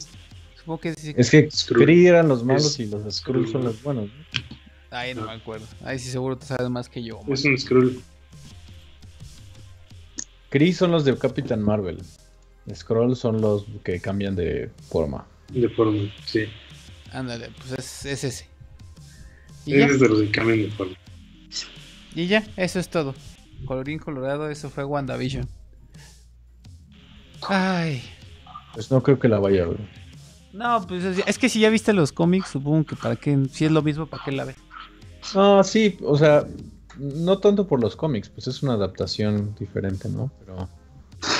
[0.57, 4.09] Supongo que dice Es que Kree eran los malos y los Skrull son los buenos.
[4.89, 5.65] Ay, no me acuerdo.
[5.83, 7.21] Ay, sí, seguro te sabes más que yo.
[7.27, 8.01] Es un Skrull.
[10.49, 11.99] Kree son los de Capitán Marvel.
[12.73, 15.27] Skrull son los que cambian de forma.
[15.49, 16.45] De forma, sí.
[17.15, 18.45] Ándale, pues es, ese.
[19.65, 20.95] ¿Y es de los que cambian de forma.
[22.13, 23.15] Y ya, eso es todo.
[23.65, 25.47] colorín colorado, eso fue WandaVision.
[27.47, 28.03] Ay.
[28.73, 29.79] Pues no creo que la vaya a ver.
[30.51, 33.71] No, pues es que si ya viste los cómics, supongo que para qué, si es
[33.71, 34.57] lo mismo, ¿para qué la ves?
[35.35, 36.45] Ah, sí, o sea,
[36.97, 40.31] no tanto por los cómics, pues es una adaptación diferente, ¿no?
[40.39, 40.67] Pero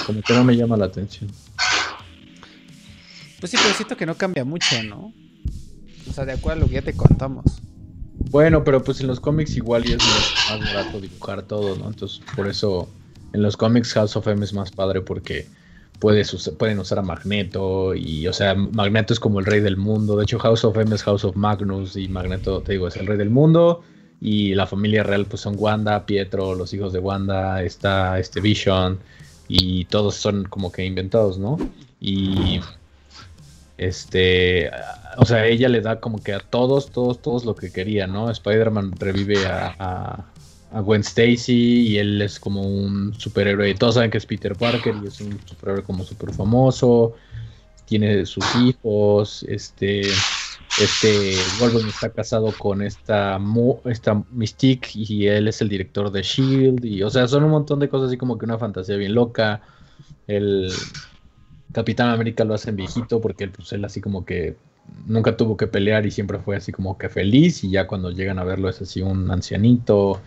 [0.06, 1.30] como que no me llama la atención.
[3.42, 5.14] Pues sí, pero siento que no cambia mucho, ¿no?
[6.10, 7.46] O sea, de acuerdo a lo que ya te contamos.
[8.32, 11.88] Bueno, pero pues en los cómics igual ya es más, barato dibujar todo, ¿no?
[11.88, 12.90] Entonces, por eso
[13.34, 15.48] en los cómics House of M es más padre porque
[16.00, 20.18] puedes, pueden usar a Magneto y, o sea, Magneto es como el rey del mundo.
[20.18, 23.08] De hecho, House of M es House of Magnus y Magneto, te digo, es el
[23.08, 23.84] rey del mundo.
[24.22, 29.00] Y la familia real pues son Wanda, Pietro, los hijos de Wanda, está este Vision
[29.48, 31.58] y todos son como que inventados, ¿no?
[32.00, 32.60] Y
[33.78, 34.72] este,
[35.18, 38.30] o sea, ella le da como que a todos, todos, todos lo que quería, ¿no?
[38.30, 39.76] Spider-Man revive a,
[40.72, 43.74] a, Gwen Stacy y él es como un superhéroe.
[43.76, 47.14] Todos saben que es Peter Parker y es un superhéroe como súper famoso.
[47.86, 50.02] Tiene sus hijos, este,
[50.82, 53.40] este Wolverine está casado con esta,
[53.86, 57.80] esta Mystique y él es el director de Shield y, o sea, son un montón
[57.80, 59.62] de cosas así como que una fantasía bien loca.
[60.28, 60.70] El,
[61.76, 64.56] Capitán América lo hacen viejito porque pues, él así como que
[65.08, 68.40] nunca tuvo que pelear y siempre fue así como que feliz y ya cuando llegan
[68.40, 70.22] a verlo es así un ancianito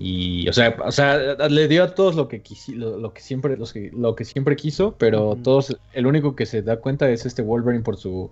[0.00, 1.16] y o sea, o sea,
[1.48, 2.42] le dio a todos lo que
[2.74, 7.08] lo, que siempre lo que siempre quiso, pero todos el único que se da cuenta
[7.08, 8.28] es este Wolverine por su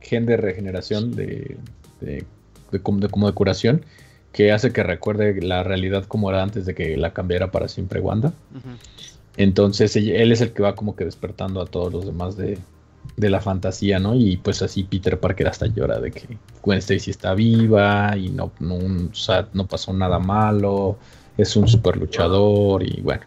[0.00, 1.56] gen de regeneración de,
[2.00, 2.24] de,
[2.82, 3.84] como, de, curación
[4.32, 8.00] que hace que recuerde la realidad como era antes de que la cambiara para siempre
[8.00, 8.32] Wanda.
[9.36, 12.58] Entonces él es el que va como que despertando a todos los demás de,
[13.16, 14.14] la fantasía, ¿no?
[14.14, 18.52] Y pues así Peter Parker hasta llora de que Gwen Stacy está viva y no,
[18.60, 20.96] no, pasó nada malo,
[21.36, 23.22] es un super luchador y bueno,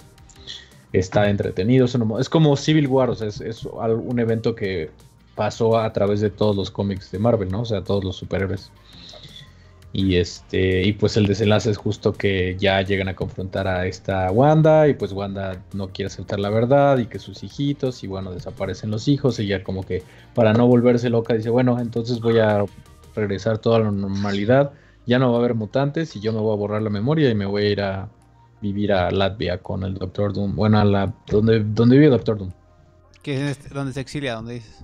[0.93, 1.87] está entretenido.
[2.19, 4.91] Es como Civil War, o sea, es, es un evento que
[5.35, 7.61] pasó a través de todos los cómics de Marvel, ¿no?
[7.61, 8.71] O sea, todos los superhéroes.
[9.97, 14.29] Y este, y pues el desenlace es justo que ya llegan a confrontar a esta
[14.29, 18.33] Wanda, y pues Wanda no quiere aceptar la verdad, y que sus hijitos, y bueno,
[18.33, 20.03] desaparecen los hijos, y ya como que
[20.33, 22.65] para no volverse loca dice, bueno, entonces voy a
[23.15, 24.73] regresar toda la normalidad,
[25.05, 27.35] ya no va a haber mutantes, y yo me voy a borrar la memoria y
[27.35, 28.09] me voy a ir a
[28.61, 30.57] vivir a Latvia con el Doctor Doom.
[30.57, 32.51] Bueno, a la donde, donde vive Doctor Doom.
[33.23, 34.83] Que es este, donde se exilia, donde dices.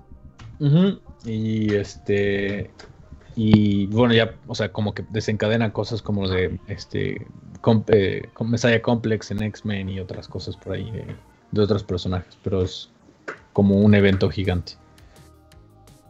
[1.25, 2.71] Y este
[3.35, 7.27] y bueno, ya, o sea, como que desencadena cosas como de este
[7.87, 10.91] eh, Messiah Complex en X-Men y otras cosas por ahí
[11.51, 12.89] de, otros personajes, pero es
[13.53, 14.73] como un evento gigante.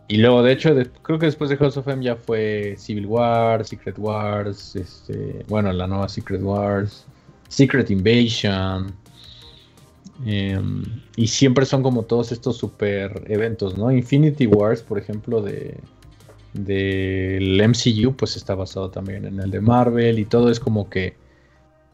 [0.08, 3.66] Y luego, de hecho, creo que después de House of M ya fue Civil War,
[3.66, 7.06] Secret Wars, este, bueno, la nueva Secret Wars,
[7.48, 8.94] Secret Invasion.
[10.26, 10.84] Em,
[11.16, 13.92] y siempre son como todos estos super eventos, ¿no?
[13.92, 15.80] Infinity Wars, por ejemplo, de,
[16.54, 21.16] del MCU, pues está basado también en el de Marvel y todo es como que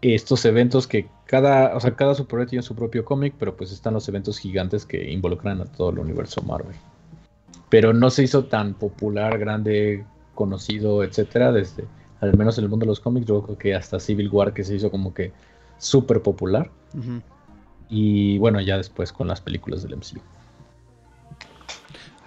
[0.02, 3.94] estos eventos que cada, o sea, cada superhéroe tiene su propio cómic, pero pues están
[3.94, 6.76] los eventos gigantes que involucran a todo el universo Marvel.
[7.70, 11.86] Pero no se hizo tan popular, grande, conocido, etcétera, desde
[12.22, 14.64] al menos en el mundo de los cómics, yo creo que hasta Civil War que
[14.64, 15.32] se hizo como que
[15.78, 16.72] súper popular.
[17.90, 20.20] Y bueno, ya después con las películas del MCU.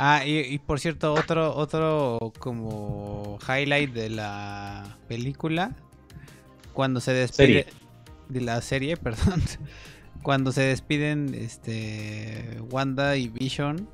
[0.03, 5.77] Ah, y, por cierto, otro, otro como highlight de la película,
[6.73, 7.67] cuando se despide
[8.31, 9.43] de la serie, perdón,
[10.23, 13.91] cuando se despiden este Wanda y Vision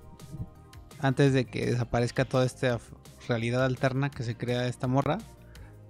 [1.00, 2.78] antes de que desaparezca toda esta
[3.26, 5.18] realidad alterna que se crea esta morra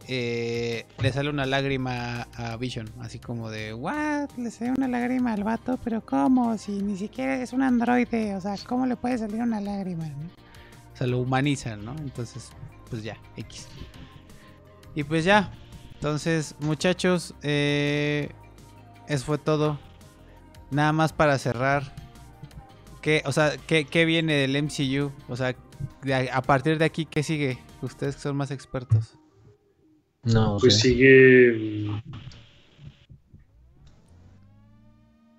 [0.08, 4.30] eh, le sale una lágrima a Vision, así como de, ¿what?
[4.36, 6.56] Le sale una lágrima al vato, pero ¿cómo?
[6.58, 10.06] Si ni siquiera es un androide, o sea, ¿cómo le puede salir una lágrima?
[10.94, 11.94] O sea, lo humanizan, ¿no?
[11.98, 12.50] Entonces,
[12.88, 13.68] pues ya, X.
[14.94, 15.52] Y pues ya,
[15.96, 18.30] entonces, muchachos, eh,
[19.08, 19.78] eso fue todo.
[20.70, 21.94] Nada más para cerrar.
[23.00, 25.12] ¿Qué, o sea, ¿qué, qué viene del MCU?
[25.28, 25.54] O sea,
[26.32, 27.58] a partir de aquí, ¿qué sigue?
[27.82, 29.15] Ustedes que son más expertos.
[30.26, 30.58] No.
[30.60, 31.90] Pues sigue.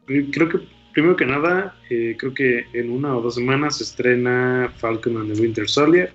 [0.07, 0.59] Mm, creo que,
[0.93, 5.33] primero que nada, eh, creo que en una o dos semanas se estrena Falcon and
[5.33, 6.13] the Winter Soldier.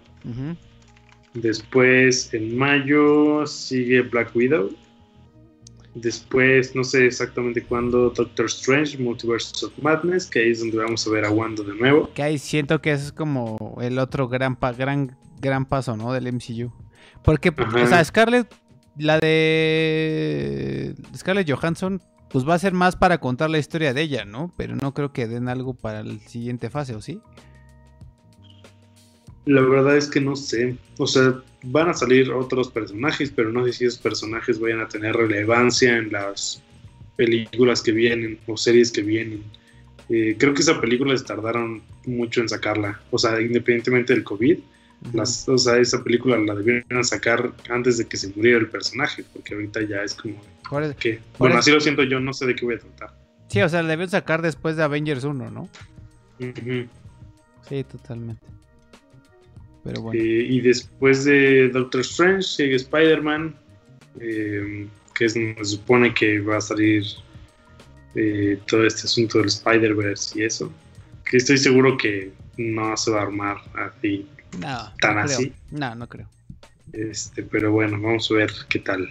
[1.34, 4.70] Después, en mayo, sigue Black Widow.
[5.94, 11.06] Después, no sé exactamente cuándo, Doctor Strange, Multiverse of Madness, que ahí es donde vamos
[11.06, 12.10] a ver a Wanda de nuevo.
[12.14, 16.14] Que ahí siento que es como el otro gran, gran, gran paso, ¿no?
[16.14, 16.72] Del MCU.
[17.22, 18.52] Porque, o sea, Scarlett
[18.96, 22.00] la de Scarlett Johansson
[22.30, 24.52] pues va a ser más para contar la historia de ella, ¿no?
[24.56, 27.20] Pero no creo que den algo para la siguiente fase, ¿o sí?
[29.44, 30.76] La verdad es que no sé.
[30.96, 34.88] O sea, van a salir otros personajes, pero no sé si esos personajes vayan a
[34.88, 36.62] tener relevancia en las
[37.16, 39.42] películas que vienen o series que vienen.
[40.08, 43.00] Eh, creo que esa película les tardaron mucho en sacarla.
[43.10, 44.58] O sea, independientemente del COVID,
[45.12, 49.24] las, o sea, esa película la debieron sacar antes de que se muriera el personaje,
[49.32, 50.40] porque ahorita ya es como
[50.98, 53.14] que, bueno, así lo siento yo, no sé de qué voy a tratar.
[53.48, 55.68] Sí, o sea, la debieron sacar después de Avengers 1, ¿no?
[57.68, 58.42] Sí, totalmente.
[59.84, 60.20] Pero bueno.
[60.20, 63.54] Eh, y después de Doctor Strange sigue Spider-Man,
[64.20, 67.04] eh, que se supone que va a salir
[68.14, 70.72] eh, todo este asunto del Spider-Verse y eso.
[71.28, 74.26] Que estoy seguro que no se va a armar así
[74.58, 75.52] no, tan así.
[75.70, 76.28] No, no creo.
[76.92, 79.08] Este, pero bueno, vamos a ver qué tal.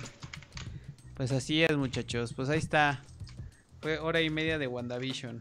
[1.16, 2.34] Pues así es, muchachos.
[2.34, 3.02] Pues ahí está.
[3.82, 5.40] Fue hora y media de WandaVision.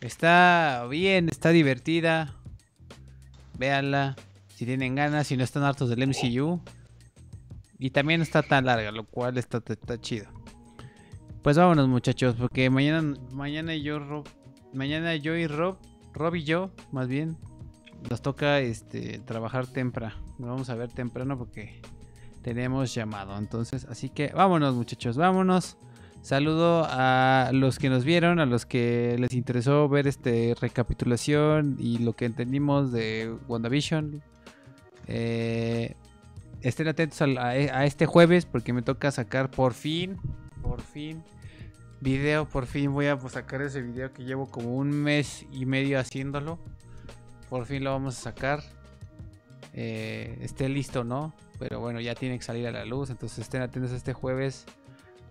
[0.00, 2.34] Está bien, está divertida.
[3.58, 4.16] Véanla.
[4.54, 6.60] Si tienen ganas, si no están hartos del MCU.
[7.78, 10.26] Y también no está tan larga, lo cual está, está, chido.
[11.42, 14.28] Pues vámonos, muchachos, porque mañana, mañana yo, Rob,
[14.72, 15.78] mañana yo y Rob,
[16.12, 17.36] Rob y yo, más bien,
[18.08, 20.16] nos toca este trabajar temprano.
[20.38, 21.80] Nos vamos a ver temprano porque
[22.42, 23.36] tenemos llamado.
[23.38, 25.76] Entonces, así que vámonos, muchachos, vámonos.
[26.22, 31.98] Saludo a los que nos vieron, a los que les interesó ver este recapitulación y
[31.98, 34.22] lo que entendimos de WandaVision.
[35.08, 35.96] Eh,
[36.60, 40.16] estén atentos a, este jueves porque me toca sacar por fin,
[40.62, 41.24] por fin,
[42.00, 42.48] video.
[42.48, 45.98] Por fin voy a pues, sacar ese video que llevo como un mes y medio
[45.98, 46.60] haciéndolo.
[47.52, 48.62] Por fin lo vamos a sacar.
[49.74, 51.34] Eh, esté listo, ¿no?
[51.58, 53.10] Pero bueno, ya tiene que salir a la luz.
[53.10, 54.64] Entonces estén atentos este jueves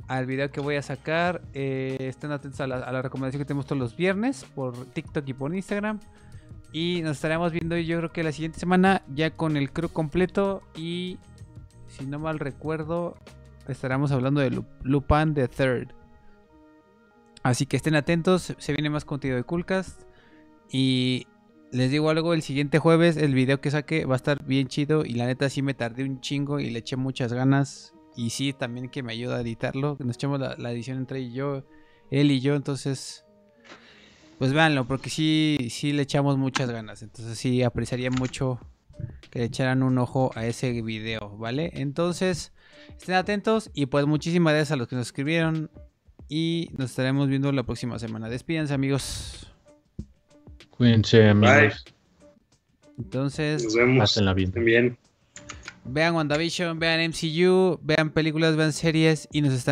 [0.07, 1.41] al video que voy a sacar.
[1.55, 5.55] Eh, estén atentos a la, recomendación que tenemos todos los viernes por TikTok y por
[5.55, 5.99] Instagram.
[6.71, 10.61] Y nos estaremos viendo yo creo que la siguiente semana ya con el crew completo.
[10.75, 11.17] Y
[11.87, 13.17] si no mal recuerdo,
[13.67, 15.87] estaremos hablando de Lupin the Third.
[17.41, 20.03] Así que estén atentos, se viene más contenido de Coolcast.
[20.69, 21.25] Y
[21.71, 25.05] les digo algo, el siguiente jueves el video que saque va a estar bien chido
[25.05, 28.53] y la neta sí me tardé un chingo y le eché muchas ganas y sí
[28.53, 31.63] también que me ayuda a editarlo, nos echamos la, edición entre yo,
[32.09, 33.25] él y yo, entonces
[34.37, 38.59] pues véanlo porque sí, sí le echamos muchas ganas, entonces sí apreciaría mucho
[39.29, 41.71] que le echaran un ojo a ese video, ¿vale?
[41.75, 42.51] Entonces
[42.97, 45.71] estén atentos y pues muchísimas gracias a los que nos escribieron
[46.27, 48.29] y nos estaremos viendo la próxima semana.
[48.29, 49.50] Despídense amigos.
[50.81, 51.85] Cuídense, amigos.
[52.97, 54.19] Entonces, nos vemos.
[54.55, 54.97] Bien.
[55.85, 59.69] Vean WandaVision, vean MCU, vean películas, vean series y nos están